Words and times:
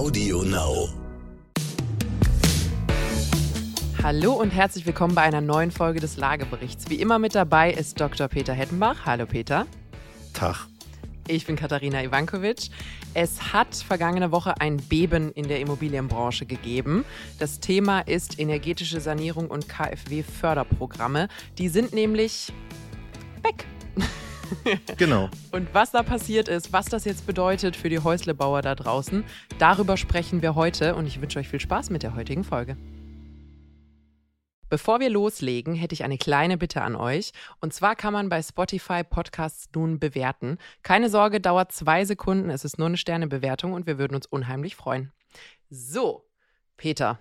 Audio 0.00 0.42
Now. 0.44 0.88
Hallo 4.02 4.32
und 4.32 4.48
herzlich 4.48 4.86
willkommen 4.86 5.14
bei 5.14 5.20
einer 5.20 5.42
neuen 5.42 5.70
Folge 5.70 6.00
des 6.00 6.16
Lageberichts. 6.16 6.88
Wie 6.88 6.94
immer 6.94 7.18
mit 7.18 7.34
dabei 7.34 7.70
ist 7.70 8.00
Dr. 8.00 8.26
Peter 8.28 8.54
Hettenbach. 8.54 9.04
Hallo 9.04 9.26
Peter. 9.26 9.66
Tag. 10.32 10.66
Ich 11.28 11.44
bin 11.44 11.54
Katharina 11.54 12.02
Ivankovic. 12.02 12.70
Es 13.12 13.52
hat 13.52 13.74
vergangene 13.76 14.32
Woche 14.32 14.58
ein 14.58 14.78
Beben 14.78 15.32
in 15.32 15.48
der 15.48 15.60
Immobilienbranche 15.60 16.46
gegeben. 16.46 17.04
Das 17.38 17.60
Thema 17.60 18.00
ist 18.00 18.38
energetische 18.38 19.02
Sanierung 19.02 19.50
und 19.50 19.68
KfW-Förderprogramme. 19.68 21.28
Die 21.58 21.68
sind 21.68 21.92
nämlich 21.92 22.54
weg. 23.42 23.66
Genau. 24.96 25.28
Und 25.52 25.72
was 25.72 25.90
da 25.92 26.02
passiert 26.02 26.48
ist, 26.48 26.72
was 26.72 26.86
das 26.86 27.04
jetzt 27.04 27.26
bedeutet 27.26 27.76
für 27.76 27.88
die 27.88 27.98
Häuslebauer 27.98 28.62
da 28.62 28.74
draußen, 28.74 29.24
darüber 29.58 29.96
sprechen 29.96 30.42
wir 30.42 30.54
heute 30.54 30.94
und 30.94 31.06
ich 31.06 31.20
wünsche 31.20 31.38
euch 31.38 31.48
viel 31.48 31.60
Spaß 31.60 31.90
mit 31.90 32.02
der 32.02 32.14
heutigen 32.14 32.44
Folge. 32.44 32.76
Bevor 34.70 35.00
wir 35.00 35.10
loslegen, 35.10 35.74
hätte 35.74 35.94
ich 35.94 36.04
eine 36.04 36.16
kleine 36.16 36.56
Bitte 36.56 36.82
an 36.82 36.94
euch. 36.94 37.32
Und 37.60 37.74
zwar 37.74 37.96
kann 37.96 38.12
man 38.12 38.28
bei 38.28 38.40
Spotify 38.40 39.02
Podcasts 39.02 39.68
nun 39.74 39.98
bewerten. 39.98 40.58
Keine 40.84 41.10
Sorge, 41.10 41.40
dauert 41.40 41.72
zwei 41.72 42.04
Sekunden. 42.04 42.50
Es 42.50 42.64
ist 42.64 42.78
nur 42.78 42.86
eine 42.86 42.96
Sternebewertung 42.96 43.72
und 43.72 43.88
wir 43.88 43.98
würden 43.98 44.14
uns 44.14 44.26
unheimlich 44.26 44.76
freuen. 44.76 45.12
So, 45.70 46.24
Peter, 46.76 47.18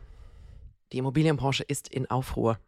die 0.92 1.00
Immobilienbranche 1.00 1.64
ist 1.64 1.88
in 1.88 2.08
Aufruhr. 2.10 2.60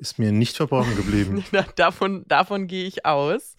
Ist 0.00 0.18
mir 0.18 0.30
nicht 0.30 0.56
verborgen 0.56 0.94
geblieben. 0.94 1.44
davon, 1.76 2.24
davon 2.28 2.68
gehe 2.68 2.86
ich 2.86 3.04
aus. 3.04 3.56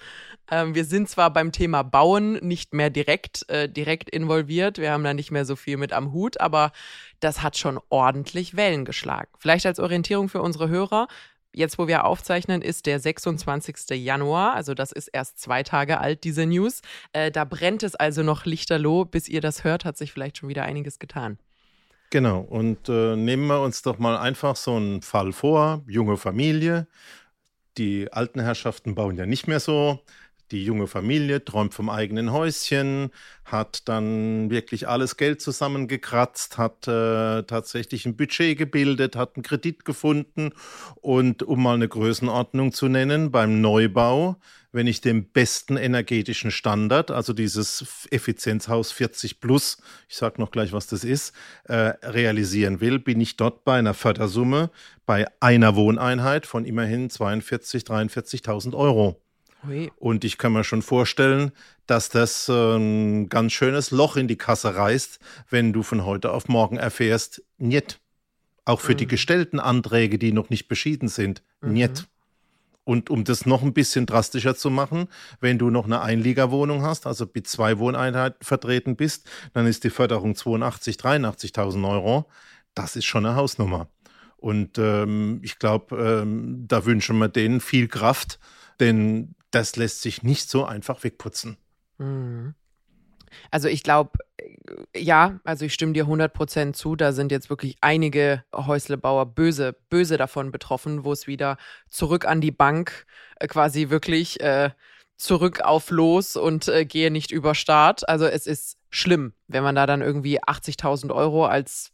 Ähm, 0.50 0.74
wir 0.74 0.86
sind 0.86 1.10
zwar 1.10 1.32
beim 1.32 1.52
Thema 1.52 1.84
Bauen 1.84 2.34
nicht 2.36 2.74
mehr 2.74 2.90
direkt, 2.90 3.48
äh, 3.50 3.70
direkt 3.70 4.10
involviert, 4.10 4.78
wir 4.78 4.92
haben 4.92 5.04
da 5.04 5.14
nicht 5.14 5.32
mehr 5.32 5.46
so 5.46 5.56
viel 5.56 5.78
mit 5.78 5.94
am 5.94 6.12
Hut, 6.12 6.40
aber 6.40 6.72
das 7.20 7.42
hat 7.44 7.58
schon 7.58 7.80
ordentlich 7.90 8.56
Wellen 8.56 8.86
geschlagen. 8.86 9.30
Vielleicht 9.38 9.66
als 9.66 9.80
Orientierung 9.80 10.30
für 10.30 10.42
unsere 10.42 10.70
Hörer. 10.70 11.08
Jetzt, 11.52 11.80
wo 11.80 11.88
wir 11.88 12.06
aufzeichnen, 12.06 12.62
ist 12.62 12.86
der 12.86 13.00
26. 13.00 13.90
Januar, 13.98 14.54
also 14.54 14.74
das 14.76 14.92
ist 14.92 15.08
erst 15.08 15.40
zwei 15.40 15.64
Tage 15.64 16.00
alt, 16.00 16.24
diese 16.24 16.46
News. 16.46 16.82
Äh, 17.12 17.32
da 17.32 17.44
brennt 17.44 17.84
es 17.84 17.96
also 17.96 18.24
noch 18.24 18.46
lichterloh. 18.46 19.06
Bis 19.06 19.28
ihr 19.28 19.42
das 19.42 19.64
hört, 19.64 19.84
hat 19.84 19.98
sich 19.98 20.12
vielleicht 20.12 20.38
schon 20.38 20.50
wieder 20.50 20.64
einiges 20.64 21.00
getan. 21.00 21.40
Genau, 22.12 22.40
und 22.42 22.90
äh, 22.90 23.16
nehmen 23.16 23.48
wir 23.48 23.62
uns 23.62 23.84
doch 23.84 24.00
mal 24.00 24.18
einfach 24.18 24.56
so 24.56 24.76
einen 24.76 25.02
Fall 25.04 25.32
vor, 25.32 25.84
junge 25.88 26.18
Familie. 26.18 26.88
Die 27.78 28.12
alten 28.14 28.40
Herrschaften 28.42 28.96
bauen 28.96 29.18
ja 29.18 29.26
nicht 29.26 29.48
mehr 29.48 29.60
so. 29.60 30.00
Die 30.52 30.66
junge 30.66 30.88
Familie 30.88 31.46
träumt 31.46 31.74
vom 31.76 31.90
eigenen 31.90 32.32
Häuschen, 32.32 33.12
hat 33.46 33.88
dann 33.90 34.50
wirklich 34.50 34.88
alles 34.88 35.18
Geld 35.18 35.42
zusammengekratzt, 35.42 36.58
hat 36.58 36.88
äh, 36.88 37.44
tatsächlich 37.44 38.06
ein 38.08 38.18
Budget 38.18 38.58
gebildet, 38.58 39.16
hat 39.16 39.36
einen 39.36 39.44
Kredit 39.44 39.86
gefunden 39.86 40.52
und 41.02 41.44
um 41.44 41.62
mal 41.64 41.76
eine 41.76 41.88
Größenordnung 41.88 42.74
zu 42.74 42.88
nennen, 42.90 43.32
beim 43.32 43.62
Neubau 43.62 44.38
wenn 44.72 44.88
ich 44.88 45.02
den 45.02 45.32
besten 45.32 45.78
energetischen 45.78 46.52
Standard, 46.52 47.12
also 47.12 47.34
dieses 47.34 48.08
Effizienzhaus 48.12 48.92
40 48.92 49.40
plus, 49.40 49.78
ich 50.08 50.16
sage 50.16 50.40
noch 50.40 50.52
gleich, 50.52 50.74
was 50.74 50.88
das 50.88 51.04
ist, 51.04 51.34
äh, 51.64 51.94
realisieren 52.04 52.80
will, 52.80 53.00
bin 53.00 53.20
ich 53.20 53.36
dort 53.36 53.64
bei 53.64 53.80
einer 53.80 53.94
Fördersumme 53.94 54.70
bei 55.10 55.26
einer 55.40 55.76
Wohneinheit 55.76 56.46
von 56.46 56.66
immerhin 56.66 57.10
42.000, 57.10 57.88
43.000 57.88 58.76
Euro. 58.76 59.20
Ui. 59.68 59.92
Und 59.98 60.24
ich 60.24 60.38
kann 60.38 60.54
mir 60.54 60.64
schon 60.64 60.84
vorstellen, 60.84 61.52
dass 61.88 62.10
das 62.10 62.48
ein 62.48 63.28
ganz 63.28 63.54
schönes 63.54 63.90
Loch 63.90 64.18
in 64.18 64.28
die 64.28 64.38
Kasse 64.38 64.76
reißt, 64.76 65.20
wenn 65.50 65.74
du 65.74 65.82
von 65.82 66.06
heute 66.06 66.32
auf 66.32 66.48
morgen 66.48 66.78
erfährst, 66.78 67.44
niet. 67.58 68.00
Auch 68.66 68.82
für 68.82 68.92
mhm. 68.92 68.98
die 68.98 69.08
gestellten 69.08 69.60
Anträge, 69.60 70.20
die 70.20 70.32
noch 70.32 70.52
nicht 70.52 70.68
beschieden 70.68 71.08
sind, 71.08 71.42
mhm. 71.62 71.74
niet. 71.74 72.08
Und 72.90 73.12
um 73.12 73.24
das 73.24 73.46
noch 73.46 73.62
ein 73.62 73.74
bisschen 73.74 74.08
drastischer 74.08 74.56
zu 74.56 74.72
machen, 74.72 75.10
wenn 75.40 75.60
du 75.60 75.70
noch 75.70 75.86
eine 75.86 76.02
Einliegerwohnung 76.02 76.82
hast, 76.82 77.06
also 77.06 77.28
mit 77.32 77.46
zwei 77.48 77.78
Wohneinheiten 77.78 78.44
vertreten 78.44 78.96
bist, 78.96 79.30
dann 79.54 79.68
ist 79.68 79.84
die 79.84 79.92
Förderung 79.92 80.34
82, 80.34 80.96
83.000 80.96 81.88
Euro. 81.88 82.28
Das 82.74 82.96
ist 82.96 83.06
schon 83.06 83.28
eine 83.28 83.36
Hausnummer. 83.36 83.90
Und 84.38 84.80
ähm, 84.80 85.40
ich 85.44 85.60
glaube, 85.60 85.98
ähm, 85.98 86.66
da 86.68 86.84
wünschen 86.84 87.20
wir 87.20 87.28
denen 87.28 87.62
viel 87.62 87.88
Kraft, 87.88 88.40
denn 88.80 89.36
das 89.52 89.76
lässt 89.76 90.02
sich 90.02 90.24
nicht 90.24 90.50
so 90.50 90.66
einfach 90.66 91.04
wegputzen. 91.04 91.58
Mhm. 92.00 92.56
Also 93.52 93.68
ich 93.68 93.84
glaube, 93.84 94.18
ja, 94.96 95.40
also 95.44 95.66
ich 95.66 95.74
stimme 95.74 95.94
dir 95.94 96.06
100% 96.06 96.74
zu. 96.74 96.96
Da 96.96 97.12
sind 97.12 97.32
jetzt 97.32 97.50
wirklich 97.50 97.78
einige 97.82 98.44
Häuslebauer 98.56 99.28
böse, 99.28 99.76
böse 99.90 100.18
davon 100.18 100.52
betroffen, 100.52 101.04
wo 101.04 101.12
es 101.12 101.28
wieder 101.28 101.58
zurück 101.90 102.26
an 102.26 102.42
die 102.42 102.52
Bank 102.52 103.06
äh, 103.40 103.48
quasi 103.48 103.90
wirklich 103.90 104.40
äh, 104.42 104.72
zurück 105.18 105.62
auf 105.62 105.92
los 105.92 106.36
und 106.36 106.68
äh, 106.68 106.86
gehe 106.86 107.12
nicht 107.12 107.32
über 107.32 107.56
Start. 107.56 108.08
Also 108.08 108.26
es 108.26 108.48
ist 108.48 108.78
schlimm, 108.90 109.34
wenn 109.48 109.64
man 109.64 109.76
da 109.76 109.86
dann 109.86 110.02
irgendwie 110.02 110.42
80.000 110.42 111.14
Euro 111.14 111.46
als 111.46 111.92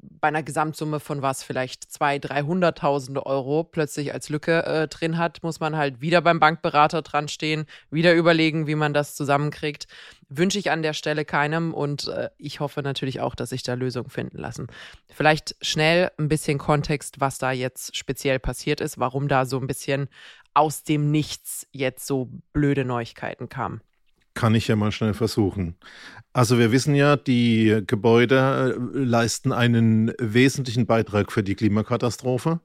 bei 0.00 0.28
einer 0.28 0.42
Gesamtsumme 0.42 1.00
von 1.00 1.22
was, 1.22 1.42
vielleicht 1.42 1.84
200.000, 1.84 2.78
300.000 2.78 3.22
Euro 3.26 3.64
plötzlich 3.64 4.12
als 4.12 4.28
Lücke 4.28 4.64
äh, 4.64 4.88
drin 4.88 5.18
hat, 5.18 5.42
muss 5.42 5.60
man 5.60 5.76
halt 5.76 6.00
wieder 6.00 6.20
beim 6.20 6.40
Bankberater 6.40 7.02
dran 7.02 7.28
stehen, 7.28 7.66
wieder 7.90 8.14
überlegen, 8.14 8.66
wie 8.66 8.74
man 8.74 8.94
das 8.94 9.14
zusammenkriegt. 9.14 9.86
Wünsche 10.28 10.58
ich 10.58 10.70
an 10.70 10.82
der 10.82 10.92
Stelle 10.92 11.24
keinem 11.24 11.74
und 11.74 12.08
äh, 12.08 12.30
ich 12.38 12.60
hoffe 12.60 12.82
natürlich 12.82 13.20
auch, 13.20 13.34
dass 13.34 13.50
sich 13.50 13.62
da 13.62 13.74
Lösungen 13.74 14.10
finden 14.10 14.38
lassen. 14.38 14.68
Vielleicht 15.10 15.56
schnell 15.62 16.10
ein 16.18 16.28
bisschen 16.28 16.58
Kontext, 16.58 17.20
was 17.20 17.38
da 17.38 17.50
jetzt 17.50 17.96
speziell 17.96 18.38
passiert 18.38 18.80
ist, 18.80 18.98
warum 18.98 19.28
da 19.28 19.46
so 19.46 19.58
ein 19.58 19.66
bisschen 19.66 20.08
aus 20.54 20.82
dem 20.82 21.10
Nichts 21.10 21.66
jetzt 21.72 22.06
so 22.06 22.28
blöde 22.52 22.84
Neuigkeiten 22.84 23.48
kamen. 23.48 23.80
Kann 24.38 24.54
ich 24.54 24.68
ja 24.68 24.76
mal 24.76 24.92
schnell 24.92 25.14
versuchen. 25.14 25.74
Also 26.32 26.60
wir 26.60 26.70
wissen 26.70 26.94
ja, 26.94 27.16
die 27.16 27.82
Gebäude 27.84 28.78
äh, 28.94 28.98
leisten 28.98 29.50
einen 29.50 30.12
wesentlichen 30.20 30.86
Beitrag 30.86 31.32
für 31.32 31.42
die 31.42 31.56
Klimakatastrophe, 31.56 32.60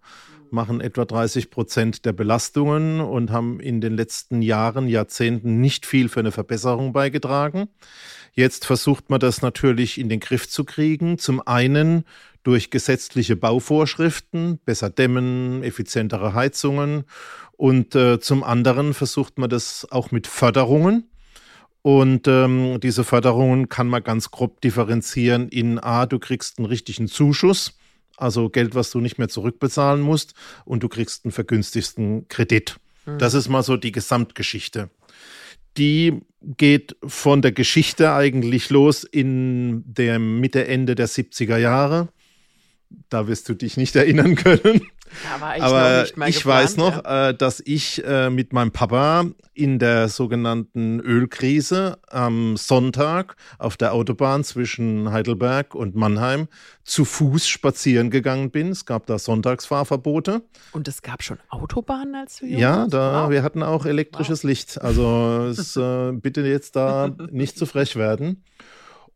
machen 0.51 0.81
etwa 0.81 1.03
30 1.03 1.50
Prozent 1.50 2.06
der 2.06 2.13
Belastungen 2.13 3.01
und 3.01 3.31
haben 3.31 3.59
in 3.59 3.81
den 3.81 3.97
letzten 3.97 4.44
Jahren, 4.44 4.88
Jahrzehnten 4.88 5.62
nicht 5.62 5.88
viel 5.88 6.09
für 6.09 6.19
eine 6.19 6.31
Verbesserung 6.31 6.94
beigetragen. 6.94 7.69
Jetzt 8.33 8.66
versucht 8.66 9.09
man 9.09 9.19
das 9.19 9.41
natürlich 9.41 10.00
in 10.00 10.09
den 10.09 10.19
Griff 10.19 10.47
zu 10.47 10.66
kriegen. 10.66 11.17
Zum 11.17 11.41
einen 11.41 12.03
durch 12.44 12.69
gesetzliche 12.69 13.35
Bauvorschriften, 13.35 14.59
besser 14.63 14.91
dämmen, 14.91 15.63
effizientere 15.63 16.35
Heizungen 16.35 17.06
und 17.57 17.95
äh, 17.95 18.19
zum 18.19 18.44
anderen 18.44 18.94
versucht 18.94 19.39
man 19.39 19.50
das 19.50 19.88
auch 19.89 20.12
mit 20.12 20.28
Förderungen 20.28 21.09
und 21.83 22.29
ähm, 22.29 22.79
diese 22.79 23.03
Förderungen 23.03 23.67
kann 23.67 23.88
man 23.88 24.01
ganz 24.01 24.31
grob 24.31 24.61
differenzieren 24.61 25.49
in 25.49 25.79
A, 25.79 26.05
du 26.05 26.17
kriegst 26.17 26.57
einen 26.57 26.66
richtigen 26.66 27.09
Zuschuss, 27.09 27.77
also 28.16 28.49
Geld, 28.49 28.73
was 28.73 28.89
du 28.89 29.01
nicht 29.01 29.17
mehr 29.17 29.27
zurückbezahlen 29.27 30.01
musst, 30.01 30.33
und 30.63 30.81
du 30.81 30.88
kriegst 30.88 31.25
einen 31.25 31.33
vergünstigsten 31.33 32.29
Kredit. 32.29 32.77
Mhm. 33.05 33.17
Das 33.19 33.33
ist 33.33 33.49
mal 33.49 33.63
so 33.63 33.75
die 33.75 33.91
Gesamtgeschichte. 33.91 34.89
Die 35.77 36.21
geht 36.41 36.95
von 37.05 37.41
der 37.41 37.51
Geschichte 37.51 38.13
eigentlich 38.13 38.69
los 38.69 39.03
in 39.03 39.83
der 39.85 40.19
Mitte, 40.19 40.65
Ende 40.65 40.95
der 40.95 41.09
70er 41.09 41.57
Jahre. 41.57 42.07
Da 43.09 43.27
wirst 43.27 43.50
du 43.50 43.55
dich 43.55 43.75
nicht 43.75 43.95
erinnern 43.97 44.35
können. 44.35 44.88
Aber 45.34 45.57
ich, 45.57 45.63
Aber 45.63 46.03
ich 46.28 46.35
geplant, 46.35 46.46
weiß 46.46 46.78
noch, 46.78 47.03
ja. 47.03 47.29
äh, 47.29 47.34
dass 47.35 47.62
ich 47.66 48.03
äh, 48.06 48.29
mit 48.29 48.53
meinem 48.53 48.72
Papa 48.72 49.25
in 49.53 49.79
der 49.79 50.09
sogenannten 50.09 51.00
Ölkrise 51.00 52.00
am 52.09 52.57
Sonntag 52.57 53.35
auf 53.59 53.78
der 53.78 53.94
Autobahn 53.94 54.44
zwischen 54.44 55.12
Heidelberg 55.12 55.75
und 55.75 55.95
Mannheim 55.95 56.48
zu 56.83 57.06
Fuß 57.06 57.48
spazieren 57.48 58.10
gegangen 58.10 58.51
bin. 58.51 58.69
Es 58.69 58.86
gab 58.86 59.06
da 59.06 59.19
Sonntagsfahrverbote. 59.19 60.42
Und 60.71 60.88
es 60.88 61.01
gab 61.01 61.24
schon 61.24 61.38
Autobahnen 61.50 62.16
als 62.16 62.38
du 62.38 62.45
Ja, 62.45 62.88
da, 62.88 63.24
wow. 63.24 63.30
wir 63.30 63.44
hatten 63.44 63.63
auch 63.63 63.86
elektrisches 63.86 64.44
wow. 64.44 64.50
Licht. 64.50 64.81
Also 64.81 65.48
es, 65.50 65.75
äh, 65.75 66.12
bitte 66.13 66.42
jetzt 66.42 66.75
da 66.75 67.09
nicht 67.31 67.57
zu 67.57 67.66
frech 67.66 67.95
werden. 67.95 68.44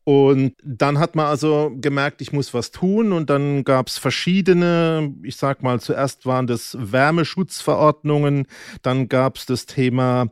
Und 0.07 0.54
dann 0.63 1.00
hat 1.00 1.18
man 1.18 1.25
also 1.25 1.69
gemerkt, 1.81 2.21
ich 2.21 2.31
muss 2.31 2.54
was 2.54 2.71
tun. 2.71 3.12
Und 3.12 3.30
dann 3.30 3.65
gab 3.65 3.89
es 3.89 3.98
verschiedene, 3.98 5.13
ich 5.21 5.36
sag 5.36 5.63
mal, 5.63 5.81
zuerst 5.81 6.25
waren 6.25 6.48
das 6.48 6.77
Wärmeschutzverordnungen, 6.80 8.48
dann 8.83 9.09
gab 9.09 9.36
es 9.36 9.45
das 9.48 9.65
Thema 9.65 10.27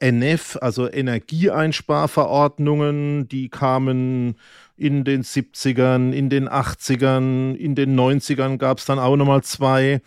NF, 0.00 0.58
also 0.60 0.90
Energieeinsparverordnungen, 0.90 3.28
die 3.28 3.50
kamen 3.50 4.34
in 4.76 5.04
den 5.04 5.22
70ern, 5.22 6.10
in 6.10 6.28
den 6.28 6.48
80ern, 6.48 7.54
in 7.54 7.76
den 7.76 7.96
90ern 7.96 8.58
gab 8.58 8.78
es 8.78 8.84
dann 8.84 8.98
auch 8.98 9.14
nochmal 9.14 9.44
zwei. 9.44 10.02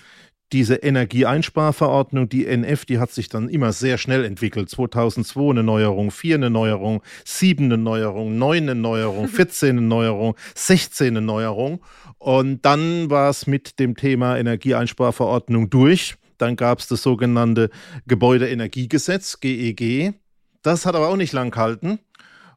Diese 0.53 0.75
Energieeinsparverordnung, 0.75 2.29
die 2.29 2.45
NF, 2.45 2.85
die 2.85 2.99
hat 2.99 3.11
sich 3.11 3.27
dann 3.29 3.49
immer 3.49 3.73
sehr 3.73 3.97
schnell 3.97 4.23
entwickelt. 4.23 4.69
2002 4.69 5.49
eine 5.51 5.63
Neuerung, 5.63 6.11
4 6.11 6.35
eine 6.35 6.49
Neuerung, 6.49 7.03
7 7.25 7.65
eine 7.65 7.77
Neuerung, 7.77 8.37
9 8.37 8.63
eine 8.63 8.75
Neuerung, 8.75 9.27
14 9.29 9.77
eine 9.77 9.81
Neuerung, 9.81 10.35
16 10.55 11.07
eine 11.07 11.21
Neuerung. 11.21 11.81
Und 12.17 12.65
dann 12.65 13.09
war 13.09 13.29
es 13.29 13.45
mit 13.45 13.79
dem 13.79 13.95
Thema 13.95 14.37
Energieeinsparverordnung 14.37 15.69
durch. 15.69 16.15
Dann 16.37 16.55
gab 16.55 16.79
es 16.79 16.87
das 16.87 17.01
sogenannte 17.01 17.69
Gebäudeenergiegesetz, 18.07 19.39
GEG. 19.39 20.13
Das 20.61 20.85
hat 20.85 20.95
aber 20.95 21.09
auch 21.09 21.17
nicht 21.17 21.33
lang 21.33 21.51
gehalten. 21.51 21.99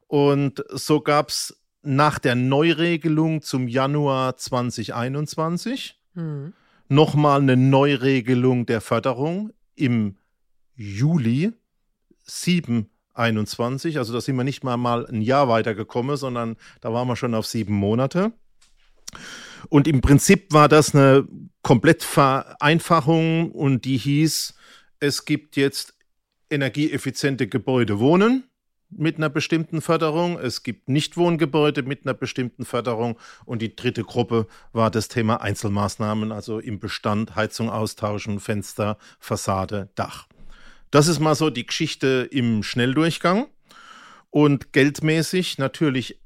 Und 0.07 0.63
so 0.69 1.01
gab 1.01 1.29
es 1.29 1.61
nach 1.83 2.19
der 2.19 2.35
Neuregelung 2.35 3.41
zum 3.41 3.67
Januar 3.67 4.37
2021 4.37 5.99
mhm. 6.13 6.53
Nochmal 6.91 7.41
eine 7.41 7.55
Neuregelung 7.57 8.65
der 8.65 8.81
Förderung 8.81 9.51
im 9.75 10.17
Juli 10.75 11.53
721. 12.25 13.97
Also 13.97 14.13
da 14.13 14.21
sind 14.21 14.35
wir 14.35 14.43
nicht 14.43 14.63
mal, 14.63 14.77
mal 14.77 15.07
ein 15.07 15.21
Jahr 15.21 15.47
weitergekommen, 15.47 16.17
sondern 16.17 16.57
da 16.81 16.93
waren 16.93 17.07
wir 17.07 17.15
schon 17.15 17.33
auf 17.33 17.47
sieben 17.47 17.73
Monate. 17.73 18.33
Und 19.69 19.87
im 19.87 20.01
Prinzip 20.01 20.51
war 20.51 20.67
das 20.67 20.93
eine 20.93 21.27
Komplettvereinfachung 21.61 23.51
und 23.51 23.85
die 23.85 23.97
hieß, 23.97 24.53
es 24.99 25.25
gibt 25.25 25.55
jetzt 25.55 25.95
energieeffiziente 26.49 27.47
Gebäude 27.47 27.99
wohnen 27.99 28.43
mit 28.91 29.17
einer 29.17 29.29
bestimmten 29.29 29.81
Förderung, 29.81 30.37
es 30.37 30.63
gibt 30.63 30.89
Nichtwohngebäude 30.89 31.83
mit 31.83 32.05
einer 32.05 32.13
bestimmten 32.13 32.65
Förderung 32.65 33.17
und 33.45 33.61
die 33.61 33.75
dritte 33.75 34.03
Gruppe 34.03 34.47
war 34.73 34.91
das 34.91 35.07
Thema 35.07 35.41
Einzelmaßnahmen, 35.41 36.31
also 36.31 36.59
im 36.59 36.79
Bestand 36.79 37.35
Heizung 37.35 37.69
austauschen, 37.69 38.39
Fenster, 38.39 38.97
Fassade, 39.19 39.89
Dach. 39.95 40.27
Das 40.91 41.07
ist 41.07 41.19
mal 41.19 41.35
so 41.35 41.49
die 41.49 41.65
Geschichte 41.65 42.27
im 42.31 42.63
Schnelldurchgang 42.63 43.47
und 44.29 44.73
geldmäßig 44.73 45.57
natürlich 45.57 46.19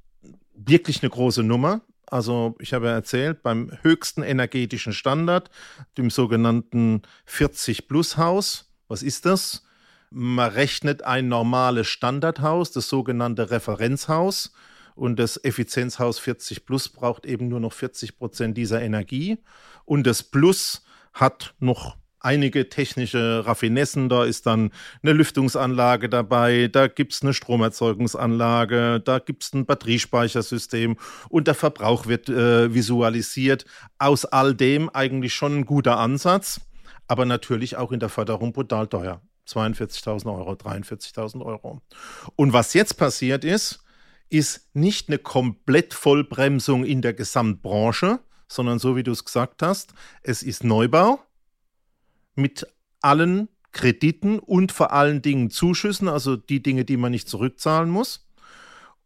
wirklich 0.56 1.04
eine 1.04 1.10
große 1.10 1.44
Nummer. 1.44 1.82
Also 2.08 2.56
ich 2.60 2.74
habe 2.74 2.88
ja 2.88 2.94
erzählt, 2.94 3.44
beim 3.44 3.72
höchsten 3.82 4.24
energetischen 4.24 4.94
Standard, 4.94 5.50
dem 5.98 6.10
sogenannten 6.10 7.02
40 7.26 7.88
Plus 7.88 8.18
Haus, 8.18 8.72
was 8.88 9.04
ist 9.04 9.26
das? 9.26 9.65
Man 10.10 10.52
rechnet 10.52 11.04
ein 11.04 11.28
normales 11.28 11.88
Standardhaus, 11.88 12.72
das 12.72 12.90
sogenannte 12.90 13.52
Referenzhaus. 13.52 14.54
Und 14.96 15.20
das 15.20 15.44
Effizienzhaus 15.44 16.20
40 16.20 16.66
Plus 16.66 16.88
braucht 16.88 17.26
eben 17.26 17.50
nur 17.50 17.60
noch 17.60 17.74
40 17.74 18.18
Prozent 18.18 18.58
dieser 18.58 18.82
Energie. 18.82 19.38
Und 19.84 20.08
das 20.08 20.24
Plus 20.24 20.86
hat 21.14 21.54
noch 21.60 21.98
einige 22.26 22.70
technische 22.70 23.46
Raffinessen. 23.46 24.10
Da 24.10 24.26
ist 24.26 24.48
dann 24.48 24.72
eine 25.04 25.14
Lüftungsanlage 25.14 26.10
dabei, 26.10 26.68
da 26.68 26.88
gibt 26.88 27.14
es 27.14 27.22
eine 27.22 27.34
Stromerzeugungsanlage, 27.34 29.00
da 29.00 29.20
gibt 29.20 29.44
es 29.44 29.54
ein 29.54 29.66
Batteriespeichersystem 29.66 30.98
und 31.30 31.48
der 31.48 31.56
Verbrauch 31.56 32.08
wird 32.08 32.28
äh, 32.28 32.74
visualisiert. 32.74 33.66
Aus 34.00 34.26
all 34.26 34.56
dem 34.56 34.90
eigentlich 34.90 35.34
schon 35.34 35.60
ein 35.60 35.66
guter 35.66 36.00
Ansatz, 36.00 36.62
aber 37.08 37.26
natürlich 37.26 37.78
auch 37.78 37.92
in 37.92 38.00
der 38.00 38.10
Förderung 38.10 38.52
brutal 38.52 38.88
teuer. 38.88 39.22
42.000 39.48 40.34
Euro, 40.34 40.54
43.000 40.54 41.44
Euro. 41.46 41.82
Und 42.36 42.54
was 42.54 42.74
jetzt 42.74 42.96
passiert 42.96 43.44
ist, 43.44 43.84
ist 44.30 44.70
nicht 44.74 45.10
eine 45.10 45.20
Komplettvollbremsung 45.20 46.84
in 46.84 47.02
der 47.02 47.14
Gesamtbranche, 47.14 48.20
sondern 48.48 48.80
so 48.80 48.96
wie 48.96 49.04
du 49.04 49.12
es 49.12 49.24
gesagt 49.24 49.62
hast, 49.62 49.94
es 50.24 50.44
ist 50.44 50.64
Neubau 50.64 51.20
mit 52.36 52.68
allen 53.02 53.50
Krediten 53.72 54.40
und 54.40 54.72
vor 54.72 54.94
allen 54.94 55.22
Dingen 55.22 55.50
Zuschüssen, 55.50 56.08
also 56.08 56.38
die 56.38 56.64
Dinge, 56.64 56.86
die 56.86 56.98
man 56.98 57.12
nicht 57.12 57.30
zurückzahlen 57.30 57.90
muss. 57.90 58.28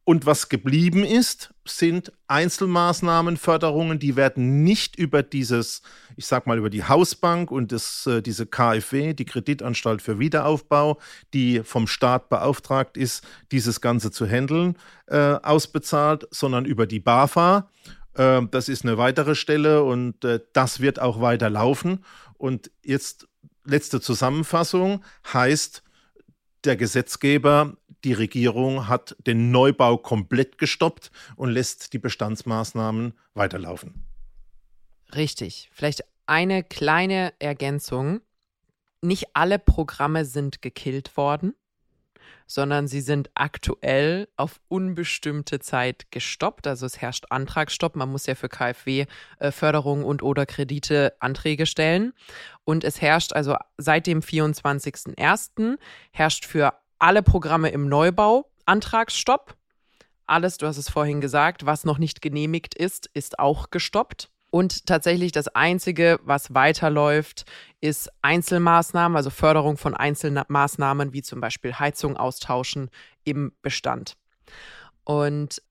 Und 0.03 0.25
was 0.25 0.49
geblieben 0.49 1.03
ist, 1.03 1.53
sind 1.69 2.11
Einzelmaßnahmen, 2.27 3.37
Förderungen, 3.37 3.99
die 3.99 4.15
werden 4.15 4.63
nicht 4.63 4.95
über 4.97 5.23
dieses, 5.23 5.81
ich 6.15 6.25
sag 6.25 6.47
mal, 6.47 6.57
über 6.57 6.69
die 6.69 6.83
Hausbank 6.83 7.51
und 7.51 7.71
das, 7.71 8.05
äh, 8.07 8.21
diese 8.21 8.45
KfW, 8.45 9.13
die 9.13 9.25
Kreditanstalt 9.25 10.01
für 10.01 10.19
Wiederaufbau, 10.19 10.99
die 11.33 11.61
vom 11.63 11.87
Staat 11.87 12.29
beauftragt 12.29 12.97
ist, 12.97 13.23
dieses 13.51 13.81
Ganze 13.81 14.11
zu 14.11 14.25
handeln, 14.25 14.77
äh, 15.07 15.17
ausbezahlt, 15.17 16.27
sondern 16.31 16.65
über 16.65 16.87
die 16.87 16.99
BAFA. 16.99 17.69
Äh, 18.15 18.41
das 18.51 18.69
ist 18.69 18.83
eine 18.83 18.97
weitere 18.97 19.35
Stelle 19.35 19.83
und 19.83 20.23
äh, 20.25 20.39
das 20.53 20.79
wird 20.79 20.99
auch 20.99 21.21
weiter 21.21 21.49
laufen. 21.49 22.03
Und 22.37 22.71
jetzt 22.83 23.27
letzte 23.63 24.01
Zusammenfassung 24.01 25.03
heißt, 25.33 25.83
der 26.65 26.75
Gesetzgeber 26.75 27.77
die 28.03 28.13
Regierung 28.13 28.87
hat 28.87 29.15
den 29.25 29.51
Neubau 29.51 29.97
komplett 29.97 30.57
gestoppt 30.57 31.11
und 31.35 31.51
lässt 31.51 31.93
die 31.93 31.99
Bestandsmaßnahmen 31.99 33.13
weiterlaufen. 33.33 34.05
Richtig. 35.15 35.69
Vielleicht 35.73 36.03
eine 36.25 36.63
kleine 36.63 37.33
Ergänzung. 37.39 38.21
Nicht 39.01 39.27
alle 39.33 39.59
Programme 39.59 40.25
sind 40.25 40.61
gekillt 40.61 41.15
worden, 41.17 41.55
sondern 42.45 42.87
sie 42.87 43.01
sind 43.01 43.29
aktuell 43.33 44.27
auf 44.35 44.59
unbestimmte 44.67 45.59
Zeit 45.59 46.11
gestoppt. 46.11 46.67
Also 46.67 46.85
es 46.85 47.01
herrscht 47.01 47.25
Antragsstopp. 47.29 47.95
Man 47.95 48.11
muss 48.11 48.25
ja 48.25 48.35
für 48.35 48.49
KfW 48.49 49.05
äh, 49.39 49.51
und 49.51 50.21
oder 50.21 50.45
Kredite 50.45 51.13
Anträge 51.19 51.65
stellen. 51.65 52.13
Und 52.63 52.83
es 52.83 53.01
herrscht 53.01 53.33
also 53.33 53.55
seit 53.77 54.05
dem 54.05 54.19
24.01. 54.19 55.77
herrscht 56.11 56.45
für 56.45 56.73
alle 56.99 57.23
Programme 57.23 57.69
im 57.69 57.87
Neubau 57.87 58.49
Antragsstopp. 58.65 59.55
Alles, 60.27 60.57
du 60.57 60.67
hast 60.67 60.77
es 60.77 60.89
vorhin 60.89 61.21
gesagt, 61.21 61.65
was 61.65 61.85
noch 61.85 61.97
nicht 61.97 62.21
genehmigt 62.21 62.75
ist, 62.75 63.09
ist 63.13 63.39
auch 63.39 63.71
gestoppt. 63.71 64.29
Und 64.51 64.85
tatsächlich 64.85 65.31
das 65.31 65.47
Einzige, 65.47 66.19
was 66.23 66.53
weiterläuft, 66.53 67.45
ist 67.81 68.09
Einzelmaßnahmen, 68.21 69.15
also 69.15 69.29
Förderung 69.29 69.77
von 69.77 69.95
Einzelmaßnahmen 69.95 71.13
wie 71.13 71.21
zum 71.21 71.39
Beispiel 71.39 71.73
Heizung 71.73 72.17
austauschen 72.17 72.89
im 73.23 73.53
Bestand. 73.61 74.15
Und 75.03 75.61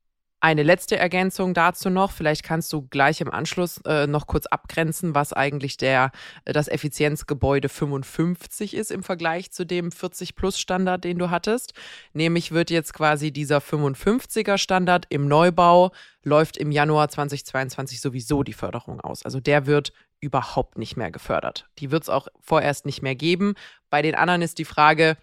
eine 0.40 0.62
letzte 0.62 0.96
Ergänzung 0.96 1.52
dazu 1.52 1.90
noch. 1.90 2.12
Vielleicht 2.12 2.44
kannst 2.44 2.72
du 2.72 2.82
gleich 2.82 3.20
im 3.20 3.30
Anschluss 3.30 3.78
äh, 3.84 4.06
noch 4.06 4.26
kurz 4.26 4.46
abgrenzen, 4.46 5.14
was 5.14 5.32
eigentlich 5.32 5.76
der, 5.76 6.12
äh, 6.44 6.52
das 6.52 6.68
Effizienzgebäude 6.68 7.68
55 7.68 8.74
ist 8.74 8.90
im 8.90 9.02
Vergleich 9.02 9.50
zu 9.50 9.64
dem 9.64 9.90
40 9.90 10.36
Plus 10.36 10.58
Standard, 10.60 11.04
den 11.04 11.18
du 11.18 11.30
hattest. 11.30 11.74
Nämlich 12.12 12.52
wird 12.52 12.70
jetzt 12.70 12.94
quasi 12.94 13.32
dieser 13.32 13.58
55er 13.58 14.58
Standard 14.58 15.06
im 15.08 15.26
Neubau 15.26 15.90
läuft 16.22 16.56
im 16.56 16.70
Januar 16.70 17.08
2022 17.08 18.00
sowieso 18.00 18.42
die 18.42 18.52
Förderung 18.52 19.00
aus. 19.00 19.24
Also 19.24 19.40
der 19.40 19.66
wird 19.66 19.92
überhaupt 20.20 20.78
nicht 20.78 20.96
mehr 20.96 21.10
gefördert. 21.10 21.68
Die 21.78 21.90
wird 21.90 22.04
es 22.04 22.08
auch 22.08 22.28
vorerst 22.40 22.86
nicht 22.86 23.02
mehr 23.02 23.14
geben. 23.14 23.54
Bei 23.90 24.02
den 24.02 24.14
anderen 24.14 24.42
ist 24.42 24.58
die 24.58 24.64
Frage, 24.64 25.16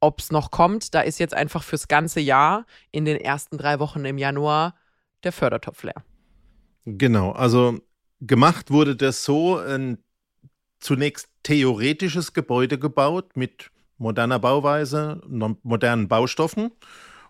ob 0.00 0.20
es 0.20 0.32
noch 0.32 0.50
kommt. 0.50 0.94
Da 0.94 1.00
ist 1.00 1.18
jetzt 1.18 1.34
einfach 1.34 1.62
fürs 1.62 1.88
ganze 1.88 2.20
Jahr 2.20 2.66
in 2.90 3.04
den 3.04 3.16
ersten 3.16 3.58
drei 3.58 3.78
Wochen 3.78 4.04
im 4.04 4.18
Januar 4.18 4.74
der 5.22 5.32
Fördertopf 5.32 5.82
leer. 5.82 6.02
Genau, 6.84 7.32
also 7.32 7.78
gemacht 8.20 8.70
wurde 8.70 8.96
das 8.96 9.24
so, 9.24 9.58
ein 9.58 9.98
zunächst 10.78 11.28
theoretisches 11.42 12.32
Gebäude 12.32 12.78
gebaut 12.78 13.36
mit 13.36 13.70
moderner 13.98 14.38
Bauweise, 14.38 15.20
modernen 15.62 16.08
Baustoffen. 16.08 16.70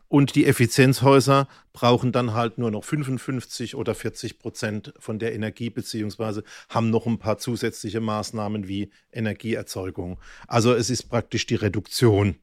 Und 0.06 0.34
die 0.34 0.46
Effizienzhäuser 0.46 1.46
brauchen 1.72 2.10
dann 2.10 2.34
halt 2.34 2.58
nur 2.58 2.72
noch 2.72 2.82
55 2.82 3.76
oder 3.76 3.94
40 3.94 4.40
Prozent 4.40 4.92
von 4.98 5.20
der 5.20 5.34
Energie, 5.34 5.70
beziehungsweise 5.70 6.42
haben 6.68 6.90
noch 6.90 7.06
ein 7.06 7.18
paar 7.18 7.38
zusätzliche 7.38 8.00
Maßnahmen 8.00 8.66
wie 8.66 8.90
Energieerzeugung. 9.12 10.18
Also 10.48 10.74
es 10.74 10.90
ist 10.90 11.04
praktisch 11.04 11.46
die 11.46 11.54
Reduktion 11.54 12.36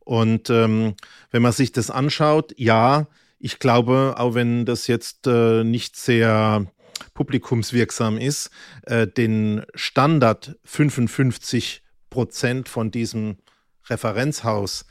und 0.00 0.50
ähm, 0.50 0.94
wenn 1.30 1.42
man 1.42 1.52
sich 1.52 1.72
das 1.72 1.90
anschaut, 1.90 2.52
ja, 2.56 3.06
ich 3.38 3.58
glaube, 3.58 4.14
auch 4.18 4.34
wenn 4.34 4.64
das 4.64 4.86
jetzt 4.86 5.26
äh, 5.26 5.64
nicht 5.64 5.96
sehr 5.96 6.66
publikumswirksam 7.14 8.18
ist, 8.18 8.50
äh, 8.82 9.06
den 9.06 9.62
Standard 9.74 10.56
55 10.64 11.82
Prozent 12.10 12.68
von 12.68 12.90
diesem 12.90 13.38
Referenzhaus 13.88 14.84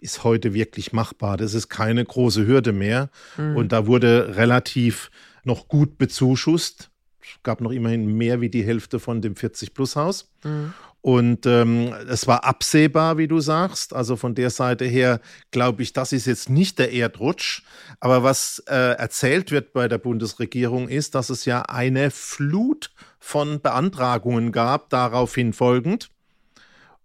ist 0.00 0.22
heute 0.22 0.54
wirklich 0.54 0.92
machbar. 0.92 1.36
Das 1.36 1.54
ist 1.54 1.68
keine 1.68 2.04
große 2.04 2.46
Hürde 2.46 2.72
mehr. 2.72 3.10
Mhm. 3.36 3.56
Und 3.56 3.72
da 3.72 3.86
wurde 3.86 4.36
relativ 4.36 5.10
noch 5.44 5.68
gut 5.68 5.98
bezuschusst. 5.98 6.90
Es 7.20 7.42
gab 7.42 7.60
noch 7.60 7.72
immerhin 7.72 8.16
mehr 8.16 8.40
wie 8.40 8.48
die 8.48 8.64
Hälfte 8.64 9.00
von 9.00 9.20
dem 9.20 9.34
40-Plus-Haus. 9.34 10.30
Mhm. 10.44 10.72
Und 11.00 11.46
ähm, 11.46 11.94
es 12.08 12.26
war 12.26 12.44
absehbar, 12.44 13.18
wie 13.18 13.28
du 13.28 13.40
sagst. 13.40 13.94
Also 13.94 14.16
von 14.16 14.34
der 14.34 14.50
Seite 14.50 14.84
her 14.84 15.20
glaube 15.50 15.82
ich, 15.82 15.92
das 15.92 16.12
ist 16.12 16.26
jetzt 16.26 16.50
nicht 16.50 16.78
der 16.78 16.92
Erdrutsch. 16.92 17.62
Aber 18.00 18.22
was 18.22 18.58
äh, 18.66 18.74
erzählt 18.74 19.50
wird 19.50 19.72
bei 19.72 19.86
der 19.88 19.98
Bundesregierung 19.98 20.88
ist, 20.88 21.14
dass 21.14 21.30
es 21.30 21.44
ja 21.44 21.62
eine 21.62 22.10
Flut 22.10 22.90
von 23.20 23.60
Beantragungen 23.60 24.50
gab, 24.50 24.90
daraufhin 24.90 25.52
folgend. 25.52 26.10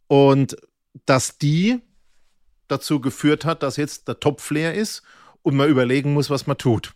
Und 0.08 0.58
dass 1.06 1.38
die 1.38 1.80
dazu 2.68 3.00
geführt 3.00 3.46
hat, 3.46 3.64
dass 3.64 3.78
jetzt 3.78 4.08
der 4.08 4.20
Topf 4.20 4.50
leer 4.50 4.74
ist 4.74 5.04
und 5.44 5.56
man 5.56 5.70
überlegen 5.70 6.14
muss, 6.14 6.30
was 6.30 6.48
man 6.48 6.58
tut. 6.58 6.94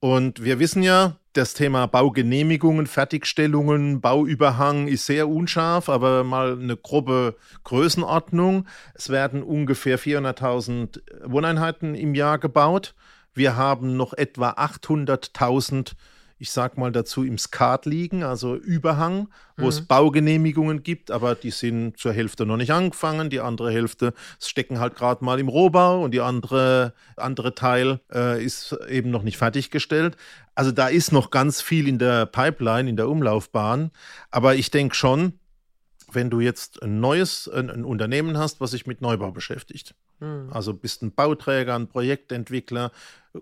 Und 0.00 0.42
wir 0.42 0.58
wissen 0.58 0.82
ja, 0.82 1.16
das 1.34 1.52
Thema 1.52 1.86
Baugenehmigungen, 1.86 2.86
Fertigstellungen, 2.86 4.00
Bauüberhang 4.00 4.86
ist 4.86 5.06
sehr 5.06 5.28
unscharf, 5.28 5.88
aber 5.88 6.22
mal 6.22 6.58
eine 6.58 6.76
grobe 6.76 7.36
Größenordnung. 7.64 8.66
Es 8.94 9.10
werden 9.10 9.42
ungefähr 9.42 9.98
400.000 9.98 11.00
Wohneinheiten 11.24 11.94
im 11.94 12.14
Jahr 12.14 12.38
gebaut. 12.38 12.94
Wir 13.34 13.56
haben 13.56 13.96
noch 13.96 14.12
etwa 14.12 14.50
800.000 14.50 15.94
ich 16.44 16.52
sag 16.52 16.76
mal 16.76 16.92
dazu, 16.92 17.24
im 17.24 17.38
Skat 17.38 17.86
liegen, 17.86 18.22
also 18.22 18.54
Überhang, 18.54 19.28
wo 19.56 19.62
mhm. 19.62 19.68
es 19.70 19.80
Baugenehmigungen 19.80 20.82
gibt, 20.82 21.10
aber 21.10 21.34
die 21.34 21.50
sind 21.50 21.96
zur 21.96 22.12
Hälfte 22.12 22.44
noch 22.44 22.58
nicht 22.58 22.70
angefangen. 22.70 23.30
Die 23.30 23.40
andere 23.40 23.72
Hälfte 23.72 24.12
stecken 24.38 24.78
halt 24.78 24.94
gerade 24.94 25.24
mal 25.24 25.40
im 25.40 25.48
Rohbau 25.48 26.04
und 26.04 26.10
die 26.10 26.20
andere, 26.20 26.92
andere 27.16 27.54
Teil 27.54 28.00
äh, 28.12 28.44
ist 28.44 28.76
eben 28.90 29.10
noch 29.10 29.22
nicht 29.22 29.38
fertiggestellt. 29.38 30.18
Also 30.54 30.70
da 30.70 30.88
ist 30.88 31.12
noch 31.12 31.30
ganz 31.30 31.62
viel 31.62 31.88
in 31.88 31.98
der 31.98 32.26
Pipeline, 32.26 32.90
in 32.90 32.96
der 32.96 33.08
Umlaufbahn. 33.08 33.90
Aber 34.30 34.54
ich 34.54 34.70
denke 34.70 34.94
schon, 34.94 35.38
wenn 36.12 36.28
du 36.28 36.40
jetzt 36.40 36.82
ein 36.82 37.00
neues 37.00 37.48
ein, 37.48 37.70
ein 37.70 37.86
Unternehmen 37.86 38.36
hast, 38.36 38.60
was 38.60 38.72
sich 38.72 38.86
mit 38.86 39.00
Neubau 39.00 39.30
beschäftigt, 39.30 39.94
Mhm. 40.20 40.50
Also 40.50 40.74
bist 40.74 41.02
ein 41.02 41.12
Bauträger, 41.12 41.74
ein 41.74 41.88
Projektentwickler, 41.88 42.92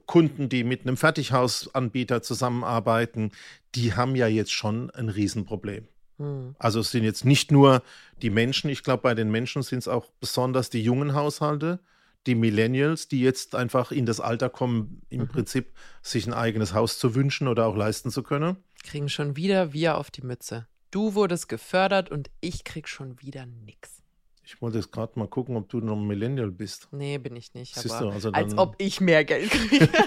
Kunden, 0.06 0.48
die 0.48 0.64
mit 0.64 0.82
einem 0.82 0.96
Fertighausanbieter 0.96 2.22
zusammenarbeiten, 2.22 3.32
die 3.74 3.94
haben 3.94 4.16
ja 4.16 4.26
jetzt 4.26 4.52
schon 4.52 4.90
ein 4.90 5.08
Riesenproblem. 5.08 5.86
Mhm. 6.18 6.54
Also 6.58 6.80
es 6.80 6.90
sind 6.90 7.04
jetzt 7.04 7.24
nicht 7.24 7.50
nur 7.50 7.82
die 8.22 8.30
Menschen, 8.30 8.70
ich 8.70 8.82
glaube, 8.82 9.02
bei 9.02 9.14
den 9.14 9.30
Menschen 9.30 9.62
sind 9.62 9.80
es 9.80 9.88
auch 9.88 10.10
besonders 10.20 10.70
die 10.70 10.82
jungen 10.82 11.14
Haushalte, 11.14 11.80
die 12.26 12.34
Millennials, 12.34 13.08
die 13.08 13.20
jetzt 13.20 13.54
einfach 13.54 13.90
in 13.90 14.06
das 14.06 14.20
Alter 14.20 14.48
kommen, 14.48 15.02
im 15.08 15.22
mhm. 15.22 15.28
Prinzip 15.28 15.72
sich 16.02 16.26
ein 16.26 16.32
eigenes 16.32 16.72
Haus 16.72 16.98
zu 16.98 17.14
wünschen 17.14 17.48
oder 17.48 17.66
auch 17.66 17.76
leisten 17.76 18.10
zu 18.10 18.22
können. 18.22 18.56
Kriegen 18.84 19.08
schon 19.08 19.36
wieder 19.36 19.72
wir 19.72 19.98
auf 19.98 20.10
die 20.10 20.22
Mütze. 20.22 20.66
Du 20.90 21.14
wurdest 21.14 21.48
gefördert 21.48 22.10
und 22.10 22.30
ich 22.40 22.64
krieg 22.64 22.88
schon 22.88 23.20
wieder 23.20 23.46
nichts. 23.46 24.01
Ich 24.44 24.60
wollte 24.60 24.78
jetzt 24.78 24.90
gerade 24.90 25.18
mal 25.18 25.28
gucken, 25.28 25.56
ob 25.56 25.68
du 25.68 25.78
noch 25.78 25.96
ein 25.96 26.06
Millennial 26.06 26.50
bist. 26.50 26.88
Nee, 26.90 27.18
bin 27.18 27.36
ich 27.36 27.54
nicht. 27.54 27.74
Siehst 27.74 28.00
du, 28.00 28.08
also 28.08 28.32
als 28.32 28.56
ob 28.58 28.74
ich 28.78 29.00
mehr 29.00 29.24
Geld 29.24 29.50
kriege. 29.50 29.88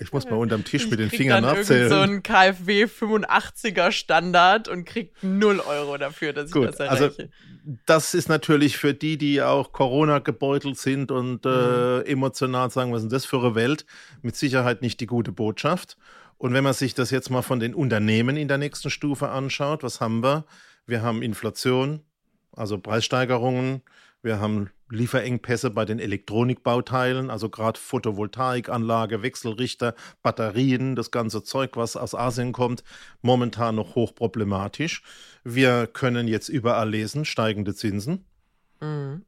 ich 0.00 0.12
muss 0.12 0.28
mal 0.28 0.36
unterm 0.36 0.64
Tisch 0.64 0.84
ich 0.84 0.90
mit 0.90 0.98
den 0.98 1.10
Fingern 1.10 1.44
dann 1.44 1.58
abzählen. 1.58 1.88
so 1.88 1.96
ein 1.96 2.22
KfW 2.22 2.84
85er 2.84 3.92
Standard 3.92 4.68
und 4.68 4.84
krieg 4.84 5.12
0 5.22 5.60
Euro 5.60 5.96
dafür, 5.98 6.32
dass 6.32 6.50
Gut, 6.50 6.64
ich 6.64 6.70
das 6.70 6.80
erreiche. 6.80 7.04
Also 7.04 7.22
das 7.86 8.14
ist 8.14 8.28
natürlich 8.28 8.78
für 8.78 8.94
die, 8.94 9.18
die 9.18 9.42
auch 9.42 9.72
Corona 9.72 10.18
gebeutelt 10.18 10.78
sind 10.78 11.12
und 11.12 11.46
äh, 11.46 11.48
mhm. 11.48 12.02
emotional 12.06 12.70
sagen, 12.70 12.92
was 12.92 12.98
ist 12.98 13.04
denn 13.04 13.16
das 13.16 13.24
für 13.24 13.38
eine 13.38 13.54
Welt, 13.54 13.84
mit 14.22 14.34
Sicherheit 14.34 14.82
nicht 14.82 15.00
die 15.00 15.06
gute 15.06 15.32
Botschaft. 15.32 15.96
Und 16.38 16.54
wenn 16.54 16.64
man 16.64 16.72
sich 16.72 16.94
das 16.94 17.10
jetzt 17.10 17.30
mal 17.30 17.42
von 17.42 17.60
den 17.60 17.74
Unternehmen 17.74 18.36
in 18.36 18.48
der 18.48 18.58
nächsten 18.58 18.88
Stufe 18.88 19.28
anschaut, 19.28 19.82
was 19.82 20.00
haben 20.00 20.22
wir? 20.22 20.46
Wir 20.90 21.02
haben 21.02 21.22
Inflation, 21.22 22.00
also 22.50 22.76
Preissteigerungen. 22.76 23.82
Wir 24.22 24.40
haben 24.40 24.70
Lieferengpässe 24.90 25.70
bei 25.70 25.84
den 25.84 26.00
Elektronikbauteilen, 26.00 27.30
also 27.30 27.48
gerade 27.48 27.78
Photovoltaikanlage, 27.78 29.22
Wechselrichter, 29.22 29.94
Batterien, 30.24 30.96
das 30.96 31.12
ganze 31.12 31.44
Zeug, 31.44 31.76
was 31.76 31.96
aus 31.96 32.16
Asien 32.16 32.50
kommt, 32.50 32.82
momentan 33.22 33.76
noch 33.76 33.94
hochproblematisch. 33.94 35.04
Wir 35.44 35.86
können 35.86 36.26
jetzt 36.26 36.48
überall 36.48 36.90
lesen, 36.90 37.24
steigende 37.24 37.72
Zinsen. 37.72 38.24
Mhm. 38.80 39.24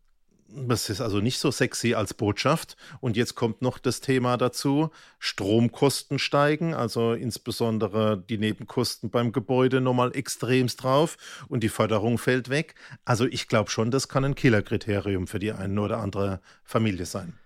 Das 0.55 0.91
ist 0.91 1.01
also 1.01 1.21
nicht 1.21 1.39
so 1.39 1.51
sexy 1.51 1.95
als 1.95 2.13
Botschaft. 2.13 2.77
Und 3.01 3.17
jetzt 3.17 3.35
kommt 3.35 3.63
noch 3.63 3.79
das 3.79 4.01
Thema 4.01 4.37
dazu, 4.37 4.91
Stromkosten 5.19 6.19
steigen, 6.19 6.75
also 6.75 7.15
insbesondere 7.15 8.19
die 8.19 8.37
Nebenkosten 8.37 9.11
beim 9.11 9.33
Gebäude 9.33 9.81
nochmal 9.81 10.15
extremst 10.15 10.83
drauf 10.83 11.17
und 11.49 11.63
die 11.63 11.71
Förderung 11.71 12.19
fällt 12.19 12.51
weg. 12.51 12.75
Also 13.05 13.25
ich 13.25 13.49
glaube 13.49 13.71
schon, 13.71 13.91
das 13.91 14.09
kann 14.09 14.25
ein 14.25 14.35
Killerkriterium 14.35 15.27
für 15.27 15.39
die 15.39 15.53
eine 15.53 15.81
oder 15.81 15.99
andere 15.99 16.41
Familie 16.65 17.07
sein. 17.07 17.39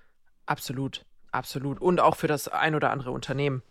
Absolut, 0.47 1.05
absolut. 1.31 1.81
Und 1.81 2.01
auch 2.01 2.17
für 2.17 2.29
das 2.29 2.49
ein 2.49 2.75
oder 2.75 2.91
andere 2.91 3.13
Unternehmen. 3.13 3.63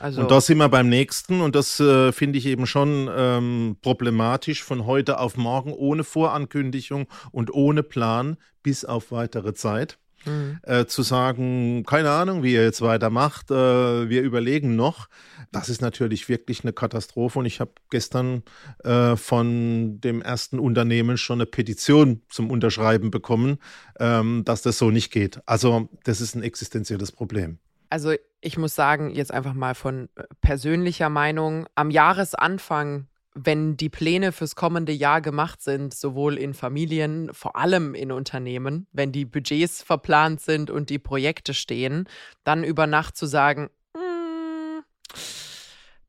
Also 0.00 0.20
und 0.20 0.30
da 0.30 0.40
sind 0.40 0.58
wir 0.58 0.68
beim 0.68 0.88
nächsten 0.88 1.40
und 1.40 1.54
das 1.54 1.80
äh, 1.80 2.12
finde 2.12 2.38
ich 2.38 2.46
eben 2.46 2.66
schon 2.66 3.10
ähm, 3.14 3.76
problematisch 3.82 4.62
von 4.62 4.86
heute 4.86 5.18
auf 5.18 5.36
morgen 5.36 5.72
ohne 5.72 6.04
Vorankündigung 6.04 7.06
und 7.32 7.52
ohne 7.52 7.82
Plan 7.82 8.36
bis 8.62 8.84
auf 8.84 9.10
weitere 9.10 9.54
Zeit. 9.54 9.98
Mhm. 10.24 10.58
Äh, 10.62 10.86
zu 10.86 11.02
sagen, 11.02 11.84
keine 11.84 12.10
Ahnung, 12.10 12.42
wie 12.42 12.52
ihr 12.52 12.64
jetzt 12.64 12.82
weitermacht, 12.82 13.50
äh, 13.50 14.08
wir 14.08 14.22
überlegen 14.22 14.76
noch. 14.76 15.08
Das 15.52 15.68
ist 15.68 15.80
natürlich 15.80 16.28
wirklich 16.28 16.64
eine 16.64 16.72
Katastrophe 16.72 17.38
und 17.38 17.46
ich 17.46 17.60
habe 17.60 17.72
gestern 17.90 18.42
äh, 18.84 19.16
von 19.16 20.00
dem 20.00 20.20
ersten 20.20 20.58
Unternehmen 20.58 21.16
schon 21.16 21.38
eine 21.38 21.46
Petition 21.46 22.22
zum 22.28 22.50
Unterschreiben 22.50 23.10
bekommen, 23.10 23.58
ähm, 23.98 24.42
dass 24.44 24.62
das 24.62 24.78
so 24.78 24.90
nicht 24.90 25.12
geht. 25.12 25.40
Also 25.46 25.88
das 26.04 26.20
ist 26.20 26.34
ein 26.34 26.42
existenzielles 26.42 27.12
Problem. 27.12 27.58
Also 27.90 28.14
ich 28.40 28.56
muss 28.58 28.74
sagen, 28.74 29.10
jetzt 29.10 29.32
einfach 29.32 29.54
mal 29.54 29.74
von 29.74 30.08
äh, 30.16 30.24
persönlicher 30.40 31.08
Meinung, 31.08 31.66
am 31.74 31.90
Jahresanfang, 31.90 33.08
wenn 33.34 33.76
die 33.76 33.88
Pläne 33.88 34.32
fürs 34.32 34.56
kommende 34.56 34.92
Jahr 34.92 35.20
gemacht 35.20 35.62
sind, 35.62 35.94
sowohl 35.94 36.38
in 36.38 36.54
Familien, 36.54 37.30
vor 37.32 37.56
allem 37.56 37.94
in 37.94 38.10
Unternehmen, 38.10 38.86
wenn 38.92 39.12
die 39.12 39.24
Budgets 39.24 39.82
verplant 39.82 40.40
sind 40.40 40.70
und 40.70 40.90
die 40.90 40.98
Projekte 40.98 41.54
stehen, 41.54 42.08
dann 42.44 42.64
über 42.64 42.86
Nacht 42.86 43.16
zu 43.16 43.26
sagen, 43.26 43.70
mm, 43.94 44.80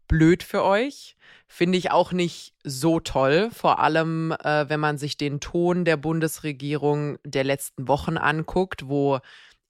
blöd 0.08 0.44
für 0.44 0.64
euch, 0.64 1.16
finde 1.48 1.78
ich 1.78 1.92
auch 1.92 2.12
nicht 2.14 2.54
so 2.64 3.00
toll, 3.00 3.50
vor 3.52 3.80
allem 3.80 4.32
äh, 4.44 4.70
wenn 4.70 4.80
man 4.80 4.98
sich 4.98 5.18
den 5.18 5.40
Ton 5.40 5.84
der 5.86 5.98
Bundesregierung 5.98 7.18
der 7.24 7.44
letzten 7.44 7.88
Wochen 7.88 8.18
anguckt, 8.18 8.88
wo 8.88 9.20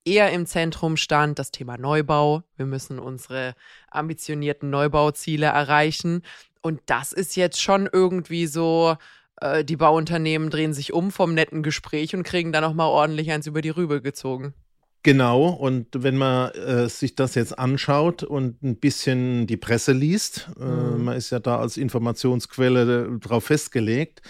eher 0.06 0.32
im 0.32 0.46
Zentrum 0.46 0.98
stand 0.98 1.39
das 1.39 1.51
Thema 1.51 1.77
Neubau. 1.77 2.44
Wir 2.58 2.65
müssen 2.65 3.00
unsere 3.00 3.56
ambitionierten 3.91 4.70
Neubauziele 4.70 5.48
erreichen. 5.48 6.24
Und 6.62 6.82
das 6.88 7.13
ist 7.13 7.36
jetzt 7.36 7.62
schon 7.62 7.89
irgendwie 7.91 8.48
so, 8.48 8.98
äh, 9.41 9.63
die 9.63 9.77
Bauunternehmen 9.77 10.50
drehen 10.50 10.74
sich 10.74 10.94
um 10.94 11.12
vom 11.12 11.34
netten 11.34 11.63
Gespräch 11.63 12.15
und 12.15 12.24
kriegen 12.24 12.51
dann 12.51 12.63
nochmal 12.63 12.88
ordentlich 12.88 13.32
eins 13.32 13.48
über 13.48 13.62
die 13.62 13.70
Rübe 13.70 14.01
gezogen. 14.01 14.53
Genau, 15.01 15.48
und 15.48 15.88
wenn 16.03 16.18
man 16.18 16.51
äh, 16.51 16.89
sich 16.89 17.15
das 17.15 17.36
jetzt 17.36 17.58
anschaut 17.58 18.22
und 18.22 18.62
ein 18.62 18.75
bisschen 18.75 19.48
die 19.48 19.56
Presse 19.56 19.94
liest, 19.94 20.50
äh, 20.60 20.65
mhm. 20.65 21.06
man 21.06 21.15
ist 21.15 21.29
ja 21.29 21.39
da 21.39 21.58
als 21.58 21.77
Informationsquelle 21.77 23.06
äh, 23.06 23.20
drauf 23.20 23.46
festgelegt, 23.46 24.22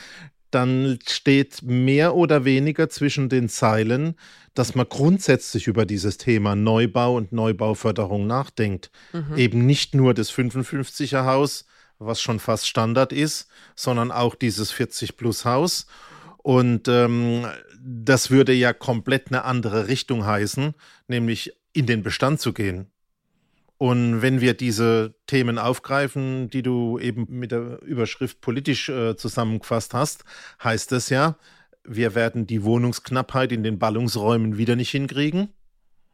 dann 0.52 1.00
steht 1.08 1.62
mehr 1.64 2.16
oder 2.16 2.46
weniger 2.46 2.90
zwischen 2.90 3.30
den 3.30 3.50
Zeilen, 3.50 4.16
dass 4.54 4.76
man 4.76 4.88
grundsätzlich 4.90 5.68
über 5.68 5.86
dieses 5.86 6.18
Thema 6.18 6.56
Neubau 6.56 7.16
und 7.16 7.32
Neubauförderung 7.32 8.28
nachdenkt. 8.28 8.92
Mhm. 9.14 9.38
Eben 9.38 9.66
nicht 9.66 9.96
nur 9.96 10.14
das 10.14 10.32
55er 10.32 11.26
Haus, 11.26 11.66
was 12.00 12.22
schon 12.22 12.40
fast 12.40 12.68
Standard 12.68 13.14
ist, 13.14 13.48
sondern 13.76 14.12
auch 14.12 14.36
dieses 14.36 14.72
40 14.72 15.18
plus 15.18 15.46
Haus. 15.46 15.86
Und 16.38 16.88
ähm, 16.88 17.46
das 17.80 18.32
würde 18.32 18.54
ja 18.54 18.74
komplett 18.74 19.28
eine 19.28 19.44
andere 19.44 19.88
Richtung 19.88 20.26
heißen, 20.26 20.74
nämlich 21.08 21.54
in 21.74 21.86
den 21.86 22.04
Bestand 22.04 22.40
zu 22.40 22.54
gehen. 22.54 22.88
Und 23.80 24.22
wenn 24.22 24.42
wir 24.42 24.56
diese 24.56 25.16
Themen 25.26 25.58
aufgreifen, 25.58 26.50
die 26.50 26.64
du 26.64 27.00
eben 27.00 27.28
mit 27.30 27.52
der 27.52 27.82
Überschrift 27.82 28.42
politisch 28.42 28.90
äh, 28.90 29.16
zusammengefasst 29.16 29.94
hast, 29.94 30.26
heißt 30.62 30.92
es 30.92 31.08
ja, 31.08 31.38
wir 31.86 32.14
werden 32.14 32.46
die 32.46 32.66
Wohnungsknappheit 32.66 33.54
in 33.54 33.64
den 33.64 33.80
Ballungsräumen 33.80 34.58
wieder 34.58 34.76
nicht 34.76 34.90
hinkriegen, 34.90 35.48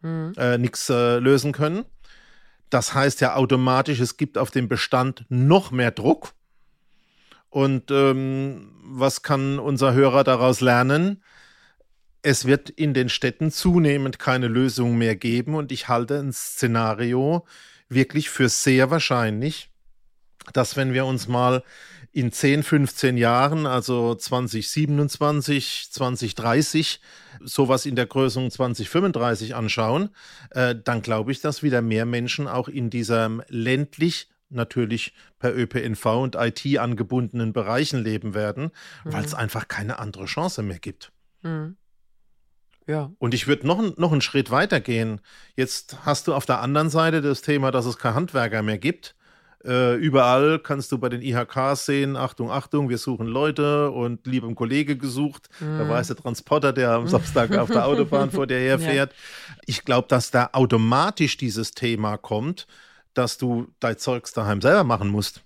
mhm. 0.03 0.33
äh, 0.37 0.59
nichts 0.59 0.91
äh, 0.91 1.17
lösen 1.17 1.53
können. 1.53 1.85
Das 2.69 2.93
heißt 2.93 3.19
ja 3.21 3.35
automatisch, 3.35 3.99
es 3.99 4.15
gibt 4.17 4.37
auf 4.37 4.51
dem 4.51 4.67
Bestand 4.67 5.25
noch 5.29 5.71
mehr 5.71 5.89
Druck. 5.89 6.33
Und 7.49 7.89
ähm, 7.89 8.73
was 8.83 9.23
kann 9.23 9.57
unser 9.57 9.95
Hörer 9.95 10.23
daraus 10.23 10.61
lernen? 10.61 11.23
Es 12.25 12.45
wird 12.45 12.71
in 12.71 12.95
den 12.95 13.07
Städten 13.07 13.51
zunehmend 13.51 14.17
keine 14.17 14.47
Lösung 14.47 14.97
mehr 14.97 15.15
geben 15.15 15.53
und 15.53 15.71
ich 15.71 15.87
halte 15.89 16.17
ein 16.17 16.33
Szenario 16.33 17.45
wirklich 17.87 18.31
für 18.31 18.49
sehr 18.49 18.89
wahrscheinlich, 18.89 19.69
dass 20.51 20.75
wenn 20.75 20.91
wir 20.91 21.05
uns 21.05 21.27
mal 21.27 21.63
in 22.11 22.31
10, 22.31 22.63
15 22.63 23.17
Jahren, 23.17 23.67
also 23.67 24.15
2027, 24.15 25.89
2030, 25.91 26.99
sowas 27.43 27.85
in 27.85 27.95
der 27.95 28.07
Größe 28.07 28.49
2035 28.49 29.53
anschauen, 29.53 30.09
äh, 30.49 30.73
dann 30.83 31.03
glaube 31.03 31.31
ich, 31.31 31.41
dass 31.41 31.61
wieder 31.61 31.83
mehr 31.83 32.07
Menschen 32.07 32.47
auch 32.47 32.67
in 32.67 32.89
diesem 32.89 33.43
ländlich 33.49 34.29
natürlich 34.49 35.13
per 35.37 35.55
ÖPNV 35.55 36.05
und 36.05 36.35
IT 36.35 36.79
angebundenen 36.79 37.53
Bereichen 37.53 38.03
leben 38.03 38.33
werden, 38.33 38.71
mhm. 39.03 39.13
weil 39.13 39.25
es 39.25 39.35
einfach 39.35 39.67
keine 39.67 39.99
andere 39.99 40.25
Chance 40.25 40.63
mehr 40.63 40.79
gibt. 40.79 41.11
Mhm. 41.43 41.77
Ja. 42.87 43.11
Und 43.17 43.33
ich 43.33 43.47
würde 43.47 43.65
noch, 43.65 43.97
noch 43.97 44.11
einen 44.11 44.21
Schritt 44.21 44.51
weiter 44.51 44.79
gehen. 44.79 45.21
Jetzt 45.55 46.05
hast 46.05 46.27
du 46.27 46.33
auf 46.33 46.45
der 46.45 46.61
anderen 46.61 46.89
Seite 46.89 47.21
das 47.21 47.41
Thema, 47.41 47.71
dass 47.71 47.85
es 47.85 47.97
keine 47.97 48.15
Handwerker 48.15 48.61
mehr 48.61 48.77
gibt. 48.77 49.15
Äh, 49.65 49.95
überall 49.95 50.59
kannst 50.59 50.91
du 50.91 50.99
bei 50.99 51.09
den 51.09 51.23
IHKs 51.23 51.87
sehen, 51.87 52.15
Achtung, 52.15 52.51
Achtung, 52.51 52.87
wir 52.89 52.99
suchen 52.99 53.25
Leute 53.25 53.89
und 53.89 54.27
liebem 54.27 54.53
Kollege 54.53 54.95
gesucht. 54.95 55.49
Mhm. 55.59 55.79
Da 55.79 55.89
war 55.89 55.99
es 55.99 56.07
der 56.07 56.15
Transporter, 56.17 56.71
der 56.71 56.91
am 56.91 57.07
Samstag 57.07 57.57
auf 57.57 57.71
der 57.71 57.87
Autobahn 57.87 58.29
vor 58.29 58.45
dir 58.45 58.59
herfährt. 58.59 59.11
Ja. 59.11 59.55
Ich 59.65 59.83
glaube, 59.83 60.07
dass 60.07 60.29
da 60.29 60.49
automatisch 60.53 61.37
dieses 61.37 61.71
Thema 61.71 62.17
kommt, 62.17 62.67
dass 63.15 63.39
du 63.39 63.67
dein 63.79 63.97
Zeugs 63.97 64.33
daheim 64.33 64.61
selber 64.61 64.83
machen 64.83 65.07
musst. 65.07 65.41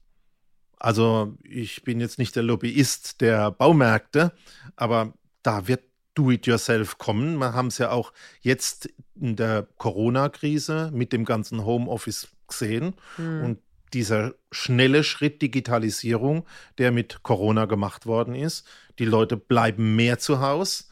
Also 0.78 1.38
ich 1.44 1.84
bin 1.84 2.02
jetzt 2.02 2.20
nicht 2.20 2.36
der 2.36 2.44
Lobbyist 2.44 3.22
der 3.22 3.52
Baumärkte, 3.52 4.34
aber 4.76 5.14
da 5.44 5.68
wird 5.68 5.82
Do-it-yourself 6.16 6.98
kommen. 6.98 7.38
Wir 7.38 7.54
haben 7.54 7.68
es 7.68 7.78
ja 7.78 7.92
auch 7.92 8.14
jetzt 8.42 8.90
in 9.16 9.36
der 9.36 9.68
Corona-Krise 9.78 10.92
mit 10.94 11.14
dem 11.14 11.26
ganzen 11.26 11.66
Homeoffice 11.66 12.30
gesehen. 12.48 12.96
Mhm. 13.18 13.44
Und 13.44 13.60
dieser 13.94 14.34
schnelle 14.52 15.04
Schritt 15.04 15.42
Digitalisierung, 15.42 16.46
der 16.78 16.92
mit 16.92 17.24
Corona 17.24 17.66
gemacht 17.66 18.06
worden 18.06 18.36
ist. 18.36 18.68
Die 19.00 19.06
Leute 19.06 19.38
bleiben 19.38 19.96
mehr 19.96 20.20
zu 20.20 20.42
Hause. 20.42 20.86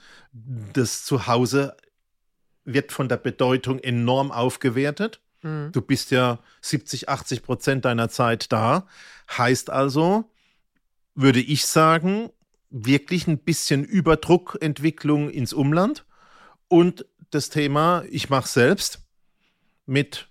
Das 0.74 1.04
Zuhause 1.04 1.76
wird 2.66 2.92
von 2.92 3.08
der 3.10 3.18
Bedeutung 3.18 3.80
enorm 3.80 4.32
aufgewertet. 4.32 5.22
Mhm. 5.42 5.72
Du 5.72 5.82
bist 5.82 6.12
ja 6.12 6.40
70, 6.62 7.10
80 7.10 7.44
Prozent 7.44 7.86
deiner 7.86 8.10
Zeit 8.10 8.52
da. 8.52 8.88
Heißt 9.30 9.70
also, 9.70 10.30
würde 11.16 11.40
ich 11.40 11.66
sagen, 11.66 12.30
wirklich 12.70 13.28
ein 13.28 13.40
bisschen 13.40 13.84
Überdruckentwicklung 13.84 15.30
ins 15.30 15.54
Umland 15.54 16.06
und 16.68 17.06
das 17.30 17.50
Thema, 17.50 18.04
ich 18.10 18.30
mache 18.30 18.48
selbst 18.48 19.06
mit 19.86 20.30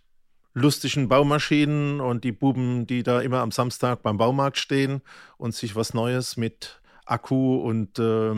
lustigen 0.54 1.08
Baumaschinen 1.08 2.00
und 2.00 2.24
die 2.24 2.32
Buben, 2.32 2.86
die 2.86 3.02
da 3.02 3.20
immer 3.20 3.40
am 3.40 3.50
Samstag 3.50 4.02
beim 4.02 4.16
Baumarkt 4.16 4.58
stehen 4.58 5.02
und 5.36 5.54
sich 5.54 5.76
was 5.76 5.92
Neues 5.92 6.36
mit 6.36 6.80
Akku 7.04 7.56
und 7.56 7.98
äh, 7.98 8.34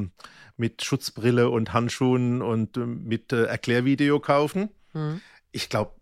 mit 0.57 0.85
Schutzbrille 0.85 1.49
und 1.49 1.73
Handschuhen 1.73 2.43
und 2.43 2.77
äh, 2.77 2.81
mit 2.81 3.33
äh, 3.33 3.45
Erklärvideo 3.45 4.19
kaufen. 4.19 4.71
Mhm. 4.93 5.21
Ich 5.53 5.69
glaube, 5.69 5.93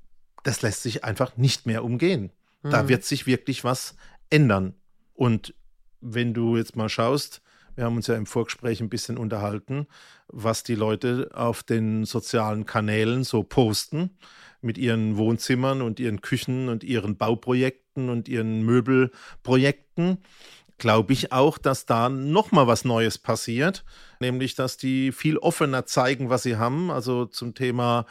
das 0.43 0.63
lässt 0.63 0.83
sich 0.83 1.05
einfach 1.05 1.37
nicht 1.37 1.67
mehr 1.67 1.85
umgehen. 1.85 2.33
Mhm. 2.63 2.71
Da 2.71 2.89
wird 2.89 3.05
sich 3.05 3.27
wirklich 3.27 3.63
was 3.63 3.95
ändern. 4.31 4.75
Und 5.13 5.55
wenn 6.01 6.33
du 6.35 6.57
jetzt 6.57 6.77
mal 6.77 6.89
schaust, 6.89 7.43
wir 7.77 7.85
haben 7.85 7.97
uns 7.97 8.09
ja 8.09 8.17
im 8.17 8.27
Vorgespräch 8.27 8.81
ein 8.81 8.89
bisschen 8.89 9.19
unterhalten, 9.19 9.87
was 10.29 10.63
die 10.63 10.75
Leute 10.75 11.31
auf 11.35 11.63
den 11.63 12.05
sozialen 12.05 12.67
Kanälen 12.67 13.23
so 13.23 13.43
posten 13.43 14.19
mit 14.63 14.79
ihren 14.79 15.17
Wohnzimmern 15.17 15.83
und 15.83 16.01
ihren 16.01 16.23
Küchen 16.23 16.69
und 16.69 16.83
ihren 16.83 17.17
Bauprojekten 17.17 18.09
und 18.09 18.29
ihren 18.29 18.63
Möbelprojekten 18.63 20.19
glaube 20.79 21.13
ich 21.13 21.33
auch, 21.33 21.59
dass 21.59 21.87
da 21.87 22.09
noch 22.09 22.53
mal 22.53 22.67
was 22.67 22.85
Neues 22.85 23.19
passiert, 23.19 23.85
nämlich 24.21 24.55
dass 24.55 24.77
die 24.77 25.13
viel 25.13 25.39
offener 25.39 25.87
zeigen, 25.87 26.29
was 26.29 26.43
sie 26.43 26.57
haben. 26.57 26.91
Also 26.91 27.27
zum 27.27 27.55
Thema 27.55 28.07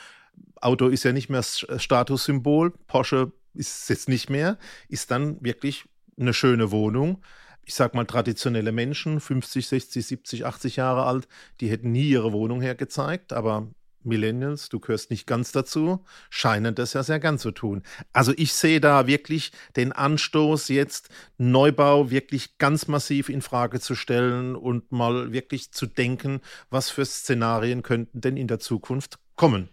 Auto 0.62 0.88
ist 0.88 1.03
ja 1.03 1.13
nicht 1.13 1.29
mehr 1.29 1.43
Statussymbol, 1.43 2.72
Porsche 2.88 3.31
ist 3.53 3.84
es 3.84 3.89
jetzt 3.89 4.10
nicht 4.10 4.29
mehr, 4.29 4.57
ist 4.89 5.12
dann 5.12 5.43
wirklich 5.43 5.86
eine 6.19 6.34
schöne 6.34 6.72
Wohnung. 6.72 7.22
Ich 7.65 7.74
sag 7.74 7.93
mal, 7.95 8.05
traditionelle 8.05 8.72
Menschen, 8.72 9.19
50, 9.19 9.67
60, 9.67 10.05
70, 10.05 10.45
80 10.45 10.75
Jahre 10.75 11.05
alt, 11.05 11.27
die 11.60 11.69
hätten 11.69 11.91
nie 11.91 12.10
ihre 12.10 12.31
Wohnung 12.31 12.62
hergezeigt, 12.62 13.34
aber 13.34 13.67
Millennials, 14.05 14.69
du 14.69 14.79
gehörst 14.79 15.10
nicht 15.10 15.25
ganz 15.27 15.51
dazu, 15.51 16.05
scheinen 16.29 16.75
das 16.75 16.93
ja 16.93 17.03
sehr 17.03 17.19
gern 17.19 17.39
zu 17.39 17.51
tun. 17.51 17.84
Also 18.13 18.34
ich 18.38 18.53
sehe 18.53 18.79
da 18.79 19.07
wirklich 19.07 19.51
den 19.75 19.91
Anstoß, 19.91 20.69
jetzt 20.69 21.10
Neubau 21.38 22.12
wirklich 22.12 22.58
ganz 22.58 22.88
massiv 22.88 23.30
in 23.30 23.41
Frage 23.41 23.80
zu 23.80 23.95
stellen 23.95 24.56
und 24.56 24.91
mal 24.91 25.34
wirklich 25.34 25.71
zu 25.71 25.88
denken, 25.88 26.41
was 26.69 26.89
für 26.89 27.06
Szenarien 27.06 27.82
könnten 27.82 28.21
denn 28.21 28.38
in 28.38 28.47
der 28.47 28.60
Zukunft 28.60 29.17
kommen. 29.36 29.69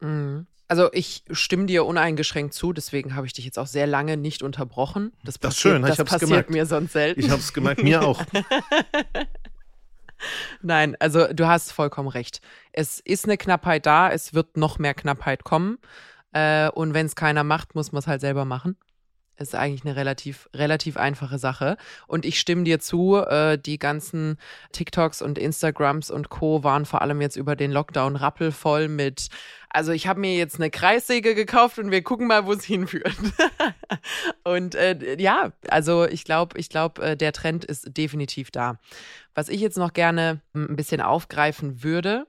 Mhm. 0.00 0.46
Also 0.68 0.90
ich 0.92 1.24
stimme 1.30 1.64
dir 1.64 1.86
uneingeschränkt 1.86 2.52
zu, 2.52 2.74
deswegen 2.74 3.14
habe 3.14 3.26
ich 3.26 3.32
dich 3.32 3.46
jetzt 3.46 3.58
auch 3.58 3.66
sehr 3.66 3.86
lange 3.86 4.18
nicht 4.18 4.42
unterbrochen. 4.42 5.12
Das, 5.24 5.34
das 5.34 5.38
passiert, 5.38 5.74
schön, 5.74 5.82
das 5.82 5.96
passiert 5.96 6.20
gemerkt. 6.20 6.50
mir 6.50 6.66
sonst 6.66 6.92
selten. 6.92 7.20
Ich 7.20 7.30
habe 7.30 7.40
es 7.40 7.54
gemerkt, 7.54 7.82
mir 7.82 8.02
auch. 8.02 8.22
Nein, 10.62 10.96
also 11.00 11.32
du 11.32 11.46
hast 11.46 11.72
vollkommen 11.72 12.08
recht. 12.08 12.40
Es 12.72 13.00
ist 13.00 13.24
eine 13.24 13.38
Knappheit 13.38 13.86
da, 13.86 14.10
es 14.10 14.34
wird 14.34 14.56
noch 14.56 14.78
mehr 14.78 14.94
Knappheit 14.94 15.42
kommen. 15.42 15.78
Äh, 16.32 16.68
und 16.70 16.92
wenn 16.92 17.06
es 17.06 17.16
keiner 17.16 17.44
macht, 17.44 17.74
muss 17.74 17.92
man 17.92 18.00
es 18.00 18.06
halt 18.06 18.20
selber 18.20 18.44
machen. 18.44 18.76
Ist 19.38 19.54
eigentlich 19.54 19.84
eine 19.84 19.94
relativ, 19.94 20.48
relativ 20.52 20.96
einfache 20.96 21.38
Sache. 21.38 21.76
Und 22.08 22.24
ich 22.24 22.40
stimme 22.40 22.64
dir 22.64 22.80
zu, 22.80 23.16
äh, 23.16 23.56
die 23.56 23.78
ganzen 23.78 24.36
TikToks 24.72 25.22
und 25.22 25.38
Instagrams 25.38 26.10
und 26.10 26.28
Co. 26.28 26.64
waren 26.64 26.84
vor 26.84 27.02
allem 27.02 27.20
jetzt 27.20 27.36
über 27.36 27.54
den 27.54 27.70
Lockdown 27.70 28.16
rappelvoll 28.16 28.88
mit, 28.88 29.28
also 29.70 29.92
ich 29.92 30.08
habe 30.08 30.18
mir 30.18 30.34
jetzt 30.34 30.56
eine 30.56 30.70
Kreissäge 30.70 31.36
gekauft 31.36 31.78
und 31.78 31.92
wir 31.92 32.02
gucken 32.02 32.26
mal, 32.26 32.46
wo 32.46 32.52
es 32.52 32.64
hinführt. 32.64 33.14
und 34.42 34.74
äh, 34.74 35.16
ja, 35.20 35.52
also 35.68 36.04
ich 36.04 36.24
glaube, 36.24 36.58
ich 36.58 36.68
glaube, 36.68 37.00
äh, 37.02 37.16
der 37.16 37.32
Trend 37.32 37.64
ist 37.64 37.96
definitiv 37.96 38.50
da. 38.50 38.80
Was 39.34 39.48
ich 39.48 39.60
jetzt 39.60 39.78
noch 39.78 39.92
gerne 39.92 40.40
ein 40.52 40.74
bisschen 40.74 41.00
aufgreifen 41.00 41.84
würde, 41.84 42.26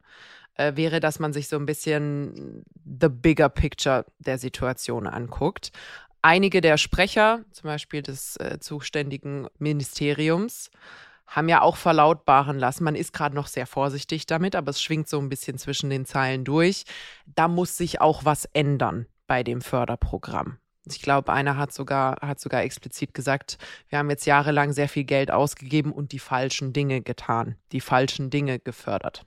äh, 0.60 0.76
wäre, 0.76 1.00
dass 1.00 1.18
man 1.18 1.34
sich 1.34 1.48
so 1.48 1.56
ein 1.56 1.66
bisschen 1.66 2.64
the 2.86 3.10
bigger 3.10 3.50
picture 3.50 4.06
der 4.20 4.38
Situation 4.38 5.08
anguckt 5.08 5.72
einige 6.22 6.62
der 6.62 6.78
Sprecher, 6.78 7.44
zum 7.52 7.68
Beispiel 7.68 8.02
des 8.02 8.36
äh, 8.38 8.60
zuständigen 8.60 9.48
Ministeriums, 9.58 10.70
haben 11.28 11.48
ja 11.48 11.62
auch 11.62 11.78
verlautbaren 11.78 12.58
lassen. 12.58 12.84
Man 12.84 12.96
ist 12.96 13.14
gerade 13.14 13.36
noch 13.36 13.48
sehr 13.48 13.68
vorsichtig 13.68 14.26
damit, 14.26 14.56
aber 14.56 14.72
es 14.72 14.82
schwingt 14.82 15.08
so 15.08 15.20
ein 15.20 15.30
bisschen 15.30 15.58
zwischen 15.58 15.90
den 15.90 16.06
Zeilen 16.06 16.44
durch. 16.44 16.86
Da 17.28 17.48
muss 17.48 17.78
sich 17.78 18.02
auch 18.02 18.26
was 18.26 18.46
ändern 18.46 19.06
bei 19.28 19.44
dem 19.44 19.62
Förderprogramm. 19.62 20.58
Ich 20.88 21.04
glaube, 21.04 21.32
einer 21.32 21.56
hat 21.56 21.72
sogar, 21.72 22.18
hat 22.22 22.40
sogar 22.40 22.64
explizit 22.64 23.14
gesagt, 23.14 23.60
wir 23.90 24.00
haben 24.00 24.10
jetzt 24.10 24.26
jahrelang 24.26 24.74
sehr 24.74 24.90
viel 24.90 25.04
Geld 25.04 25.30
ausgegeben 25.30 25.92
und 25.92 26.14
die 26.14 26.20
falschen 26.20 26.74
Dinge 26.74 27.02
getan, 27.02 27.56
die 27.72 27.82
falschen 27.82 28.32
Dinge 28.32 28.58
gefördert. 28.58 29.24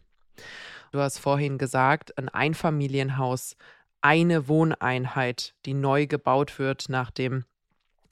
Du 0.90 0.98
hast 0.98 1.18
vorhin 1.18 1.56
gesagt, 1.56 2.18
ein 2.18 2.28
Einfamilienhaus 2.28 3.56
eine 4.02 4.48
Wohneinheit, 4.48 5.54
die 5.64 5.74
neu 5.74 6.06
gebaut 6.06 6.58
wird 6.58 6.88
nach 6.88 7.10
dem 7.10 7.44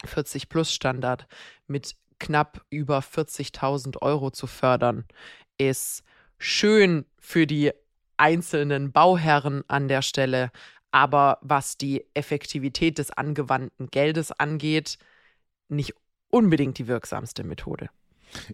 40-Plus-Standard 0.06 1.26
mit 1.66 1.96
knapp 2.18 2.64
über 2.70 3.00
40.000 3.00 4.00
Euro 4.00 4.30
zu 4.30 4.46
fördern, 4.46 5.04
ist 5.58 6.04
schön 6.38 7.04
für 7.18 7.46
die 7.46 7.72
einzelnen 8.16 8.92
Bauherren 8.92 9.62
an 9.68 9.88
der 9.88 10.02
Stelle. 10.02 10.50
Aber 10.92 11.38
was 11.42 11.76
die 11.76 12.06
Effektivität 12.14 12.98
des 12.98 13.10
angewandten 13.10 13.88
Geldes 13.88 14.32
angeht, 14.32 14.98
nicht 15.68 15.94
unbedingt 16.30 16.78
die 16.78 16.88
wirksamste 16.88 17.44
Methode. 17.44 17.90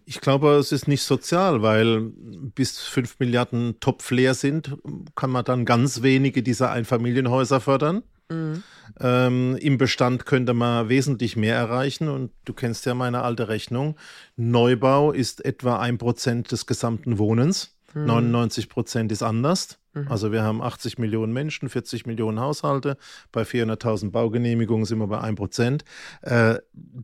Ich 0.05 0.21
glaube, 0.21 0.55
es 0.55 0.71
ist 0.71 0.87
nicht 0.87 1.03
sozial, 1.03 1.61
weil 1.61 2.11
bis 2.55 2.79
5 2.79 3.19
Milliarden 3.19 3.79
Topf 3.79 4.11
leer 4.11 4.33
sind, 4.33 4.77
kann 5.15 5.29
man 5.29 5.45
dann 5.45 5.65
ganz 5.65 6.01
wenige 6.01 6.43
dieser 6.43 6.71
Einfamilienhäuser 6.71 7.61
fördern. 7.61 8.03
Mhm. 8.29 8.63
Ähm, 8.99 9.57
Im 9.57 9.77
Bestand 9.77 10.25
könnte 10.25 10.53
man 10.53 10.89
wesentlich 10.89 11.35
mehr 11.35 11.55
erreichen 11.55 12.07
und 12.07 12.31
du 12.45 12.53
kennst 12.53 12.85
ja 12.85 12.93
meine 12.93 13.21
alte 13.21 13.47
Rechnung. 13.47 13.95
Neubau 14.35 15.11
ist 15.11 15.45
etwa 15.45 15.79
ein 15.79 15.97
Prozent 15.97 16.51
des 16.51 16.65
gesamten 16.65 17.17
Wohnens. 17.17 17.77
99 17.93 18.65
mhm. 18.65 18.69
Prozent 18.69 19.11
ist 19.11 19.23
anders. 19.23 19.79
Mhm. 20.01 20.11
Also 20.11 20.31
wir 20.31 20.43
haben 20.43 20.61
80 20.61 20.97
Millionen 20.97 21.33
Menschen, 21.33 21.69
40 21.69 22.05
Millionen 22.05 22.39
Haushalte. 22.39 22.97
Bei 23.31 23.43
400.000 23.43 24.11
Baugenehmigungen 24.11 24.85
sind 24.85 24.99
wir 24.99 25.07
bei 25.07 25.19
1 25.19 25.37
Prozent. 25.37 25.83
Äh, 26.21 26.55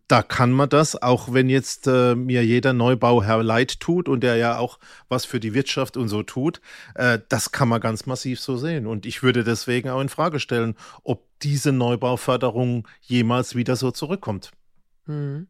da 0.07 0.21
kann 0.21 0.51
man 0.51 0.69
das, 0.69 1.01
auch 1.01 1.33
wenn 1.33 1.49
jetzt 1.49 1.87
äh, 1.87 2.15
mir 2.15 2.45
jeder 2.45 2.73
Neubauherr 2.73 3.43
leid 3.43 3.79
tut 3.79 4.09
und 4.09 4.21
der 4.21 4.37
ja 4.37 4.57
auch 4.57 4.79
was 5.09 5.25
für 5.25 5.39
die 5.39 5.53
Wirtschaft 5.53 5.97
und 5.97 6.07
so 6.07 6.23
tut, 6.23 6.61
äh, 6.95 7.19
das 7.29 7.51
kann 7.51 7.69
man 7.69 7.81
ganz 7.81 8.05
massiv 8.05 8.39
so 8.39 8.57
sehen. 8.57 8.87
Und 8.87 9.05
ich 9.05 9.23
würde 9.23 9.43
deswegen 9.43 9.89
auch 9.89 10.01
in 10.01 10.09
Frage 10.09 10.39
stellen, 10.39 10.75
ob 11.03 11.25
diese 11.41 11.71
Neubauförderung 11.71 12.87
jemals 13.01 13.55
wieder 13.55 13.75
so 13.75 13.91
zurückkommt. 13.91 14.51
Mhm. 15.05 15.47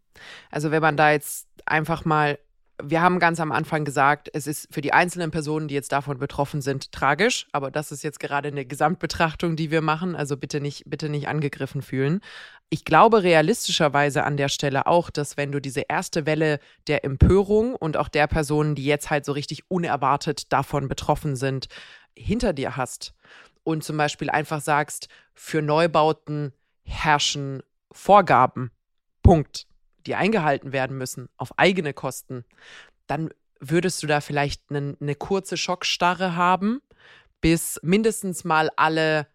Also 0.52 0.72
wenn 0.72 0.82
man 0.82 0.98
da 0.98 1.12
jetzt 1.12 1.48
einfach 1.66 2.06
mal 2.06 2.40
wir 2.82 3.02
haben 3.02 3.20
ganz 3.20 3.40
am 3.40 3.52
Anfang 3.52 3.86
gesagt, 3.86 4.30
es 4.34 4.48
ist 4.48 4.68
für 4.72 4.82
die 4.82 4.94
einzelnen 4.94 5.32
Personen, 5.32 5.68
die 5.68 5.76
jetzt 5.76 5.92
davon 5.92 6.18
betroffen 6.18 6.62
sind, 6.62 6.92
tragisch. 6.92 7.48
Aber 7.52 7.70
das 7.70 7.92
ist 7.92 8.04
jetzt 8.04 8.20
gerade 8.20 8.48
eine 8.48 8.66
Gesamtbetrachtung, 8.66 9.56
die 9.56 9.70
wir 9.70 9.82
machen. 9.82 10.16
Also 10.16 10.38
bitte 10.38 10.60
nicht, 10.60 10.84
bitte 10.88 11.10
nicht 11.10 11.28
angegriffen 11.28 11.82
fühlen. 11.82 12.22
Ich 12.70 12.84
glaube 12.84 13.22
realistischerweise 13.22 14.24
an 14.24 14.38
der 14.38 14.50
Stelle 14.50 14.88
auch, 14.88 15.12
dass 15.12 15.38
wenn 15.38 15.52
du 15.52 15.62
diese 15.62 15.84
erste 15.88 16.26
Welle 16.26 16.60
der 16.88 17.06
Empörung 17.06 17.76
und 17.76 17.96
auch 17.96 18.08
der 18.10 18.28
Personen, 18.28 18.74
die 18.74 18.86
jetzt 18.86 19.12
halt 19.12 19.26
so 19.26 19.34
richtig 19.34 19.70
unerwartet 19.70 20.52
davon 20.52 20.88
betroffen 20.88 21.36
sind, 21.36 21.68
hinter 22.16 22.54
dir 22.54 22.76
hast 22.76 23.14
und 23.64 23.84
zum 23.84 23.98
Beispiel 23.98 24.30
einfach 24.32 24.62
sagst, 24.62 25.10
für 25.36 25.62
Neubauten 25.62 26.54
herrschen 26.84 27.62
Vorgaben. 27.92 28.72
Punkt 29.22 29.68
die 30.08 30.16
eingehalten 30.16 30.72
werden 30.72 30.98
müssen, 30.98 31.30
auf 31.38 31.58
eigene 31.58 31.94
Kosten, 31.94 32.46
dann 33.08 33.30
würdest 33.60 34.04
du 34.04 34.08
da 34.08 34.22
vielleicht 34.22 34.64
eine, 34.70 34.98
eine 35.00 35.16
kurze 35.16 35.58
Schockstarre 35.58 36.36
haben, 36.36 36.82
bis 37.42 37.80
mindestens 37.84 38.44
mal 38.44 38.70
alle, 38.76 39.28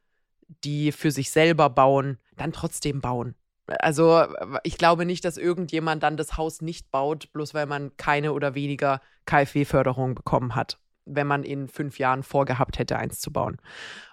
die 0.64 0.92
für 0.92 1.10
sich 1.10 1.30
selber 1.30 1.70
bauen, 1.70 2.18
dann 2.36 2.52
trotzdem 2.52 3.00
bauen. 3.00 3.34
Also 3.66 4.24
ich 4.62 4.78
glaube 4.78 5.04
nicht, 5.04 5.24
dass 5.24 5.36
irgendjemand 5.36 6.02
dann 6.02 6.16
das 6.16 6.38
Haus 6.38 6.62
nicht 6.62 6.90
baut, 6.90 7.32
bloß 7.32 7.52
weil 7.52 7.66
man 7.66 7.96
keine 7.98 8.32
oder 8.32 8.54
weniger 8.54 9.02
KfW-Förderung 9.26 10.14
bekommen 10.14 10.54
hat, 10.54 10.78
wenn 11.08 11.26
man 11.26 11.44
in 11.44 11.68
fünf 11.68 11.98
Jahren 11.98 12.22
vorgehabt 12.22 12.78
hätte, 12.78 12.96
eins 12.98 13.20
zu 13.20 13.32
bauen. 13.32 13.58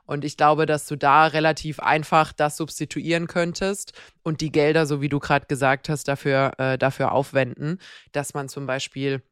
Und 0.05 0.23
ich 0.23 0.37
glaube, 0.37 0.65
dass 0.65 0.85
du 0.87 0.95
da 0.95 1.27
relativ 1.27 1.79
einfach 1.79 2.31
das 2.31 2.57
substituieren 2.57 3.27
könntest 3.27 3.93
und 4.23 4.41
die 4.41 4.51
Gelder, 4.51 4.85
so 4.85 5.01
wie 5.01 5.09
du 5.09 5.19
gerade 5.19 5.47
gesagt 5.47 5.89
hast, 5.89 6.07
dafür, 6.07 6.53
äh, 6.57 6.77
dafür 6.77 7.11
aufwenden, 7.11 7.79
dass 8.11 8.33
man 8.33 8.47
zum 8.47 8.67
Beispiel 8.67 9.23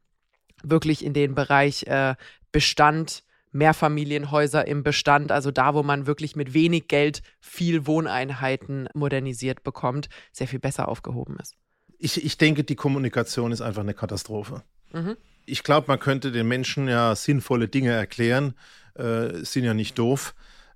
wirklich 0.63 1.05
in 1.05 1.13
den 1.13 1.35
Bereich 1.35 1.83
äh, 1.83 2.15
Bestand, 2.51 3.23
Mehrfamilienhäuser 3.51 4.67
im 4.67 4.81
Bestand, 4.81 5.31
also 5.31 5.51
da, 5.51 5.75
wo 5.75 5.83
man 5.83 6.07
wirklich 6.07 6.35
mit 6.35 6.53
wenig 6.55 6.87
Geld 6.87 7.21
viel 7.39 7.85
Wohneinheiten 7.85 8.89
modernisiert 8.95 9.63
bekommt, 9.63 10.09
sehr 10.31 10.47
viel 10.47 10.59
besser 10.59 10.87
aufgehoben 10.87 11.37
ist. 11.39 11.55
Ich, 11.99 12.23
ich 12.25 12.37
denke, 12.37 12.63
die 12.63 12.75
Kommunikation 12.75 13.51
ist 13.51 13.61
einfach 13.61 13.83
eine 13.83 13.93
Katastrophe. 13.93 14.63
Mhm. 14.91 15.17
Ich 15.45 15.63
glaube, 15.63 15.87
man 15.87 15.99
könnte 15.99 16.31
den 16.31 16.47
Menschen 16.47 16.87
ja 16.87 17.15
sinnvolle 17.15 17.67
Dinge 17.67 17.91
erklären, 17.91 18.53
äh, 18.95 19.43
sind 19.43 19.63
ja 19.63 19.73
nicht 19.73 19.97
doof. 19.97 20.33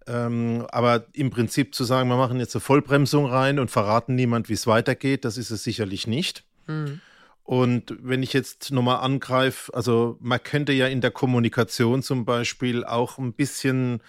Ähm, 0.07 0.65
aber 0.71 1.05
im 1.13 1.29
Prinzip 1.29 1.75
zu 1.75 1.83
sagen, 1.83 2.09
wir 2.09 2.15
machen 2.15 2.39
jetzt 2.39 2.55
eine 2.55 2.61
Vollbremsung 2.61 3.25
rein 3.25 3.59
und 3.59 3.69
verraten 3.69 4.15
niemand, 4.15 4.47
wie 4.47 4.53
es 4.53 4.65
weitergeht, 4.65 5.25
das 5.25 5.37
ist 5.37 5.51
es 5.51 5.63
sicherlich 5.63 6.07
nicht. 6.07 6.45
Mhm. 6.67 7.01
Und 7.43 7.95
wenn 8.01 8.23
ich 8.23 8.33
jetzt 8.33 8.71
nochmal 8.71 8.97
angreife, 8.97 9.73
also 9.73 10.17
man 10.19 10.43
könnte 10.43 10.73
ja 10.73 10.87
in 10.87 10.99
der 10.99 11.11
Kommunikation 11.11 12.03
zum 12.03 12.25
Beispiel 12.25 12.83
auch 12.83 13.17
ein 13.17 13.33
bisschen 13.33 14.01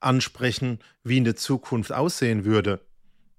ansprechen, 0.00 0.78
wie 1.02 1.16
eine 1.16 1.34
Zukunft 1.34 1.92
aussehen 1.92 2.44
würde. 2.44 2.80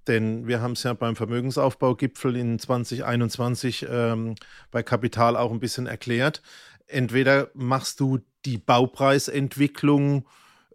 Denn 0.07 0.47
wir 0.47 0.61
haben 0.61 0.73
es 0.73 0.83
ja 0.83 0.93
beim 0.93 1.15
Vermögensaufbaugipfel 1.15 2.35
in 2.35 2.59
2021 2.59 3.85
ähm, 3.89 4.35
bei 4.71 4.83
Kapital 4.83 5.35
auch 5.35 5.51
ein 5.51 5.59
bisschen 5.59 5.87
erklärt. 5.87 6.41
Entweder 6.87 7.49
machst 7.53 7.99
du 7.99 8.19
die 8.45 8.57
Baupreisentwicklung 8.57 10.25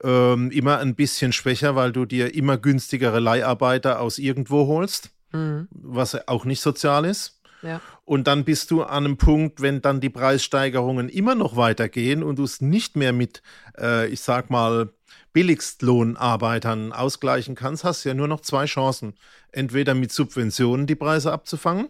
ähm, 0.03 0.51
immer 0.51 0.79
ein 0.79 0.95
bisschen 0.95 1.33
schwächer, 1.33 1.77
weil 1.77 1.93
du 1.93 2.05
dir 2.05 2.35
immer 2.35 2.59
günstigere 2.59 3.21
Leiharbeiter 3.21 4.01
aus 4.01 4.19
irgendwo 4.19 4.67
holst, 4.67 5.11
mhm. 5.33 5.69
was 5.71 6.27
auch 6.29 6.45
nicht 6.45 6.61
sozial 6.61 7.05
ist. 7.05 7.40
Ja. 7.63 7.81
Und 8.05 8.27
dann 8.27 8.45
bist 8.45 8.71
du 8.71 8.83
an 8.83 9.05
einem 9.05 9.17
Punkt, 9.17 9.61
wenn 9.61 9.83
dann 9.83 10.01
die 10.01 10.11
Preissteigerungen 10.11 11.09
immer 11.09 11.35
noch 11.35 11.57
weitergehen 11.57 12.23
und 12.23 12.39
du 12.39 12.45
es 12.45 12.61
nicht 12.61 12.97
mehr 12.97 13.13
mit, 13.13 13.43
äh, 13.79 14.09
ich 14.09 14.21
sag 14.21 14.51
mal, 14.51 14.91
Billigstlohnarbeitern 15.33 16.93
ausgleichen 16.93 17.55
kannst, 17.55 17.85
hast 17.85 18.05
du 18.05 18.09
ja 18.09 18.15
nur 18.15 18.29
noch 18.29 18.41
zwei 18.41 18.65
Chancen. 18.65 19.15
Entweder 19.53 19.95
mit 19.95 20.13
Subventionen 20.13 20.87
die 20.87 20.97
Preise 20.97 21.33
abzufangen. 21.33 21.89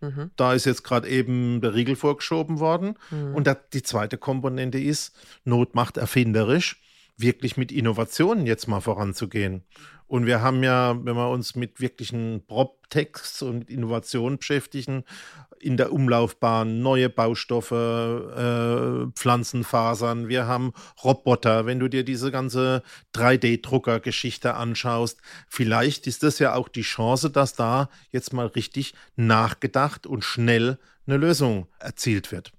Mhm. 0.00 0.30
Da 0.36 0.52
ist 0.52 0.66
jetzt 0.66 0.82
gerade 0.82 1.08
eben 1.08 1.60
der 1.60 1.74
Riegel 1.74 1.96
vorgeschoben 1.96 2.58
worden. 2.58 2.98
Mhm. 3.10 3.34
Und 3.34 3.56
die 3.72 3.82
zweite 3.82 4.18
Komponente 4.18 4.78
ist, 4.78 5.14
Not 5.44 5.74
macht 5.74 5.96
erfinderisch 5.96 6.80
wirklich 7.16 7.56
mit 7.56 7.72
Innovationen 7.72 8.46
jetzt 8.46 8.66
mal 8.66 8.80
voranzugehen. 8.80 9.62
Und 10.12 10.26
wir 10.26 10.42
haben 10.42 10.62
ja, 10.62 10.94
wenn 11.06 11.16
wir 11.16 11.30
uns 11.30 11.56
mit 11.56 11.80
wirklichen 11.80 12.44
Prop-Techs 12.46 13.40
und 13.40 13.70
Innovationen 13.70 14.36
beschäftigen, 14.36 15.04
in 15.58 15.78
der 15.78 15.90
Umlaufbahn 15.90 16.82
neue 16.82 17.08
Baustoffe, 17.08 17.72
äh, 17.72 19.10
Pflanzenfasern, 19.18 20.28
wir 20.28 20.46
haben 20.46 20.74
Roboter. 21.02 21.64
Wenn 21.64 21.78
du 21.78 21.88
dir 21.88 22.04
diese 22.04 22.30
ganze 22.30 22.82
3D-Drucker-Geschichte 23.14 24.52
anschaust, 24.52 25.18
vielleicht 25.48 26.06
ist 26.06 26.22
das 26.24 26.38
ja 26.38 26.56
auch 26.56 26.68
die 26.68 26.82
Chance, 26.82 27.30
dass 27.30 27.54
da 27.54 27.88
jetzt 28.10 28.34
mal 28.34 28.48
richtig 28.48 28.92
nachgedacht 29.16 30.06
und 30.06 30.24
schnell 30.24 30.78
eine 31.06 31.16
Lösung 31.16 31.68
erzielt 31.78 32.32
wird. 32.32 32.52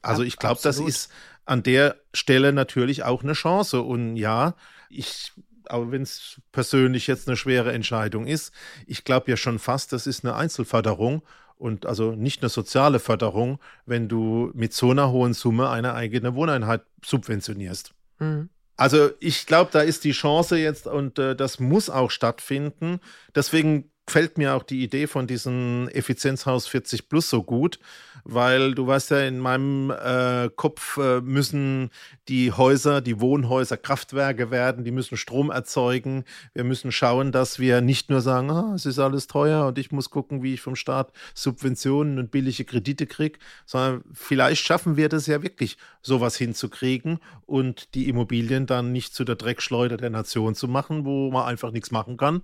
Also 0.00 0.22
ich 0.22 0.38
glaube, 0.38 0.60
das 0.62 0.78
ist 0.78 1.12
an 1.44 1.62
der 1.62 1.96
Stelle 2.14 2.54
natürlich 2.54 3.02
auch 3.02 3.22
eine 3.22 3.34
Chance. 3.34 3.82
Und 3.82 4.16
ja, 4.16 4.54
ich, 4.88 5.34
aber 5.70 5.90
wenn 5.92 6.02
es 6.02 6.40
persönlich 6.52 7.06
jetzt 7.06 7.28
eine 7.28 7.36
schwere 7.36 7.72
Entscheidung 7.72 8.26
ist, 8.26 8.52
ich 8.86 9.04
glaube 9.04 9.30
ja 9.30 9.36
schon 9.36 9.58
fast, 9.58 9.92
das 9.92 10.06
ist 10.06 10.24
eine 10.24 10.34
Einzelförderung 10.34 11.22
und 11.56 11.86
also 11.86 12.12
nicht 12.12 12.42
eine 12.42 12.48
soziale 12.48 12.98
Förderung, 12.98 13.58
wenn 13.86 14.08
du 14.08 14.50
mit 14.54 14.72
so 14.72 14.90
einer 14.90 15.10
hohen 15.10 15.34
Summe 15.34 15.70
eine 15.70 15.94
eigene 15.94 16.34
Wohneinheit 16.34 16.82
subventionierst. 17.04 17.94
Mhm. 18.18 18.48
Also 18.76 19.10
ich 19.20 19.46
glaube, 19.46 19.70
da 19.72 19.80
ist 19.80 20.04
die 20.04 20.12
Chance 20.12 20.56
jetzt 20.58 20.86
und 20.86 21.18
äh, 21.18 21.36
das 21.36 21.60
muss 21.60 21.90
auch 21.90 22.10
stattfinden. 22.10 23.00
Deswegen 23.34 23.90
gefällt 24.06 24.36
mir 24.36 24.54
auch 24.54 24.62
die 24.62 24.82
Idee 24.82 25.06
von 25.06 25.26
diesem 25.26 25.88
Effizienzhaus 25.92 26.66
40 26.66 27.08
Plus 27.08 27.30
so 27.30 27.42
gut, 27.42 27.78
weil 28.24 28.74
du 28.74 28.86
weißt 28.86 29.10
ja, 29.12 29.20
in 29.20 29.38
meinem 29.38 29.90
äh, 29.90 30.50
Kopf 30.54 30.98
äh, 30.98 31.20
müssen 31.20 31.90
die 32.28 32.52
Häuser, 32.52 33.00
die 33.00 33.20
Wohnhäuser 33.20 33.76
Kraftwerke 33.76 34.50
werden, 34.50 34.84
die 34.84 34.90
müssen 34.90 35.16
Strom 35.16 35.50
erzeugen. 35.50 36.24
Wir 36.52 36.64
müssen 36.64 36.92
schauen, 36.92 37.32
dass 37.32 37.58
wir 37.58 37.80
nicht 37.80 38.10
nur 38.10 38.20
sagen, 38.20 38.50
ah, 38.50 38.72
es 38.74 38.86
ist 38.86 38.98
alles 38.98 39.26
teuer 39.26 39.66
und 39.66 39.78
ich 39.78 39.90
muss 39.90 40.10
gucken, 40.10 40.42
wie 40.42 40.54
ich 40.54 40.60
vom 40.60 40.76
Staat 40.76 41.12
Subventionen 41.34 42.18
und 42.18 42.30
billige 42.30 42.64
Kredite 42.64 43.06
kriege, 43.06 43.38
sondern 43.64 44.04
vielleicht 44.12 44.64
schaffen 44.64 44.96
wir 44.96 45.08
das 45.08 45.26
ja 45.26 45.42
wirklich, 45.42 45.78
sowas 46.02 46.36
hinzukriegen 46.36 47.20
und 47.46 47.94
die 47.94 48.08
Immobilien 48.08 48.66
dann 48.66 48.92
nicht 48.92 49.14
zu 49.14 49.24
der 49.24 49.36
Dreckschleuder 49.36 49.96
der 49.96 50.10
Nation 50.10 50.54
zu 50.54 50.68
machen, 50.68 51.06
wo 51.06 51.30
man 51.30 51.46
einfach 51.46 51.70
nichts 51.70 51.90
machen 51.90 52.18
kann 52.18 52.42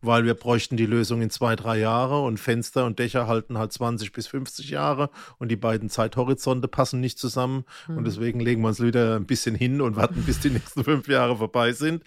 weil 0.00 0.24
wir 0.24 0.34
bräuchten 0.34 0.76
die 0.76 0.86
Lösung 0.86 1.22
in 1.22 1.30
zwei, 1.30 1.56
drei 1.56 1.78
Jahre 1.78 2.22
und 2.22 2.38
Fenster 2.38 2.84
und 2.84 2.98
Dächer 2.98 3.26
halten 3.26 3.58
halt 3.58 3.72
20 3.72 4.12
bis 4.12 4.26
50 4.28 4.70
Jahre 4.70 5.10
und 5.38 5.48
die 5.48 5.56
beiden 5.56 5.90
Zeithorizonte 5.90 6.68
passen 6.68 7.00
nicht 7.00 7.18
zusammen 7.18 7.64
mhm. 7.86 7.98
und 7.98 8.04
deswegen 8.06 8.40
legen 8.40 8.62
wir 8.62 8.68
uns 8.68 8.80
wieder 8.80 9.16
ein 9.16 9.26
bisschen 9.26 9.54
hin 9.54 9.80
und 9.80 9.96
warten, 9.96 10.22
bis 10.22 10.40
die 10.40 10.50
nächsten 10.58 10.84
fünf 10.84 11.08
Jahre 11.08 11.36
vorbei 11.36 11.72
sind. 11.72 12.04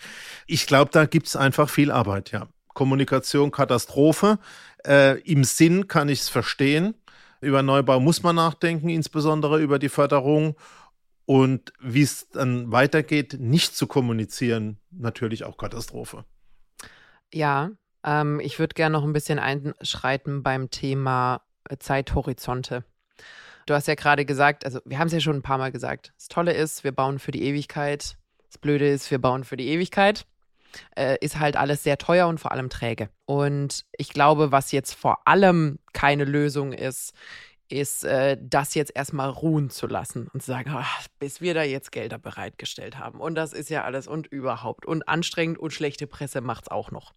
Ich 0.47 0.67
glaube, 0.67 0.91
da 0.91 1.05
gibt 1.05 1.27
es 1.27 1.35
einfach 1.35 1.69
viel 1.69 1.91
Arbeit, 1.91 2.31
ja. 2.31 2.47
Kommunikation, 2.73 3.51
Katastrophe. 3.51 4.39
Äh, 4.85 5.19
Im 5.21 5.43
Sinn 5.43 5.89
kann 5.89 6.07
ich 6.07 6.21
es 6.21 6.29
verstehen. 6.29 6.95
Über 7.41 7.63
Neubau 7.63 7.99
muss 7.99 8.23
man 8.23 8.35
nachdenken, 8.35 8.87
insbesondere 8.87 9.61
über 9.61 9.79
die 9.79 9.89
Förderung. 9.89 10.55
Und 11.25 11.73
wie 11.79 12.01
es 12.01 12.29
dann 12.29 12.71
weitergeht, 12.71 13.37
nicht 13.39 13.75
zu 13.75 13.87
kommunizieren, 13.87 14.77
natürlich 14.91 15.43
auch 15.43 15.57
Katastrophe. 15.57 16.25
Ja, 17.33 17.71
ähm, 18.03 18.39
ich 18.39 18.59
würde 18.59 18.73
gerne 18.73 18.93
noch 18.93 19.03
ein 19.03 19.13
bisschen 19.13 19.39
einschreiten 19.39 20.43
beim 20.43 20.69
Thema 20.69 21.41
äh, 21.69 21.77
Zeithorizonte. 21.77 22.83
Du 23.65 23.73
hast 23.73 23.87
ja 23.87 23.95
gerade 23.95 24.25
gesagt, 24.25 24.65
also 24.65 24.79
wir 24.85 24.99
haben 24.99 25.07
es 25.07 25.13
ja 25.13 25.19
schon 25.19 25.37
ein 25.37 25.43
paar 25.43 25.57
Mal 25.57 25.71
gesagt. 25.71 26.13
Das 26.17 26.27
Tolle 26.27 26.53
ist, 26.53 26.83
wir 26.83 26.91
bauen 26.91 27.19
für 27.19 27.31
die 27.31 27.43
Ewigkeit. 27.43 28.17
Das 28.47 28.57
Blöde 28.57 28.89
ist, 28.89 29.11
wir 29.11 29.19
bauen 29.19 29.43
für 29.43 29.57
die 29.57 29.69
Ewigkeit. 29.69 30.25
Äh, 30.95 31.17
ist 31.21 31.37
halt 31.39 31.57
alles 31.57 31.83
sehr 31.83 31.97
teuer 31.97 32.27
und 32.27 32.39
vor 32.39 32.51
allem 32.51 32.69
träge. 32.69 33.09
Und 33.25 33.85
ich 33.97 34.09
glaube, 34.09 34.51
was 34.51 34.71
jetzt 34.71 34.93
vor 34.93 35.27
allem 35.27 35.79
keine 35.93 36.23
Lösung 36.23 36.73
ist, 36.73 37.13
ist, 37.71 38.03
äh, 38.03 38.37
das 38.41 38.75
jetzt 38.75 38.91
erstmal 38.95 39.29
ruhen 39.29 39.69
zu 39.69 39.87
lassen 39.87 40.27
und 40.33 40.41
zu 40.41 40.47
sagen, 40.47 40.71
ach, 40.73 41.07
bis 41.19 41.41
wir 41.41 41.53
da 41.53 41.63
jetzt 41.63 41.91
Gelder 41.91 42.19
bereitgestellt 42.19 42.99
haben. 42.99 43.19
Und 43.19 43.35
das 43.35 43.53
ist 43.53 43.69
ja 43.69 43.83
alles 43.83 44.07
und 44.07 44.27
überhaupt. 44.27 44.85
Und 44.85 45.07
anstrengend 45.07 45.57
und 45.57 45.71
schlechte 45.71 46.07
Presse 46.07 46.41
macht 46.41 46.65
es 46.65 46.71
auch 46.71 46.91
noch. 46.91 47.13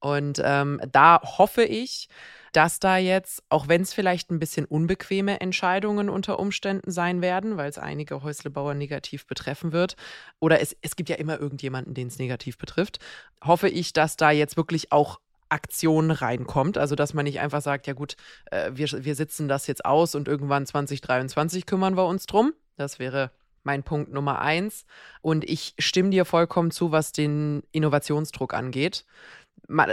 Und 0.00 0.40
ähm, 0.44 0.80
da 0.90 1.20
hoffe 1.22 1.64
ich, 1.64 2.08
dass 2.52 2.80
da 2.80 2.96
jetzt, 2.96 3.42
auch 3.50 3.68
wenn 3.68 3.82
es 3.82 3.92
vielleicht 3.92 4.30
ein 4.30 4.38
bisschen 4.38 4.64
unbequeme 4.64 5.40
Entscheidungen 5.40 6.08
unter 6.08 6.38
Umständen 6.38 6.90
sein 6.90 7.20
werden, 7.20 7.56
weil 7.56 7.68
es 7.68 7.78
einige 7.78 8.22
Häuslebauer 8.22 8.74
negativ 8.74 9.26
betreffen 9.26 9.72
wird, 9.72 9.96
oder 10.40 10.60
es, 10.60 10.76
es 10.80 10.96
gibt 10.96 11.08
ja 11.08 11.16
immer 11.16 11.38
irgendjemanden, 11.38 11.94
den 11.94 12.08
es 12.08 12.18
negativ 12.18 12.58
betrifft, 12.58 12.98
hoffe 13.44 13.68
ich, 13.68 13.92
dass 13.92 14.16
da 14.16 14.30
jetzt 14.30 14.56
wirklich 14.56 14.92
auch 14.92 15.20
Aktion 15.50 16.10
reinkommt. 16.10 16.78
Also, 16.78 16.94
dass 16.94 17.14
man 17.14 17.24
nicht 17.24 17.40
einfach 17.40 17.62
sagt, 17.62 17.86
ja 17.86 17.94
gut, 17.94 18.16
äh, 18.50 18.70
wir, 18.74 18.88
wir 19.04 19.14
sitzen 19.14 19.48
das 19.48 19.66
jetzt 19.66 19.84
aus 19.84 20.14
und 20.14 20.28
irgendwann 20.28 20.66
2023 20.66 21.66
kümmern 21.66 21.96
wir 21.96 22.06
uns 22.06 22.26
drum. 22.26 22.52
Das 22.76 22.98
wäre 22.98 23.30
mein 23.62 23.82
Punkt 23.82 24.12
Nummer 24.12 24.40
eins. 24.40 24.84
Und 25.20 25.44
ich 25.44 25.74
stimme 25.78 26.10
dir 26.10 26.24
vollkommen 26.24 26.70
zu, 26.70 26.92
was 26.92 27.12
den 27.12 27.62
Innovationsdruck 27.72 28.54
angeht. 28.54 29.04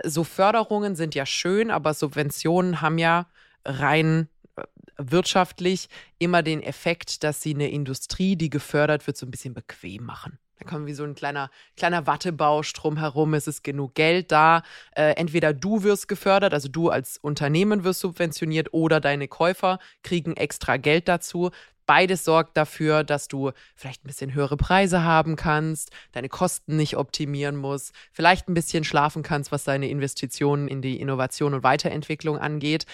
So 0.05 0.23
Förderungen 0.23 0.95
sind 0.95 1.15
ja 1.15 1.25
schön, 1.25 1.69
aber 1.69 1.93
Subventionen 1.93 2.81
haben 2.81 2.97
ja 2.97 3.27
rein 3.65 4.29
äh, 4.55 4.63
wirtschaftlich 4.97 5.89
immer 6.17 6.43
den 6.43 6.63
Effekt, 6.63 7.23
dass 7.23 7.41
sie 7.41 7.53
eine 7.53 7.69
Industrie, 7.69 8.35
die 8.35 8.49
gefördert 8.49 9.05
wird, 9.05 9.17
so 9.17 9.25
ein 9.25 9.31
bisschen 9.31 9.53
bequem 9.53 10.05
machen. 10.05 10.39
Da 10.57 10.65
kommen 10.65 10.85
wie 10.85 10.93
so 10.93 11.03
ein 11.03 11.15
kleiner, 11.15 11.49
kleiner 11.75 12.07
Wattebausch 12.07 12.71
drumherum. 12.71 13.33
Es 13.33 13.47
ist 13.47 13.63
genug 13.63 13.93
Geld 13.95 14.31
da. 14.31 14.63
Äh, 14.91 15.11
entweder 15.15 15.53
du 15.53 15.83
wirst 15.83 16.07
gefördert, 16.07 16.53
also 16.53 16.69
du 16.69 16.89
als 16.89 17.17
Unternehmen 17.17 17.83
wirst 17.83 17.99
subventioniert, 17.99 18.73
oder 18.73 19.01
deine 19.01 19.27
Käufer 19.27 19.79
kriegen 20.01 20.38
extra 20.38 20.77
Geld 20.77 21.09
dazu. 21.09 21.51
Beides 21.85 22.23
sorgt 22.25 22.57
dafür, 22.57 23.03
dass 23.03 23.27
du 23.27 23.51
vielleicht 23.75 24.03
ein 24.03 24.07
bisschen 24.07 24.33
höhere 24.33 24.57
Preise 24.57 25.03
haben 25.03 25.35
kannst, 25.35 25.91
deine 26.11 26.29
Kosten 26.29 26.75
nicht 26.75 26.97
optimieren 26.97 27.55
musst, 27.55 27.93
vielleicht 28.11 28.47
ein 28.47 28.53
bisschen 28.53 28.83
schlafen 28.83 29.23
kannst, 29.23 29.51
was 29.51 29.63
deine 29.63 29.89
Investitionen 29.89 30.67
in 30.67 30.81
die 30.81 30.99
Innovation 30.99 31.53
und 31.53 31.63
Weiterentwicklung 31.63 32.37
angeht. 32.37 32.85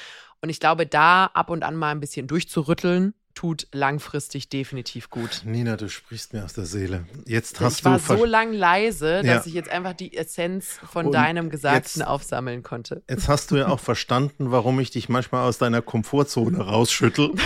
Und 0.41 0.49
ich 0.49 0.59
glaube, 0.59 0.85
da 0.85 1.25
ab 1.25 1.49
und 1.49 1.63
an 1.63 1.75
mal 1.75 1.91
ein 1.91 1.99
bisschen 1.99 2.27
durchzurütteln, 2.27 3.13
tut 3.33 3.67
langfristig 3.71 4.49
definitiv 4.49 5.09
gut. 5.09 5.41
Nina, 5.45 5.77
du 5.77 5.89
sprichst 5.89 6.33
mir 6.33 6.43
aus 6.43 6.53
der 6.53 6.65
Seele. 6.65 7.05
Jetzt 7.25 7.59
hast 7.59 7.79
ich 7.79 7.85
war 7.85 7.97
du 7.97 8.17
so 8.17 8.25
lang 8.25 8.53
leise, 8.53 9.21
dass 9.23 9.25
ja. 9.25 9.43
ich 9.45 9.53
jetzt 9.53 9.69
einfach 9.69 9.93
die 9.93 10.15
Essenz 10.15 10.79
von 10.91 11.07
Und 11.07 11.13
deinem 11.13 11.49
Gesagten 11.49 12.01
jetzt, 12.01 12.07
aufsammeln 12.07 12.63
konnte. 12.63 13.03
Jetzt 13.09 13.29
hast 13.29 13.51
du 13.51 13.57
ja 13.57 13.67
auch 13.69 13.79
verstanden, 13.79 14.51
warum 14.51 14.79
ich 14.79 14.91
dich 14.91 15.09
manchmal 15.09 15.47
aus 15.47 15.57
deiner 15.57 15.81
Komfortzone 15.81 16.59
rausschüttel. 16.59 17.31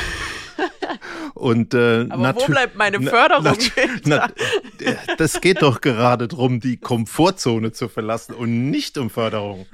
Und, 1.45 1.75
äh, 1.75 2.07
Aber 2.09 2.35
wo 2.37 2.45
bleibt 2.47 2.75
meine 2.75 2.99
Förderung? 2.99 3.55
Na, 4.05 4.31
das 5.19 5.39
geht 5.41 5.61
doch 5.61 5.79
gerade 5.79 6.27
darum, 6.27 6.59
die 6.59 6.77
Komfortzone 6.77 7.71
zu 7.71 7.87
verlassen 7.87 8.33
und 8.33 8.71
nicht 8.71 8.97
um 8.97 9.11
Förderung. 9.11 9.67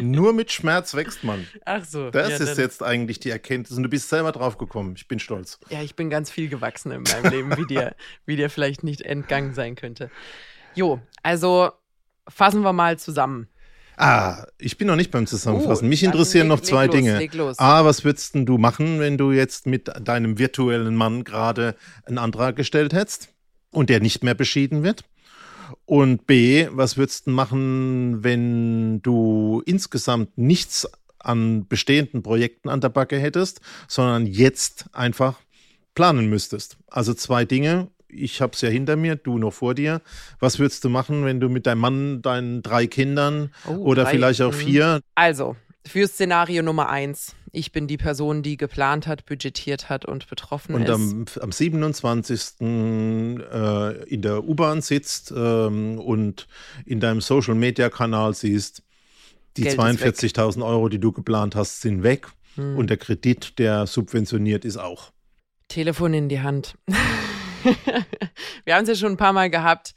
Nur 0.00 0.32
mit 0.32 0.50
Schmerz 0.50 0.94
wächst 0.94 1.24
man. 1.24 1.46
Ach 1.66 1.84
so. 1.84 2.10
Das 2.10 2.30
ja, 2.30 2.36
ist 2.36 2.56
jetzt 2.56 2.82
eigentlich 2.82 3.20
die 3.20 3.28
Erkenntnis. 3.28 3.76
Und 3.76 3.82
du 3.82 3.90
bist 3.90 4.08
selber 4.08 4.32
drauf 4.32 4.56
gekommen. 4.56 4.94
Ich 4.96 5.06
bin 5.06 5.18
stolz. 5.18 5.60
Ja, 5.68 5.82
ich 5.82 5.96
bin 5.96 6.08
ganz 6.08 6.30
viel 6.30 6.48
gewachsen 6.48 6.92
in 6.92 7.02
meinem 7.02 7.30
Leben, 7.30 7.56
wie 7.58 7.66
dir, 7.66 7.94
wie 8.24 8.36
dir 8.36 8.48
vielleicht 8.48 8.82
nicht 8.82 9.02
entgangen 9.02 9.52
sein 9.52 9.74
könnte. 9.74 10.10
Jo, 10.74 10.98
also 11.22 11.72
fassen 12.26 12.62
wir 12.62 12.72
mal 12.72 12.98
zusammen. 12.98 13.48
Ah, 14.00 14.46
ich 14.58 14.78
bin 14.78 14.86
noch 14.86 14.94
nicht 14.94 15.10
beim 15.10 15.26
Zusammenfassen. 15.26 15.86
Uh, 15.86 15.88
Mich 15.88 16.04
interessieren 16.04 16.46
leg, 16.46 16.56
noch 16.56 16.60
zwei 16.62 16.86
los, 16.86 16.94
Dinge. 16.94 17.28
A, 17.56 17.84
was 17.84 18.04
würdest 18.04 18.30
du 18.34 18.56
machen, 18.56 19.00
wenn 19.00 19.18
du 19.18 19.32
jetzt 19.32 19.66
mit 19.66 19.90
deinem 20.00 20.38
virtuellen 20.38 20.94
Mann 20.94 21.24
gerade 21.24 21.74
einen 22.04 22.18
Antrag 22.18 22.54
gestellt 22.54 22.92
hättest 22.92 23.30
und 23.72 23.90
der 23.90 23.98
nicht 23.98 24.22
mehr 24.22 24.34
beschieden 24.34 24.84
wird? 24.84 25.02
Und 25.84 26.28
B, 26.28 26.68
was 26.70 26.96
würdest 26.96 27.26
du 27.26 27.30
machen, 27.32 28.22
wenn 28.22 29.02
du 29.02 29.62
insgesamt 29.66 30.38
nichts 30.38 30.88
an 31.18 31.66
bestehenden 31.66 32.22
Projekten 32.22 32.68
an 32.68 32.80
der 32.80 32.90
Backe 32.90 33.18
hättest, 33.18 33.60
sondern 33.88 34.26
jetzt 34.26 34.86
einfach 34.92 35.40
planen 35.96 36.30
müsstest? 36.30 36.76
Also 36.86 37.14
zwei 37.14 37.44
Dinge 37.44 37.88
ich 38.08 38.40
habe 38.40 38.52
es 38.54 38.60
ja 38.60 38.68
hinter 38.68 38.96
mir, 38.96 39.16
du 39.16 39.38
noch 39.38 39.52
vor 39.52 39.74
dir. 39.74 40.00
Was 40.40 40.58
würdest 40.58 40.84
du 40.84 40.88
machen, 40.88 41.24
wenn 41.24 41.40
du 41.40 41.48
mit 41.48 41.66
deinem 41.66 41.80
Mann, 41.80 42.22
deinen 42.22 42.62
drei 42.62 42.86
Kindern 42.86 43.52
oh, 43.66 43.72
oder 43.74 44.04
drei, 44.04 44.12
vielleicht 44.12 44.42
auch 44.42 44.54
vier? 44.54 45.00
Also, 45.14 45.56
für 45.86 46.06
Szenario 46.06 46.62
Nummer 46.62 46.88
eins. 46.88 47.34
Ich 47.50 47.72
bin 47.72 47.86
die 47.86 47.96
Person, 47.96 48.42
die 48.42 48.58
geplant 48.58 49.06
hat, 49.06 49.24
budgetiert 49.24 49.88
hat 49.88 50.04
und 50.04 50.28
betroffen 50.28 50.74
und 50.74 50.82
ist. 50.82 50.90
Und 50.90 51.38
am, 51.38 51.44
am 51.44 51.52
27. 51.52 52.60
Äh, 52.60 54.04
in 54.04 54.22
der 54.22 54.44
U-Bahn 54.44 54.82
sitzt 54.82 55.32
ähm, 55.34 55.98
und 55.98 56.46
in 56.84 57.00
deinem 57.00 57.22
Social-Media-Kanal 57.22 58.34
siehst, 58.34 58.82
die 59.56 59.64
42.000 59.64 60.64
Euro, 60.64 60.88
die 60.88 61.00
du 61.00 61.10
geplant 61.10 61.56
hast, 61.56 61.80
sind 61.80 62.02
weg. 62.02 62.28
Hm. 62.56 62.76
Und 62.76 62.90
der 62.90 62.96
Kredit, 62.98 63.58
der 63.58 63.86
subventioniert 63.86 64.64
ist 64.64 64.76
auch. 64.76 65.12
Telefon 65.68 66.14
in 66.14 66.28
die 66.28 66.40
Hand. 66.40 66.74
Wir 68.64 68.74
haben 68.74 68.82
es 68.82 68.88
ja 68.88 68.94
schon 68.94 69.12
ein 69.12 69.16
paar 69.16 69.32
Mal 69.32 69.50
gehabt. 69.50 69.94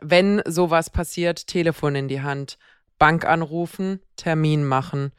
Wenn 0.00 0.42
sowas 0.46 0.90
passiert, 0.90 1.46
Telefon 1.46 1.94
in 1.94 2.08
die 2.08 2.22
Hand, 2.22 2.58
Bank 2.98 3.24
anrufen, 3.24 4.00
Termin 4.16 4.64
machen, 4.64 5.12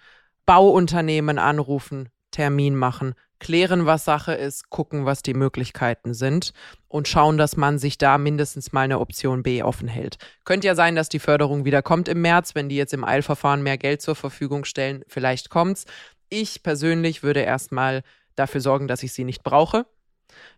Bauunternehmen 0.46 1.40
anrufen, 1.40 2.10
Termin 2.32 2.76
machen, 2.76 3.16
klären, 3.40 3.86
was 3.86 4.06
Sache 4.06 4.34
ist, 4.34 4.70
gucken, 4.70 5.06
was 5.06 5.22
die 5.22 5.34
Möglichkeiten 5.34 6.14
sind 6.14 6.54
und 6.88 7.08
schauen, 7.08 7.38
dass 7.38 7.58
man 7.58 7.78
sich 7.78 7.98
da 7.98 8.18
mindestens 8.18 8.72
mal 8.72 8.82
eine 8.82 9.00
Option 9.00 9.44
B 9.44 9.62
offen 9.62 9.88
hält. 9.88 10.18
Könnte 10.44 10.68
ja 10.68 10.76
sein, 10.76 10.96
dass 10.96 11.10
die 11.10 11.20
Förderung 11.20 11.66
wieder 11.66 11.82
kommt 11.82 12.08
im 12.08 12.22
März, 12.22 12.56
wenn 12.56 12.70
die 12.70 12.76
jetzt 12.76 12.94
im 12.94 13.04
Eilverfahren 13.04 13.62
mehr 13.62 13.78
Geld 13.78 14.02
zur 14.02 14.16
Verfügung 14.16 14.66
stellen. 14.66 15.04
Vielleicht 15.08 15.50
kommt's. 15.50 15.86
Ich 16.30 16.64
persönlich 16.64 17.24
würde 17.24 17.42
erstmal 17.42 18.04
dafür 18.36 18.62
sorgen, 18.62 18.88
dass 18.88 19.04
ich 19.04 19.14
sie 19.14 19.24
nicht 19.24 19.44
brauche. 19.44 19.86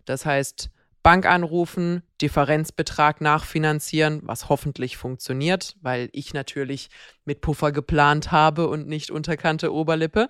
Das 0.06 0.26
heißt, 0.26 0.70
Bank 1.02 1.26
anrufen, 1.26 2.04
Differenzbetrag 2.22 3.22
nachfinanzieren, 3.22 4.22
was 4.24 4.50
hoffentlich 4.50 4.98
funktioniert, 4.98 5.76
weil 5.82 6.10
ich 6.12 6.34
natürlich 6.34 6.90
mit 7.26 7.42
Puffer 7.42 7.72
geplant 7.72 8.32
habe 8.32 8.68
und 8.68 8.88
nicht 8.88 9.10
unterkante 9.10 9.74
Oberlippe 9.74 10.28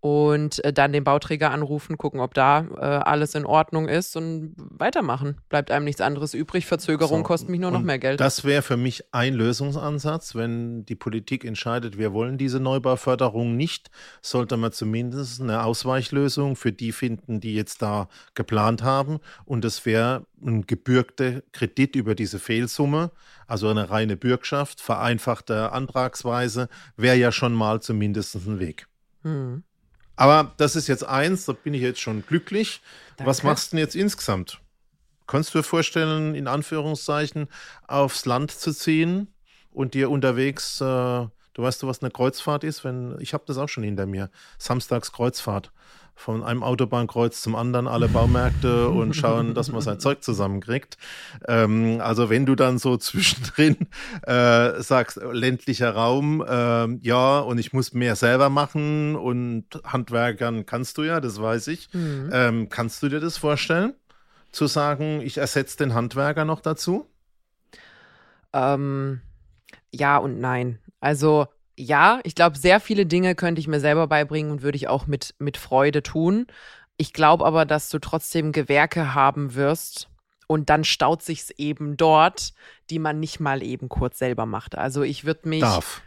und 0.00 0.64
äh, 0.64 0.72
dann 0.72 0.92
den 0.92 1.04
Bauträger 1.04 1.50
anrufen, 1.50 1.98
gucken, 1.98 2.20
ob 2.20 2.32
da 2.32 2.66
äh, 2.76 2.80
alles 2.80 3.34
in 3.34 3.44
Ordnung 3.44 3.86
ist 3.86 4.16
und 4.16 4.54
weitermachen. 4.56 5.36
Bleibt 5.50 5.70
einem 5.70 5.84
nichts 5.84 6.00
anderes 6.00 6.32
übrig. 6.32 6.64
Verzögerung 6.66 7.18
so, 7.18 7.24
kostet 7.24 7.50
mich 7.50 7.60
nur 7.60 7.70
noch 7.70 7.82
mehr 7.82 7.98
Geld. 7.98 8.18
Das 8.18 8.44
wäre 8.44 8.62
für 8.62 8.78
mich 8.78 9.04
ein 9.12 9.34
Lösungsansatz. 9.34 10.34
Wenn 10.34 10.86
die 10.86 10.94
Politik 10.94 11.44
entscheidet, 11.44 11.98
wir 11.98 12.14
wollen 12.14 12.38
diese 12.38 12.60
Neubauförderung 12.60 13.56
nicht, 13.56 13.90
sollte 14.22 14.56
man 14.56 14.72
zumindest 14.72 15.42
eine 15.42 15.64
Ausweichlösung 15.64 16.56
für 16.56 16.72
die 16.72 16.92
finden, 16.92 17.40
die 17.40 17.54
jetzt 17.54 17.82
da 17.82 18.08
geplant 18.34 18.82
haben. 18.82 19.20
Und 19.44 19.64
das 19.64 19.84
wäre 19.84 20.24
ein 20.42 20.66
gebürgter 20.66 21.42
Kredit 21.52 21.94
über 21.94 22.14
diese 22.14 22.38
Fehlsumme, 22.38 23.10
also 23.46 23.68
eine 23.68 23.90
reine 23.90 24.16
Bürgschaft, 24.16 24.80
vereinfachte 24.80 25.72
Antragsweise, 25.72 26.70
wäre 26.96 27.16
ja 27.16 27.32
schon 27.32 27.52
mal 27.52 27.82
zumindest 27.82 28.34
ein 28.36 28.58
Weg. 28.58 28.86
Hm. 29.22 29.64
Aber 30.20 30.52
das 30.58 30.76
ist 30.76 30.86
jetzt 30.86 31.02
eins, 31.02 31.46
da 31.46 31.54
bin 31.54 31.72
ich 31.72 31.80
jetzt 31.80 31.98
schon 31.98 32.26
glücklich. 32.26 32.82
Danke. 33.16 33.30
Was 33.30 33.42
machst 33.42 33.72
du 33.72 33.76
denn 33.76 33.82
jetzt 33.82 33.96
insgesamt? 33.96 34.60
Kannst 35.26 35.54
du 35.54 35.58
dir 35.60 35.62
vorstellen, 35.62 36.34
in 36.34 36.46
Anführungszeichen, 36.46 37.48
aufs 37.86 38.26
Land 38.26 38.50
zu 38.50 38.74
ziehen 38.74 39.28
und 39.70 39.94
dir 39.94 40.10
unterwegs, 40.10 40.78
äh, 40.82 40.84
du 40.84 41.30
weißt 41.56 41.82
du, 41.82 41.86
was 41.86 42.02
eine 42.02 42.10
Kreuzfahrt 42.10 42.64
ist? 42.64 42.84
Wenn, 42.84 43.16
ich 43.20 43.32
habe 43.32 43.44
das 43.46 43.56
auch 43.56 43.70
schon 43.70 43.82
hinter 43.82 44.04
mir. 44.04 44.28
Samstags 44.58 45.10
Kreuzfahrt 45.10 45.72
von 46.20 46.44
einem 46.44 46.62
Autobahnkreuz 46.62 47.40
zum 47.40 47.56
anderen 47.56 47.88
alle 47.88 48.06
Baumärkte 48.06 48.88
und 48.88 49.16
schauen, 49.16 49.54
dass 49.54 49.72
man 49.72 49.80
sein 49.80 50.00
Zeug 50.00 50.22
zusammenkriegt. 50.22 50.98
Ähm, 51.48 52.00
also 52.02 52.28
wenn 52.28 52.44
du 52.44 52.54
dann 52.54 52.78
so 52.78 52.96
zwischendrin 52.98 53.88
äh, 54.26 54.82
sagst, 54.82 55.18
ländlicher 55.32 55.94
Raum, 55.94 56.44
äh, 56.46 56.88
ja, 57.00 57.38
und 57.40 57.58
ich 57.58 57.72
muss 57.72 57.94
mehr 57.94 58.16
selber 58.16 58.50
machen 58.50 59.16
und 59.16 59.64
Handwerkern 59.82 60.66
kannst 60.66 60.98
du 60.98 61.04
ja, 61.04 61.20
das 61.20 61.40
weiß 61.40 61.68
ich. 61.68 61.92
Mhm. 61.94 62.30
Ähm, 62.32 62.68
kannst 62.68 63.02
du 63.02 63.08
dir 63.08 63.20
das 63.20 63.38
vorstellen? 63.38 63.94
Zu 64.52 64.66
sagen, 64.66 65.22
ich 65.22 65.38
ersetze 65.38 65.78
den 65.78 65.94
Handwerker 65.94 66.44
noch 66.44 66.60
dazu? 66.60 67.06
Ähm, 68.52 69.22
ja 69.90 70.18
und 70.18 70.38
nein. 70.38 70.80
Also 71.00 71.46
ja, 71.80 72.20
ich 72.24 72.34
glaube, 72.34 72.58
sehr 72.58 72.80
viele 72.80 73.06
Dinge 73.06 73.34
könnte 73.34 73.60
ich 73.60 73.68
mir 73.68 73.80
selber 73.80 74.06
beibringen 74.06 74.52
und 74.52 74.62
würde 74.62 74.76
ich 74.76 74.88
auch 74.88 75.06
mit, 75.06 75.34
mit 75.38 75.56
Freude 75.56 76.02
tun. 76.02 76.46
Ich 76.96 77.12
glaube 77.12 77.46
aber, 77.46 77.64
dass 77.64 77.88
du 77.88 77.98
trotzdem 77.98 78.52
Gewerke 78.52 79.14
haben 79.14 79.54
wirst 79.54 80.08
und 80.46 80.68
dann 80.68 80.84
staut 80.84 81.22
sich's 81.22 81.50
eben 81.50 81.96
dort, 81.96 82.52
die 82.90 82.98
man 82.98 83.18
nicht 83.20 83.40
mal 83.40 83.62
eben 83.62 83.88
kurz 83.88 84.18
selber 84.18 84.46
macht. 84.46 84.76
Also 84.76 85.02
ich 85.02 85.24
würde 85.24 85.48
mich. 85.48 85.60
Darf. 85.60 86.02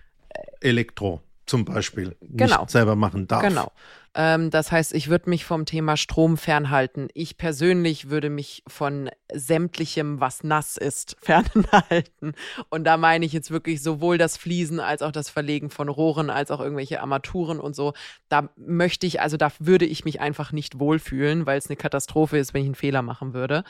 Elektro 0.62 1.22
zum 1.54 1.66
Beispiel. 1.66 2.18
Genau. 2.22 2.62
Nicht 2.62 2.72
selber 2.72 2.96
machen 2.96 3.28
darf. 3.28 3.44
Genau. 3.44 3.72
Ähm, 4.16 4.50
das 4.50 4.72
heißt, 4.72 4.92
ich 4.96 5.08
würde 5.08 5.30
mich 5.30 5.46
vom 5.46 5.68
Thema 5.68 5.98
Strom 5.98 6.36
fernhalten. 6.36 7.10
Ich 7.13 7.38
persönlich 7.38 8.10
würde 8.10 8.32
mich 8.32 8.63
von 8.66 9.12
sämtlichem, 9.32 10.20
was 10.20 10.44
nass 10.44 10.78
ist, 10.78 11.16
fernhalten. 11.22 12.34
Und 12.72 12.86
da 12.86 12.98
meine 12.98 13.24
ich 13.24 13.34
jetzt 13.34 13.52
wirklich 13.52 13.84
sowohl 13.84 14.18
das 14.18 14.36
Fließen 14.36 14.80
als 14.80 15.04
auch 15.04 15.12
das 15.12 15.30
Verlegen 15.30 15.70
von 15.70 15.89
Rohren, 15.89 16.32
als 16.32 16.50
auch 16.50 16.60
irgendwelche 16.60 17.02
Armaturen 17.02 17.60
und 17.60 17.76
so. 17.76 17.94
Da 18.30 18.50
möchte 18.56 19.06
ich, 19.06 19.22
also 19.22 19.38
da 19.38 19.52
würde 19.60 19.86
ich 19.86 20.06
mich 20.06 20.22
einfach 20.22 20.54
nicht 20.54 20.80
wohlfühlen, 20.80 21.46
weil 21.46 21.60
es 21.60 21.68
eine 21.68 21.78
Katastrophe 21.78 22.39
ist, 22.39 22.56
wenn 22.56 22.62
ich 22.62 22.68
einen 22.70 22.74
Fehler 22.74 23.04
machen 23.04 23.36
würde. 23.36 23.63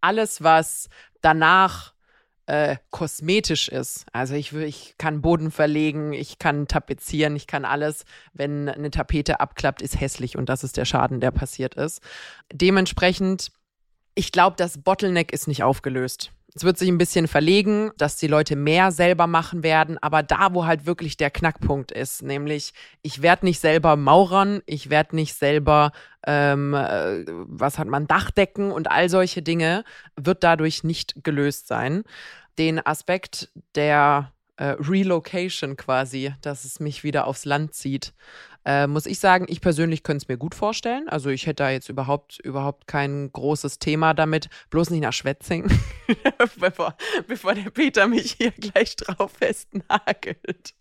Alles, 0.00 0.42
was 0.42 0.88
danach 1.20 1.94
äh, 2.48 2.76
kosmetisch 2.90 3.68
ist. 3.68 4.06
Also 4.12 4.34
ich, 4.34 4.54
ich 4.54 4.94
kann 4.96 5.20
Boden 5.20 5.50
verlegen, 5.50 6.14
ich 6.14 6.38
kann 6.38 6.66
tapezieren, 6.66 7.36
ich 7.36 7.46
kann 7.46 7.66
alles. 7.66 8.06
Wenn 8.32 8.70
eine 8.70 8.90
Tapete 8.90 9.40
abklappt, 9.40 9.82
ist 9.82 10.00
hässlich 10.00 10.38
und 10.38 10.48
das 10.48 10.64
ist 10.64 10.78
der 10.78 10.86
Schaden, 10.86 11.20
der 11.20 11.30
passiert 11.30 11.74
ist. 11.74 12.00
Dementsprechend, 12.50 13.52
ich 14.14 14.32
glaube, 14.32 14.56
das 14.56 14.78
Bottleneck 14.78 15.30
ist 15.30 15.46
nicht 15.46 15.62
aufgelöst. 15.62 16.32
Es 16.54 16.64
wird 16.64 16.78
sich 16.78 16.88
ein 16.88 16.98
bisschen 16.98 17.28
verlegen, 17.28 17.90
dass 17.98 18.16
die 18.16 18.26
Leute 18.26 18.56
mehr 18.56 18.90
selber 18.90 19.26
machen 19.26 19.62
werden, 19.62 19.98
aber 19.98 20.22
da, 20.22 20.54
wo 20.54 20.64
halt 20.64 20.86
wirklich 20.86 21.18
der 21.18 21.30
Knackpunkt 21.30 21.92
ist, 21.92 22.22
nämlich 22.22 22.72
ich 23.02 23.20
werde 23.20 23.44
nicht 23.44 23.60
selber 23.60 23.96
maurern, 23.96 24.62
ich 24.64 24.88
werde 24.88 25.14
nicht 25.14 25.34
selber, 25.34 25.92
ähm, 26.26 26.72
äh, 26.72 27.24
was 27.28 27.78
hat 27.78 27.86
man, 27.86 28.06
Dachdecken 28.06 28.72
und 28.72 28.90
all 28.90 29.10
solche 29.10 29.42
Dinge, 29.42 29.84
wird 30.16 30.42
dadurch 30.42 30.82
nicht 30.82 31.22
gelöst 31.22 31.68
sein. 31.68 32.02
Den 32.58 32.84
Aspekt 32.84 33.50
der 33.74 34.32
äh, 34.56 34.76
Relocation 34.78 35.76
quasi, 35.76 36.34
dass 36.42 36.64
es 36.64 36.80
mich 36.80 37.04
wieder 37.04 37.26
aufs 37.26 37.44
Land 37.44 37.74
zieht, 37.74 38.12
äh, 38.64 38.86
muss 38.86 39.06
ich 39.06 39.18
sagen, 39.20 39.46
ich 39.48 39.60
persönlich 39.60 40.02
könnte 40.02 40.24
es 40.24 40.28
mir 40.28 40.36
gut 40.36 40.54
vorstellen. 40.54 41.08
Also 41.08 41.30
ich 41.30 41.46
hätte 41.46 41.62
da 41.62 41.70
jetzt 41.70 41.88
überhaupt, 41.88 42.38
überhaupt 42.40 42.86
kein 42.86 43.32
großes 43.32 43.78
Thema 43.78 44.12
damit. 44.12 44.48
Bloß 44.70 44.90
nicht 44.90 45.02
nach 45.02 45.12
Schwetzing, 45.12 45.70
bevor, 46.60 46.96
bevor 47.26 47.54
der 47.54 47.70
Peter 47.70 48.06
mich 48.06 48.32
hier 48.32 48.50
gleich 48.50 48.96
drauf 48.96 49.32
festnagelt. 49.38 50.74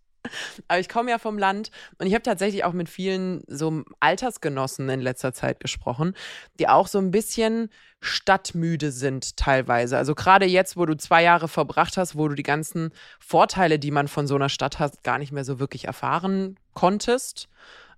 Aber 0.67 0.79
ich 0.79 0.89
komme 0.89 1.11
ja 1.11 1.17
vom 1.17 1.37
Land 1.37 1.71
und 1.97 2.07
ich 2.07 2.13
habe 2.13 2.23
tatsächlich 2.23 2.63
auch 2.63 2.73
mit 2.73 2.89
vielen 2.89 3.43
so 3.47 3.83
Altersgenossen 3.99 4.89
in 4.89 5.01
letzter 5.01 5.33
Zeit 5.33 5.59
gesprochen, 5.59 6.13
die 6.59 6.67
auch 6.67 6.87
so 6.87 6.99
ein 6.99 7.11
bisschen 7.11 7.69
stadtmüde 8.01 8.91
sind 8.91 9.37
teilweise. 9.37 9.97
Also 9.97 10.15
gerade 10.15 10.45
jetzt, 10.45 10.77
wo 10.77 10.85
du 10.85 10.95
zwei 10.95 11.23
Jahre 11.23 11.47
verbracht 11.47 11.97
hast, 11.97 12.15
wo 12.15 12.27
du 12.27 12.35
die 12.35 12.43
ganzen 12.43 12.91
Vorteile, 13.19 13.79
die 13.79 13.91
man 13.91 14.07
von 14.07 14.27
so 14.27 14.35
einer 14.35 14.49
Stadt 14.49 14.79
hat, 14.79 15.03
gar 15.03 15.17
nicht 15.17 15.31
mehr 15.31 15.43
so 15.43 15.59
wirklich 15.59 15.85
erfahren 15.85 16.59
konntest. 16.73 17.49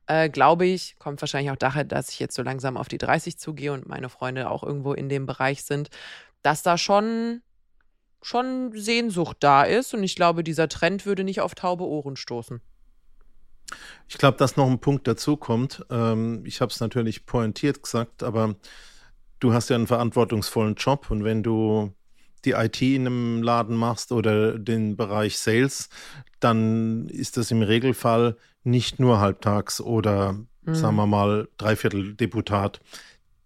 Äh, 0.07 0.29
glaube 0.29 0.65
ich, 0.65 0.95
kommt 0.97 1.21
wahrscheinlich 1.21 1.51
auch 1.51 1.57
daher, 1.57 1.83
dass 1.83 2.09
ich 2.09 2.19
jetzt 2.19 2.35
so 2.35 2.41
langsam 2.41 2.77
auf 2.77 2.87
die 2.87 2.97
30 2.97 3.37
zugehe 3.37 3.73
und 3.73 3.87
meine 3.87 4.09
Freunde 4.09 4.49
auch 4.49 4.63
irgendwo 4.63 4.93
in 4.93 5.09
dem 5.09 5.25
Bereich 5.25 5.63
sind, 5.63 5.89
dass 6.41 6.63
da 6.63 6.77
schon 6.77 7.41
schon 8.21 8.71
Sehnsucht 8.73 9.37
da 9.39 9.63
ist. 9.63 9.93
Und 9.93 10.03
ich 10.03 10.15
glaube, 10.15 10.43
dieser 10.43 10.67
Trend 10.67 11.05
würde 11.05 11.23
nicht 11.23 11.41
auf 11.41 11.55
taube 11.55 11.85
Ohren 11.85 12.15
stoßen. 12.15 12.61
Ich 14.07 14.17
glaube, 14.17 14.37
dass 14.37 14.57
noch 14.57 14.67
ein 14.67 14.79
Punkt 14.79 15.07
dazu 15.07 15.37
kommt. 15.37 15.85
Ähm, 15.89 16.43
ich 16.45 16.61
habe 16.61 16.71
es 16.71 16.79
natürlich 16.79 17.25
pointiert 17.25 17.83
gesagt, 17.83 18.23
aber 18.23 18.55
du 19.39 19.53
hast 19.53 19.69
ja 19.69 19.75
einen 19.75 19.87
verantwortungsvollen 19.87 20.75
Job 20.75 21.11
und 21.11 21.23
wenn 21.23 21.43
du 21.43 21.93
die 22.45 22.51
IT 22.51 22.81
in 22.81 23.05
einem 23.05 23.43
Laden 23.43 23.75
machst 23.75 24.11
oder 24.11 24.57
den 24.57 24.95
Bereich 24.95 25.37
Sales, 25.37 25.89
dann 26.39 27.07
ist 27.09 27.37
das 27.37 27.51
im 27.51 27.61
Regelfall 27.61 28.37
nicht 28.63 28.99
nur 28.99 29.19
halbtags 29.19 29.81
oder 29.81 30.33
mhm. 30.63 30.75
sagen 30.75 30.95
wir 30.95 31.05
mal 31.05 31.49
Dreiviertel 31.57 32.15
Deputat. 32.15 32.79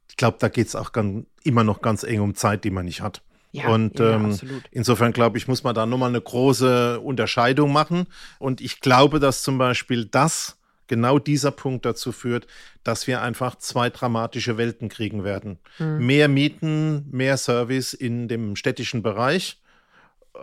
Ich 0.10 0.18
glaube, 0.18 0.38
da 0.40 0.48
geht 0.48 0.68
es 0.68 0.76
auch 0.76 0.92
ganz, 0.92 1.26
immer 1.44 1.64
noch 1.64 1.82
ganz 1.82 2.04
eng 2.04 2.22
um 2.22 2.36
Zeit, 2.36 2.64
die 2.64 2.70
man 2.70 2.86
nicht 2.86 3.02
hat. 3.02 3.24
Ja, 3.54 3.70
und 3.70 4.00
ja, 4.00 4.16
ähm, 4.16 4.38
insofern 4.72 5.14
glaube 5.14 5.38
ich, 5.38 5.48
muss 5.48 5.64
man 5.64 5.76
da 5.76 5.86
nochmal 5.86 6.10
eine 6.10 6.20
große 6.20 7.00
Unterscheidung 7.00 7.72
machen. 7.72 8.08
Und 8.40 8.62
ich 8.62 8.80
glaube, 8.80 9.20
dass 9.20 9.44
zum 9.44 9.60
Beispiel 9.60 10.06
das, 10.06 10.58
genau 10.88 11.20
dieser 11.20 11.52
Punkt 11.52 11.86
dazu 11.86 12.12
führt, 12.12 12.48
dass 12.84 13.06
wir 13.06 13.22
einfach 13.22 13.56
zwei 13.56 13.92
dramatische 13.92 14.58
Welten 14.58 14.90
kriegen 14.90 15.24
werden. 15.24 15.60
Mhm. 15.78 16.06
Mehr 16.06 16.28
Mieten, 16.28 17.06
mehr 17.12 17.38
Service 17.38 17.94
in 17.94 18.28
dem 18.28 18.56
städtischen 18.56 19.04
Bereich 19.04 19.62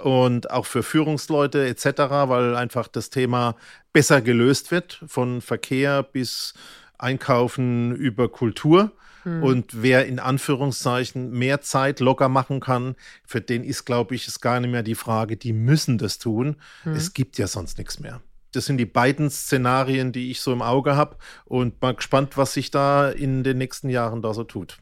und 0.03 0.51
auch 0.53 0.67
für 0.67 0.85
Führungsleute 0.85 1.67
etc., 1.67 1.85
weil 2.29 2.55
einfach 2.55 2.87
das 2.87 3.11
Thema 3.11 3.57
besser 3.93 4.21
gelöst 4.21 4.71
wird, 4.71 5.03
von 5.09 5.41
Verkehr 5.41 6.05
bis 6.05 6.55
Einkaufen 6.97 7.95
über 7.97 8.29
Kultur. 8.29 8.93
Hm. 9.23 9.43
Und 9.43 9.83
wer 9.83 10.07
in 10.07 10.19
Anführungszeichen 10.19 11.31
mehr 11.31 11.61
Zeit 11.61 12.01
locker 12.01 12.29
machen 12.29 12.61
kann, 12.61 12.97
für 13.25 13.41
den 13.41 13.65
ist, 13.65 13.85
glaube 13.85 14.15
ich, 14.15 14.27
ist 14.27 14.41
gar 14.41 14.61
nicht 14.61 14.71
mehr 14.71 14.83
die 14.83 14.95
Frage, 14.95 15.37
die 15.37 15.53
müssen 15.53 15.99
das 15.99 16.19
tun. 16.19 16.57
Hm. 16.83 16.93
Es 16.95 17.13
gibt 17.13 17.39
ja 17.39 17.47
sonst 17.47 17.79
nichts 17.79 18.01
mehr. 18.01 18.21
Das 18.53 18.67
sind 18.67 18.79
die 18.79 18.87
beiden 18.87 19.31
Szenarien, 19.31 20.13
die 20.13 20.31
ich 20.31 20.41
so 20.41 20.53
im 20.53 20.63
Auge 20.63 20.97
habe 20.97 21.17
und 21.45 21.81
mal 21.81 21.95
gespannt, 21.95 22.37
was 22.37 22.55
sich 22.55 22.71
da 22.71 23.09
in 23.09 23.45
den 23.45 23.59
nächsten 23.59 23.89
Jahren 23.89 24.23
da 24.23 24.35
so 24.35 24.45
tut. 24.45 24.79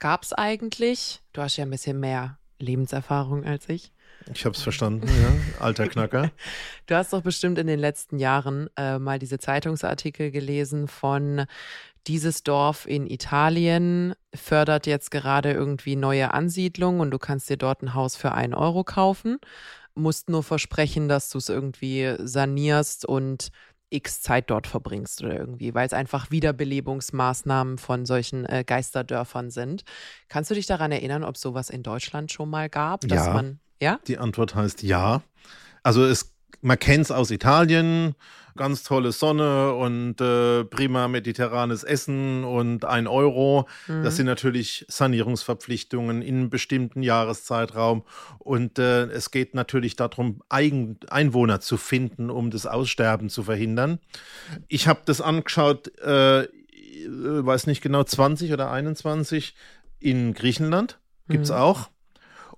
Gab 0.00 0.24
es 0.24 0.32
eigentlich, 0.32 1.22
du 1.32 1.42
hast 1.42 1.56
ja 1.56 1.64
ein 1.64 1.70
bisschen 1.70 2.00
mehr 2.00 2.38
Lebenserfahrung 2.58 3.44
als 3.44 3.68
ich. 3.68 3.92
Ich 4.32 4.44
habe 4.44 4.54
es 4.54 4.62
verstanden, 4.62 5.06
ja. 5.06 5.64
Alter 5.64 5.86
Knacker. 5.88 6.30
du 6.86 6.94
hast 6.94 7.12
doch 7.12 7.22
bestimmt 7.22 7.58
in 7.58 7.66
den 7.66 7.78
letzten 7.78 8.18
Jahren 8.18 8.68
äh, 8.76 8.98
mal 8.98 9.18
diese 9.18 9.38
Zeitungsartikel 9.38 10.30
gelesen 10.30 10.88
von 10.88 11.44
dieses 12.06 12.42
Dorf 12.42 12.86
in 12.86 13.06
Italien 13.06 14.14
fördert 14.34 14.86
jetzt 14.86 15.10
gerade 15.10 15.52
irgendwie 15.52 15.96
neue 15.96 16.32
Ansiedlungen 16.32 17.00
und 17.00 17.10
du 17.10 17.18
kannst 17.18 17.48
dir 17.48 17.56
dort 17.56 17.82
ein 17.82 17.94
Haus 17.94 18.16
für 18.16 18.32
einen 18.32 18.54
Euro 18.54 18.84
kaufen, 18.84 19.38
musst 19.94 20.28
nur 20.28 20.42
versprechen, 20.42 21.08
dass 21.08 21.30
du 21.30 21.38
es 21.38 21.48
irgendwie 21.48 22.14
sanierst 22.18 23.06
und 23.06 23.50
x 23.90 24.22
Zeit 24.22 24.50
dort 24.50 24.66
verbringst 24.66 25.22
oder 25.22 25.38
irgendwie, 25.38 25.74
weil 25.74 25.86
es 25.86 25.92
einfach 25.92 26.30
Wiederbelebungsmaßnahmen 26.30 27.78
von 27.78 28.06
solchen 28.06 28.44
äh, 28.44 28.64
Geisterdörfern 28.66 29.50
sind. 29.50 29.84
Kannst 30.28 30.50
du 30.50 30.54
dich 30.54 30.66
daran 30.66 30.90
erinnern, 30.90 31.22
ob 31.22 31.36
sowas 31.36 31.70
in 31.70 31.82
Deutschland 31.82 32.32
schon 32.32 32.50
mal 32.50 32.68
gab? 32.68 33.02
Dass 33.02 33.26
ja, 33.26 33.32
man, 33.32 33.60
ja? 33.80 34.00
Die 34.06 34.18
Antwort 34.18 34.54
heißt 34.54 34.82
ja. 34.82 35.22
Also 35.82 36.04
es, 36.04 36.33
man 36.60 36.78
kennt 36.78 37.04
es 37.04 37.10
aus 37.10 37.30
Italien 37.30 38.14
ganz 38.56 38.84
tolle 38.84 39.12
Sonne 39.12 39.74
und 39.74 40.20
äh, 40.20 40.64
prima 40.64 41.08
mediterranes 41.08 41.82
Essen 41.82 42.44
und 42.44 42.84
ein 42.84 43.06
Euro. 43.06 43.66
Mhm. 43.88 44.04
Das 44.04 44.16
sind 44.16 44.26
natürlich 44.26 44.84
Sanierungsverpflichtungen 44.88 46.22
in 46.22 46.36
einem 46.36 46.50
bestimmten 46.50 47.02
Jahreszeitraum. 47.02 48.04
Und 48.38 48.78
äh, 48.78 49.04
es 49.06 49.30
geht 49.30 49.54
natürlich 49.54 49.96
darum, 49.96 50.42
Eigen 50.48 50.98
Einwohner 51.08 51.60
zu 51.60 51.76
finden, 51.76 52.30
um 52.30 52.50
das 52.50 52.66
Aussterben 52.66 53.28
zu 53.28 53.42
verhindern. 53.42 53.98
Ich 54.68 54.86
habe 54.86 55.00
das 55.04 55.20
angeschaut, 55.20 55.96
äh, 55.98 56.46
weiß 57.08 57.66
nicht 57.66 57.82
genau, 57.82 58.04
20 58.04 58.52
oder 58.52 58.70
21 58.70 59.54
in 59.98 60.34
Griechenland. 60.34 60.98
Gibt 61.28 61.44
es 61.44 61.50
mhm. 61.50 61.56
auch. 61.56 61.88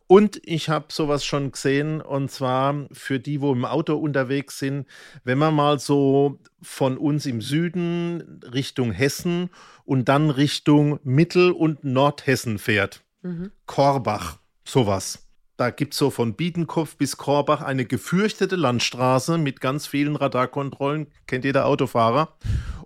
Und 0.08 0.40
ich 0.44 0.68
habe 0.68 0.86
sowas 0.90 1.24
schon 1.24 1.50
gesehen, 1.50 2.00
und 2.00 2.30
zwar 2.30 2.86
für 2.92 3.18
die, 3.18 3.40
wo 3.40 3.52
im 3.52 3.64
Auto 3.64 3.96
unterwegs 3.96 4.58
sind, 4.58 4.86
wenn 5.24 5.38
man 5.38 5.54
mal 5.54 5.80
so 5.80 6.38
von 6.62 6.96
uns 6.96 7.26
im 7.26 7.40
Süden 7.40 8.40
Richtung 8.52 8.92
Hessen 8.92 9.50
und 9.84 10.08
dann 10.08 10.30
Richtung 10.30 11.00
Mittel- 11.02 11.50
und 11.50 11.82
Nordhessen 11.82 12.58
fährt. 12.58 13.02
Mhm. 13.22 13.50
Korbach, 13.66 14.38
sowas. 14.64 15.26
Da 15.56 15.70
gibt 15.70 15.94
es 15.94 15.98
so 15.98 16.10
von 16.10 16.34
Biedenkopf 16.34 16.96
bis 16.96 17.16
Korbach 17.16 17.62
eine 17.62 17.86
gefürchtete 17.86 18.56
Landstraße 18.56 19.38
mit 19.38 19.60
ganz 19.60 19.86
vielen 19.86 20.14
Radarkontrollen. 20.14 21.08
Kennt 21.26 21.44
jeder 21.44 21.66
Autofahrer. 21.66 22.36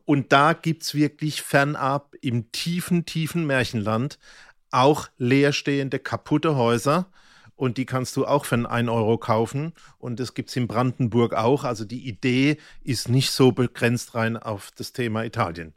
Und 0.05 0.33
da 0.33 0.55
gibt 0.55 0.85
es 0.85 0.95
wirklich 0.95 1.43
fernab 1.43 2.15
im 2.21 2.51
tiefen, 2.53 3.07
tiefen 3.07 3.47
Märchenland 3.47 4.19
auch 4.71 5.09
leerstehende, 5.19 5.99
kaputte 5.99 6.57
Häuser. 6.57 7.07
Und 7.57 7.77
die 7.77 7.85
kannst 7.85 8.17
du 8.17 8.27
auch 8.27 8.47
für 8.47 8.55
einen 8.71 8.89
Euro 8.89 9.19
kaufen. 9.19 9.75
Und 9.99 10.19
das 10.19 10.33
gibt 10.33 10.49
es 10.49 10.57
in 10.57 10.67
Brandenburg 10.67 11.35
auch. 11.35 11.65
Also 11.65 11.85
die 11.85 12.09
Idee 12.09 12.57
ist 12.83 13.09
nicht 13.09 13.33
so 13.33 13.53
begrenzt 13.53 14.15
rein 14.15 14.39
auf 14.39 14.71
das 14.75 14.93
Thema 14.93 15.25
Italien. 15.25 15.75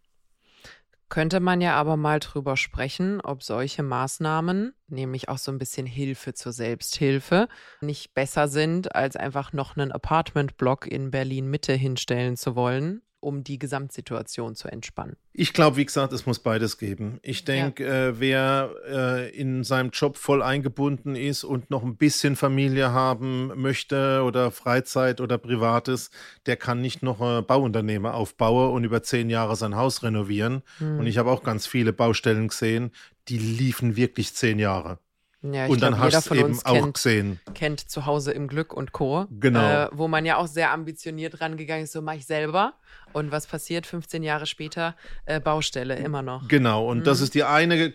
Könnte 1.10 1.42
man 1.42 1.62
ja 1.62 1.76
aber 1.76 1.98
mal 1.98 2.20
drüber 2.20 2.58
sprechen, 2.58 3.22
ob 3.22 3.44
solche 3.44 3.84
Maßnahmen, 3.84 4.74
nämlich 4.88 5.30
auch 5.30 5.38
so 5.38 5.52
ein 5.52 5.60
bisschen 5.60 5.86
Hilfe 5.86 6.34
zur 6.34 6.54
Selbsthilfe, 6.54 7.50
nicht 7.82 8.16
besser 8.16 8.48
sind, 8.48 8.96
als 8.96 9.16
einfach 9.16 9.54
noch 9.54 9.78
einen 9.78 9.92
Apartmentblock 9.92 10.88
in 10.88 11.12
Berlin 11.12 11.52
Mitte 11.52 11.74
hinstellen 11.74 12.36
zu 12.36 12.56
wollen 12.56 13.04
um 13.24 13.44
die 13.44 13.58
Gesamtsituation 13.58 14.56
zu 14.56 14.68
entspannen? 14.68 15.16
Ich 15.32 15.54
glaube, 15.54 15.78
wie 15.78 15.86
gesagt, 15.86 16.14
es 16.14 16.26
muss 16.26 16.40
beides 16.40 16.78
geben. 16.78 17.20
Ich 17.24 17.46
denke, 17.46 17.84
ja. 17.84 18.08
äh, 18.08 18.20
wer 18.20 18.72
äh, 18.88 19.30
in 19.36 19.64
seinem 19.64 19.90
Job 19.90 20.18
voll 20.18 20.44
eingebunden 20.44 21.16
ist 21.16 21.44
und 21.44 21.70
noch 21.70 21.84
ein 21.84 21.98
bisschen 21.98 22.36
Familie 22.36 22.92
haben 22.92 23.52
möchte 23.56 24.24
oder 24.24 24.52
Freizeit 24.52 25.22
oder 25.22 25.38
Privates, 25.38 26.12
der 26.46 26.58
kann 26.58 26.82
nicht 26.82 27.02
noch 27.02 27.22
ein 27.22 27.46
Bauunternehmer 27.46 28.14
aufbauen 28.14 28.72
und 28.74 28.84
über 28.84 29.02
zehn 29.02 29.30
Jahre 29.30 29.56
sein 29.56 29.76
Haus 29.76 30.04
renovieren. 30.04 30.62
Hm. 30.78 31.00
Und 31.00 31.08
ich 31.08 31.18
habe 31.18 31.32
auch 31.32 31.44
ganz 31.44 31.66
viele 31.66 31.94
Baustellen 31.94 32.48
gesehen, 32.50 32.92
die 33.28 33.38
liefen 33.38 33.96
wirklich 33.96 34.34
zehn 34.34 34.60
Jahre. 34.60 35.00
Ja, 35.44 35.66
und 35.68 35.82
dann 35.82 35.96
glaub, 35.96 36.14
hast 36.14 36.30
du 36.30 36.36
eben 36.36 36.58
auch 36.64 36.74
kennt, 36.74 36.94
gesehen. 36.94 37.40
Kennt 37.54 37.82
zu 37.82 38.06
Hause 38.06 38.32
im 38.32 38.48
Glück 38.48 38.74
und 38.74 38.94
Co. 38.94 39.26
Genau. 39.30 39.60
Äh, 39.60 39.90
wo 39.92 40.08
man 40.08 40.26
ja 40.26 40.38
auch 40.38 40.48
sehr 40.48 40.72
ambitioniert 40.72 41.42
rangegangen 41.42 41.84
ist, 41.84 41.92
so 41.92 42.02
mache 42.02 42.18
ich 42.18 42.26
selber. 42.26 42.76
Und 43.12 43.32
was 43.32 43.46
passiert 43.46 43.86
15 43.86 44.24
Jahre 44.24 44.46
später? 44.46 44.96
Äh, 45.26 45.42
Baustelle, 45.42 45.98
immer 45.98 46.22
noch. 46.22 46.48
Genau, 46.48 46.90
und 46.90 47.00
mhm. 47.00 47.04
das 47.04 47.20
ist 47.20 47.34
die 47.36 47.44
eine 47.44 47.94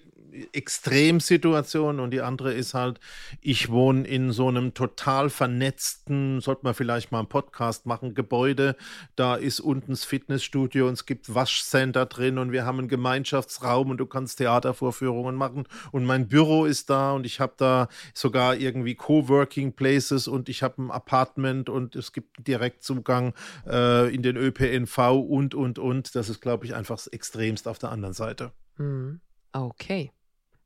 Extremsituation 0.53 2.01
und 2.01 2.11
die 2.11 2.21
andere 2.21 2.53
ist 2.53 2.75
halt, 2.75 3.01
ich 3.41 3.71
wohne 3.71 4.07
in 4.07 4.33
so 4.33 4.49
einem 4.49 4.75
total 4.75 5.31
vernetzten, 5.31 6.41
sollte 6.41 6.63
man 6.65 6.75
vielleicht 6.75 7.13
mal 7.13 7.21
einen 7.21 7.29
Podcast 7.29 7.87
machen, 7.87 8.15
Gebäude. 8.15 8.77
Da 9.17 9.35
ist 9.35 9.61
unten 9.61 9.93
das 9.93 10.05
Fitnessstudio 10.05 10.87
und 10.87 10.95
es 10.95 11.07
gibt 11.07 11.35
Waschcenter 11.35 12.07
drin 12.07 12.39
und 12.39 12.53
wir 12.53 12.65
haben 12.65 12.79
einen 12.79 12.89
Gemeinschaftsraum 12.89 13.91
und 13.91 13.99
du 13.99 14.07
kannst 14.07 14.39
Theatervorführungen 14.39 15.35
machen 15.35 15.65
und 15.93 16.05
mein 16.05 16.29
Büro 16.29 16.65
ist 16.65 16.91
da 16.91 17.13
und 17.13 17.27
ich 17.27 17.41
habe 17.41 17.55
da 17.57 17.89
sogar 18.15 18.57
irgendwie 18.57 18.95
Coworking 18.95 19.73
Places 19.73 20.29
und 20.29 20.49
ich 20.49 20.63
habe 20.63 20.83
ein 20.83 20.91
Apartment 20.91 21.69
und 21.69 21.97
es 21.97 22.13
gibt 22.13 22.47
Direktzugang 22.47 23.35
äh, 23.67 24.15
in 24.15 24.23
den 24.23 24.37
ÖPNV 24.37 24.99
und, 25.29 25.55
und, 25.55 25.79
und. 25.79 26.15
Das 26.15 26.29
ist, 26.29 26.41
glaube 26.41 26.67
ich, 26.67 26.75
einfach 26.75 26.99
extremst 27.11 27.69
auf 27.69 27.79
der 27.79 27.91
anderen 27.91 28.15
Seite. 28.15 28.53
Mhm. 28.77 29.21
Okay. 29.53 30.13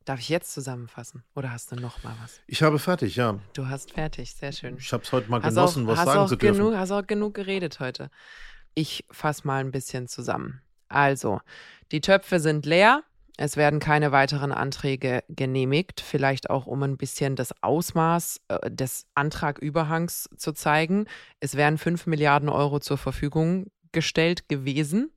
Darf 0.05 0.19
ich 0.19 0.29
jetzt 0.29 0.53
zusammenfassen? 0.53 1.23
Oder 1.35 1.51
hast 1.51 1.71
du 1.71 1.75
noch 1.75 2.03
mal 2.03 2.15
was? 2.21 2.41
Ich 2.47 2.61
habe 2.61 2.77
fertig, 2.77 3.15
ja. 3.15 3.39
Du 3.53 3.67
hast 3.67 3.93
fertig, 3.93 4.33
sehr 4.33 4.51
schön. 4.51 4.77
Ich 4.77 4.91
habe 4.91 5.03
es 5.03 5.11
heute 5.11 5.29
mal 5.29 5.41
hast 5.41 5.55
genossen, 5.55 5.85
auch, 5.85 5.95
was 5.95 6.03
sagen 6.03 6.27
zu 6.27 6.35
dürfen. 6.35 6.57
Genug, 6.57 6.75
hast 6.75 6.91
auch 6.91 7.07
genug 7.07 7.33
geredet 7.33 7.79
heute. 7.79 8.09
Ich 8.75 9.05
fasse 9.11 9.47
mal 9.47 9.61
ein 9.63 9.71
bisschen 9.71 10.07
zusammen. 10.07 10.61
Also, 10.89 11.39
die 11.91 12.01
Töpfe 12.01 12.39
sind 12.39 12.65
leer. 12.65 13.03
Es 13.37 13.57
werden 13.57 13.79
keine 13.79 14.11
weiteren 14.11 14.51
Anträge 14.51 15.23
genehmigt, 15.27 16.01
vielleicht 16.01 16.51
auch 16.51 16.67
um 16.67 16.83
ein 16.83 16.97
bisschen 16.97 17.35
das 17.35 17.51
Ausmaß 17.63 18.41
äh, 18.49 18.69
des 18.69 19.07
Antragüberhangs 19.15 20.29
zu 20.37 20.51
zeigen. 20.51 21.07
Es 21.39 21.55
wären 21.55 21.79
5 21.79 22.05
Milliarden 22.05 22.49
Euro 22.49 22.79
zur 22.79 22.97
Verfügung 22.97 23.71
gestellt 23.91 24.49
gewesen 24.49 25.11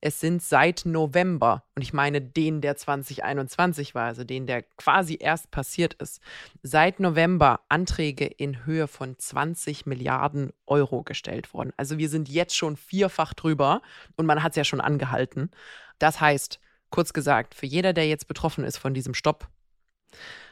es 0.00 0.20
sind 0.20 0.42
seit 0.42 0.82
November, 0.84 1.64
und 1.74 1.82
ich 1.82 1.92
meine 1.92 2.20
den, 2.20 2.60
der 2.60 2.76
2021 2.76 3.94
war, 3.94 4.06
also 4.06 4.24
den, 4.24 4.46
der 4.46 4.62
quasi 4.62 5.16
erst 5.20 5.50
passiert 5.50 5.94
ist, 5.94 6.20
seit 6.62 7.00
November 7.00 7.60
Anträge 7.68 8.26
in 8.26 8.64
Höhe 8.66 8.88
von 8.88 9.18
20 9.18 9.86
Milliarden 9.86 10.52
Euro 10.66 11.02
gestellt 11.02 11.54
worden. 11.54 11.72
Also 11.76 11.98
wir 11.98 12.08
sind 12.08 12.28
jetzt 12.28 12.56
schon 12.56 12.76
vierfach 12.76 13.34
drüber 13.34 13.82
und 14.16 14.26
man 14.26 14.42
hat 14.42 14.52
es 14.52 14.56
ja 14.56 14.64
schon 14.64 14.80
angehalten. 14.80 15.50
Das 15.98 16.20
heißt, 16.20 16.58
kurz 16.90 17.12
gesagt, 17.12 17.54
für 17.54 17.66
jeder, 17.66 17.92
der 17.92 18.08
jetzt 18.08 18.28
betroffen 18.28 18.64
ist 18.64 18.78
von 18.78 18.94
diesem 18.94 19.14
Stopp, 19.14 19.48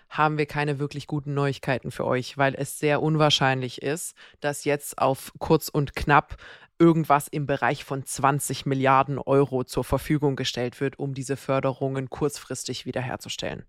haben 0.08 0.38
wir 0.38 0.46
keine 0.46 0.80
wirklich 0.80 1.06
guten 1.06 1.34
Neuigkeiten 1.34 1.92
für 1.92 2.04
euch, 2.04 2.36
weil 2.36 2.54
es 2.56 2.78
sehr 2.78 3.00
unwahrscheinlich 3.00 3.80
ist, 3.80 4.16
dass 4.40 4.64
jetzt 4.64 4.98
auf 4.98 5.32
kurz 5.38 5.68
und 5.68 5.94
knapp 5.94 6.36
irgendwas 6.80 7.28
im 7.28 7.46
Bereich 7.46 7.84
von 7.84 8.04
20 8.04 8.66
Milliarden 8.66 9.18
Euro 9.18 9.62
zur 9.64 9.84
Verfügung 9.84 10.34
gestellt 10.34 10.80
wird, 10.80 10.98
um 10.98 11.14
diese 11.14 11.36
Förderungen 11.36 12.10
kurzfristig 12.10 12.86
wiederherzustellen. 12.86 13.64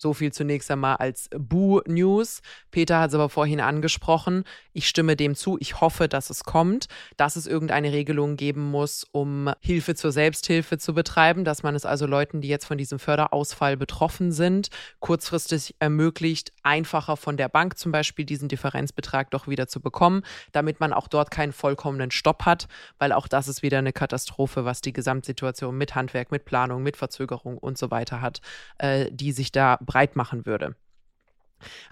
So 0.00 0.14
viel 0.14 0.32
zunächst 0.32 0.70
einmal 0.70 0.96
als 0.96 1.28
Bu-News. 1.36 2.40
Peter 2.70 3.00
hat 3.00 3.08
es 3.08 3.14
aber 3.14 3.28
vorhin 3.28 3.60
angesprochen. 3.60 4.44
Ich 4.72 4.88
stimme 4.88 5.16
dem 5.16 5.34
zu. 5.34 5.58
Ich 5.60 5.80
hoffe, 5.80 6.08
dass 6.08 6.30
es 6.30 6.44
kommt, 6.44 6.86
dass 7.16 7.34
es 7.34 7.48
irgendeine 7.48 7.92
Regelung 7.92 8.36
geben 8.36 8.70
muss, 8.70 9.04
um 9.10 9.50
Hilfe 9.60 9.96
zur 9.96 10.12
Selbsthilfe 10.12 10.78
zu 10.78 10.94
betreiben, 10.94 11.44
dass 11.44 11.64
man 11.64 11.74
es 11.74 11.84
also 11.84 12.06
Leuten, 12.06 12.40
die 12.40 12.48
jetzt 12.48 12.66
von 12.66 12.78
diesem 12.78 13.00
Förderausfall 13.00 13.76
betroffen 13.76 14.30
sind, 14.30 14.68
kurzfristig 15.00 15.74
ermöglicht, 15.80 16.52
einfacher 16.68 17.16
von 17.16 17.38
der 17.38 17.48
Bank 17.48 17.78
zum 17.78 17.92
Beispiel 17.92 18.26
diesen 18.26 18.48
Differenzbetrag 18.48 19.30
doch 19.30 19.48
wieder 19.48 19.68
zu 19.68 19.80
bekommen, 19.80 20.22
damit 20.52 20.80
man 20.80 20.92
auch 20.92 21.08
dort 21.08 21.30
keinen 21.30 21.52
vollkommenen 21.52 22.10
Stopp 22.10 22.44
hat, 22.44 22.68
weil 22.98 23.12
auch 23.12 23.26
das 23.26 23.48
ist 23.48 23.62
wieder 23.62 23.78
eine 23.78 23.94
Katastrophe, 23.94 24.66
was 24.66 24.82
die 24.82 24.92
Gesamtsituation 24.92 25.76
mit 25.76 25.94
Handwerk, 25.94 26.30
mit 26.30 26.44
Planung, 26.44 26.82
mit 26.82 26.98
Verzögerung 26.98 27.56
und 27.56 27.78
so 27.78 27.90
weiter 27.90 28.20
hat, 28.20 28.42
äh, 28.76 29.10
die 29.10 29.32
sich 29.32 29.50
da 29.50 29.78
breit 29.80 30.14
machen 30.14 30.44
würde. 30.44 30.76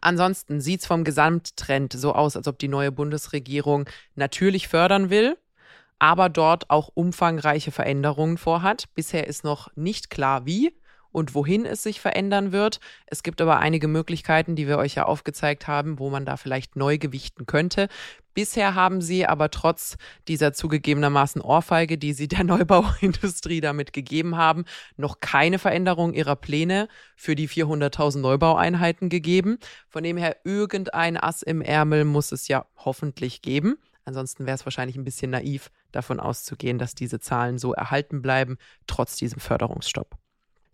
Ansonsten 0.00 0.60
sieht 0.60 0.80
es 0.80 0.86
vom 0.86 1.02
Gesamttrend 1.02 1.94
so 1.94 2.12
aus, 2.12 2.36
als 2.36 2.46
ob 2.46 2.58
die 2.58 2.68
neue 2.68 2.92
Bundesregierung 2.92 3.88
natürlich 4.14 4.68
fördern 4.68 5.08
will, 5.08 5.38
aber 5.98 6.28
dort 6.28 6.68
auch 6.68 6.90
umfangreiche 6.92 7.72
Veränderungen 7.72 8.36
vorhat. 8.36 8.94
Bisher 8.94 9.26
ist 9.26 9.42
noch 9.42 9.74
nicht 9.74 10.10
klar, 10.10 10.44
wie 10.44 10.74
und 11.16 11.34
wohin 11.34 11.64
es 11.64 11.82
sich 11.82 11.98
verändern 11.98 12.52
wird. 12.52 12.78
Es 13.06 13.22
gibt 13.22 13.40
aber 13.40 13.58
einige 13.58 13.88
Möglichkeiten, 13.88 14.54
die 14.54 14.68
wir 14.68 14.76
euch 14.76 14.96
ja 14.96 15.06
aufgezeigt 15.06 15.66
haben, 15.66 15.98
wo 15.98 16.10
man 16.10 16.26
da 16.26 16.36
vielleicht 16.36 16.76
neu 16.76 16.98
gewichten 16.98 17.46
könnte. 17.46 17.88
Bisher 18.34 18.74
haben 18.74 19.00
sie 19.00 19.24
aber 19.24 19.50
trotz 19.50 19.96
dieser 20.28 20.52
zugegebenermaßen 20.52 21.40
Ohrfeige, 21.40 21.96
die 21.96 22.12
sie 22.12 22.28
der 22.28 22.44
Neubauindustrie 22.44 23.62
damit 23.62 23.94
gegeben 23.94 24.36
haben, 24.36 24.66
noch 24.98 25.20
keine 25.20 25.58
Veränderung 25.58 26.12
ihrer 26.12 26.36
Pläne 26.36 26.86
für 27.16 27.34
die 27.34 27.48
400.000 27.48 28.18
Neubaueinheiten 28.18 29.08
gegeben. 29.08 29.56
Von 29.88 30.04
dem 30.04 30.18
her, 30.18 30.36
irgendein 30.44 31.16
Ass 31.16 31.40
im 31.40 31.62
Ärmel 31.62 32.04
muss 32.04 32.30
es 32.30 32.46
ja 32.46 32.66
hoffentlich 32.76 33.40
geben. 33.40 33.78
Ansonsten 34.04 34.44
wäre 34.44 34.56
es 34.56 34.66
wahrscheinlich 34.66 34.96
ein 34.96 35.04
bisschen 35.04 35.30
naiv, 35.30 35.70
davon 35.92 36.20
auszugehen, 36.20 36.78
dass 36.78 36.94
diese 36.94 37.20
Zahlen 37.20 37.56
so 37.56 37.72
erhalten 37.72 38.20
bleiben, 38.20 38.58
trotz 38.86 39.16
diesem 39.16 39.40
Förderungsstopp. 39.40 40.18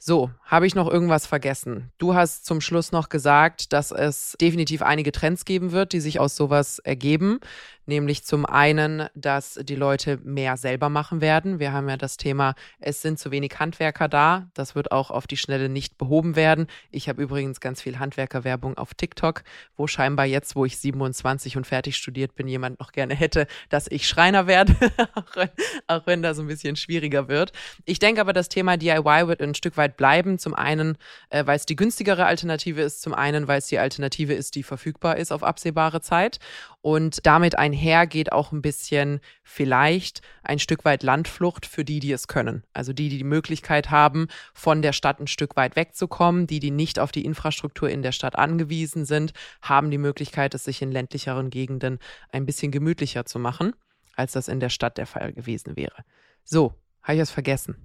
So, 0.04 0.32
habe 0.44 0.66
ich 0.66 0.74
noch 0.74 0.90
irgendwas 0.90 1.28
vergessen? 1.28 1.92
Du 1.98 2.12
hast 2.12 2.44
zum 2.44 2.60
Schluss 2.60 2.90
noch 2.90 3.08
gesagt, 3.08 3.72
dass 3.72 3.92
es 3.92 4.36
definitiv 4.40 4.82
einige 4.82 5.12
Trends 5.12 5.44
geben 5.44 5.70
wird, 5.70 5.92
die 5.92 6.00
sich 6.00 6.18
aus 6.18 6.34
sowas 6.34 6.80
ergeben. 6.80 7.38
Nämlich 7.86 8.24
zum 8.24 8.46
einen, 8.46 9.08
dass 9.14 9.58
die 9.62 9.74
Leute 9.74 10.18
mehr 10.22 10.56
selber 10.56 10.88
machen 10.88 11.20
werden. 11.20 11.58
Wir 11.58 11.72
haben 11.72 11.88
ja 11.88 11.96
das 11.96 12.16
Thema, 12.16 12.54
es 12.78 13.02
sind 13.02 13.18
zu 13.18 13.30
wenig 13.30 13.58
Handwerker 13.58 14.08
da. 14.08 14.48
Das 14.54 14.74
wird 14.74 14.92
auch 14.92 15.10
auf 15.10 15.26
die 15.26 15.36
Schnelle 15.36 15.68
nicht 15.68 15.98
behoben 15.98 16.36
werden. 16.36 16.66
Ich 16.90 17.08
habe 17.08 17.22
übrigens 17.22 17.60
ganz 17.60 17.82
viel 17.82 17.98
Handwerkerwerbung 17.98 18.78
auf 18.78 18.94
TikTok, 18.94 19.42
wo 19.76 19.86
scheinbar 19.86 20.26
jetzt, 20.26 20.54
wo 20.54 20.64
ich 20.64 20.78
27 20.78 21.56
und 21.56 21.66
fertig 21.66 21.96
studiert 21.96 22.34
bin, 22.34 22.46
jemand 22.46 22.78
noch 22.78 22.92
gerne 22.92 23.14
hätte, 23.14 23.46
dass 23.68 23.88
ich 23.88 24.06
Schreiner 24.06 24.46
werde, 24.46 24.74
auch, 25.14 25.36
wenn, 25.36 25.50
auch 25.88 26.06
wenn 26.06 26.22
das 26.22 26.38
ein 26.38 26.46
bisschen 26.46 26.76
schwieriger 26.76 27.28
wird. 27.28 27.52
Ich 27.84 27.98
denke 27.98 28.20
aber, 28.20 28.32
das 28.32 28.48
Thema 28.48 28.76
DIY 28.76 29.26
wird 29.26 29.42
ein 29.42 29.54
Stück 29.54 29.76
weit 29.76 29.96
bleiben. 29.96 30.38
Zum 30.38 30.54
einen, 30.54 30.96
äh, 31.30 31.46
weil 31.46 31.56
es 31.56 31.66
die 31.66 31.76
günstigere 31.76 32.26
Alternative 32.26 32.80
ist, 32.80 33.02
zum 33.02 33.14
einen, 33.14 33.48
weil 33.48 33.58
es 33.58 33.66
die 33.66 33.78
Alternative 33.78 34.34
ist, 34.34 34.54
die 34.54 34.62
verfügbar 34.62 35.16
ist 35.16 35.32
auf 35.32 35.42
absehbare 35.42 36.00
Zeit. 36.00 36.38
Und 36.82 37.24
damit 37.26 37.56
einher 37.56 38.08
geht 38.08 38.32
auch 38.32 38.50
ein 38.50 38.60
bisschen 38.60 39.20
vielleicht 39.44 40.20
ein 40.42 40.58
Stück 40.58 40.84
weit 40.84 41.04
Landflucht 41.04 41.64
für 41.64 41.84
die, 41.84 42.00
die 42.00 42.10
es 42.10 42.26
können. 42.26 42.64
Also 42.72 42.92
die, 42.92 43.08
die 43.08 43.18
die 43.18 43.24
Möglichkeit 43.24 43.90
haben, 43.90 44.26
von 44.52 44.82
der 44.82 44.92
Stadt 44.92 45.20
ein 45.20 45.28
Stück 45.28 45.54
weit 45.54 45.76
wegzukommen. 45.76 46.48
Die, 46.48 46.58
die 46.58 46.72
nicht 46.72 46.98
auf 46.98 47.12
die 47.12 47.24
Infrastruktur 47.24 47.88
in 47.88 48.02
der 48.02 48.10
Stadt 48.10 48.36
angewiesen 48.36 49.04
sind, 49.04 49.32
haben 49.62 49.92
die 49.92 49.98
Möglichkeit, 49.98 50.54
es 50.54 50.64
sich 50.64 50.82
in 50.82 50.90
ländlicheren 50.90 51.50
Gegenden 51.50 52.00
ein 52.32 52.46
bisschen 52.46 52.72
gemütlicher 52.72 53.24
zu 53.26 53.38
machen, 53.38 53.76
als 54.16 54.32
das 54.32 54.48
in 54.48 54.58
der 54.58 54.68
Stadt 54.68 54.98
der 54.98 55.06
Fall 55.06 55.32
gewesen 55.32 55.76
wäre. 55.76 56.04
So, 56.42 56.74
habe 57.02 57.14
ich 57.14 57.20
es 57.20 57.30
vergessen. 57.30 57.76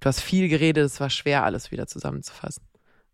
Du 0.00 0.08
hast 0.08 0.20
viel 0.20 0.48
geredet, 0.48 0.84
es 0.84 1.00
war 1.00 1.08
schwer, 1.08 1.44
alles 1.44 1.70
wieder 1.70 1.86
zusammenzufassen. 1.86 2.62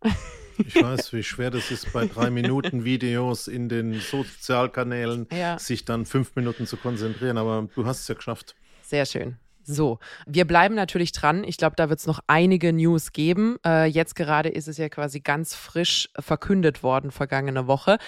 Ich 0.59 0.75
weiß, 0.75 1.13
wie 1.13 1.23
schwer 1.23 1.51
das 1.51 1.71
ist, 1.71 1.93
bei 1.93 2.07
drei 2.07 2.31
Minuten 2.31 2.85
Videos 2.85 3.49
in 3.49 3.69
den 3.69 4.01
Sozialkanälen 4.01 5.27
ja. 5.33 5.59
sich 5.59 5.85
dann 5.85 6.07
fünf 6.07 6.35
Minuten 6.37 6.67
zu 6.67 6.77
konzentrieren, 6.77 7.39
aber 7.39 7.69
du 7.75 7.87
hast 7.87 8.01
es 8.01 8.09
ja 8.09 8.15
geschafft. 8.15 8.55
Sehr 8.83 9.07
schön. 9.07 9.37
So, 9.71 9.99
wir 10.27 10.47
bleiben 10.47 10.75
natürlich 10.75 11.13
dran. 11.13 11.45
Ich 11.45 11.59
glaube, 11.59 11.77
da 11.77 11.91
wird 11.91 12.01
es 12.01 12.07
noch 12.07 12.21
einige 12.27 12.73
News 12.73 13.13
geben. 13.13 13.59
Äh, 13.67 13.85
jetzt 13.85 14.15
gerade 14.17 14.49
ist 14.49 14.67
es 14.67 14.79
ja 14.79 14.89
quasi 14.89 15.21
ganz 15.21 15.55
frisch 15.55 16.09
verkündet 16.19 16.83
worden, 16.83 17.11
vergangene 17.11 17.67
Woche. 17.67 17.99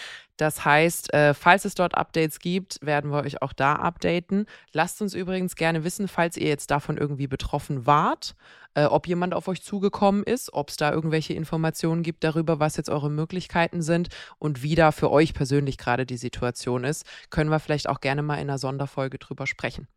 Das 0.40 0.64
heißt, 0.64 1.12
äh, 1.12 1.34
falls 1.34 1.66
es 1.66 1.74
dort 1.74 1.94
Updates 1.94 2.38
gibt, 2.38 2.78
werden 2.80 3.10
wir 3.10 3.22
euch 3.22 3.42
auch 3.42 3.52
da 3.52 3.74
updaten. 3.74 4.46
Lasst 4.72 5.02
uns 5.02 5.12
übrigens 5.12 5.54
gerne 5.54 5.84
wissen, 5.84 6.08
falls 6.08 6.38
ihr 6.38 6.48
jetzt 6.48 6.70
davon 6.70 6.96
irgendwie 6.96 7.26
betroffen 7.26 7.84
wart, 7.84 8.34
äh, 8.72 8.84
ob 8.84 9.06
jemand 9.06 9.34
auf 9.34 9.48
euch 9.48 9.60
zugekommen 9.62 10.24
ist, 10.24 10.54
ob 10.54 10.70
es 10.70 10.78
da 10.78 10.92
irgendwelche 10.92 11.34
Informationen 11.34 12.02
gibt 12.02 12.24
darüber, 12.24 12.58
was 12.58 12.78
jetzt 12.78 12.88
eure 12.88 13.10
Möglichkeiten 13.10 13.82
sind 13.82 14.08
und 14.38 14.62
wie 14.62 14.74
da 14.74 14.92
für 14.92 15.10
euch 15.10 15.34
persönlich 15.34 15.76
gerade 15.76 16.06
die 16.06 16.16
Situation 16.16 16.84
ist. 16.84 17.04
Können 17.28 17.50
wir 17.50 17.60
vielleicht 17.60 17.90
auch 17.90 18.00
gerne 18.00 18.22
mal 18.22 18.36
in 18.36 18.48
einer 18.48 18.56
Sonderfolge 18.56 19.18
drüber 19.18 19.46
sprechen. 19.46 19.88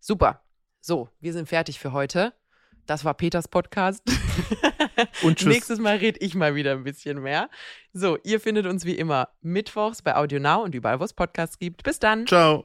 Super. 0.00 0.42
So, 0.82 1.08
wir 1.18 1.32
sind 1.32 1.48
fertig 1.48 1.78
für 1.78 1.94
heute. 1.94 2.34
Das 2.88 3.04
war 3.04 3.14
Peters 3.14 3.48
Podcast. 3.48 4.02
Und 5.22 5.38
tschüss. 5.38 5.48
Nächstes 5.48 5.78
Mal 5.78 5.96
rede 5.96 6.18
ich 6.20 6.34
mal 6.34 6.54
wieder 6.54 6.72
ein 6.72 6.84
bisschen 6.84 7.22
mehr. 7.22 7.50
So, 7.92 8.16
ihr 8.24 8.40
findet 8.40 8.66
uns 8.66 8.84
wie 8.84 8.94
immer 8.94 9.28
mittwochs 9.42 10.02
bei 10.02 10.16
Audio 10.16 10.40
Now 10.40 10.62
und 10.62 10.74
überall, 10.74 10.98
wo 10.98 11.04
es 11.04 11.12
Podcasts 11.12 11.58
gibt. 11.58 11.82
Bis 11.82 11.98
dann. 11.98 12.26
Ciao. 12.26 12.64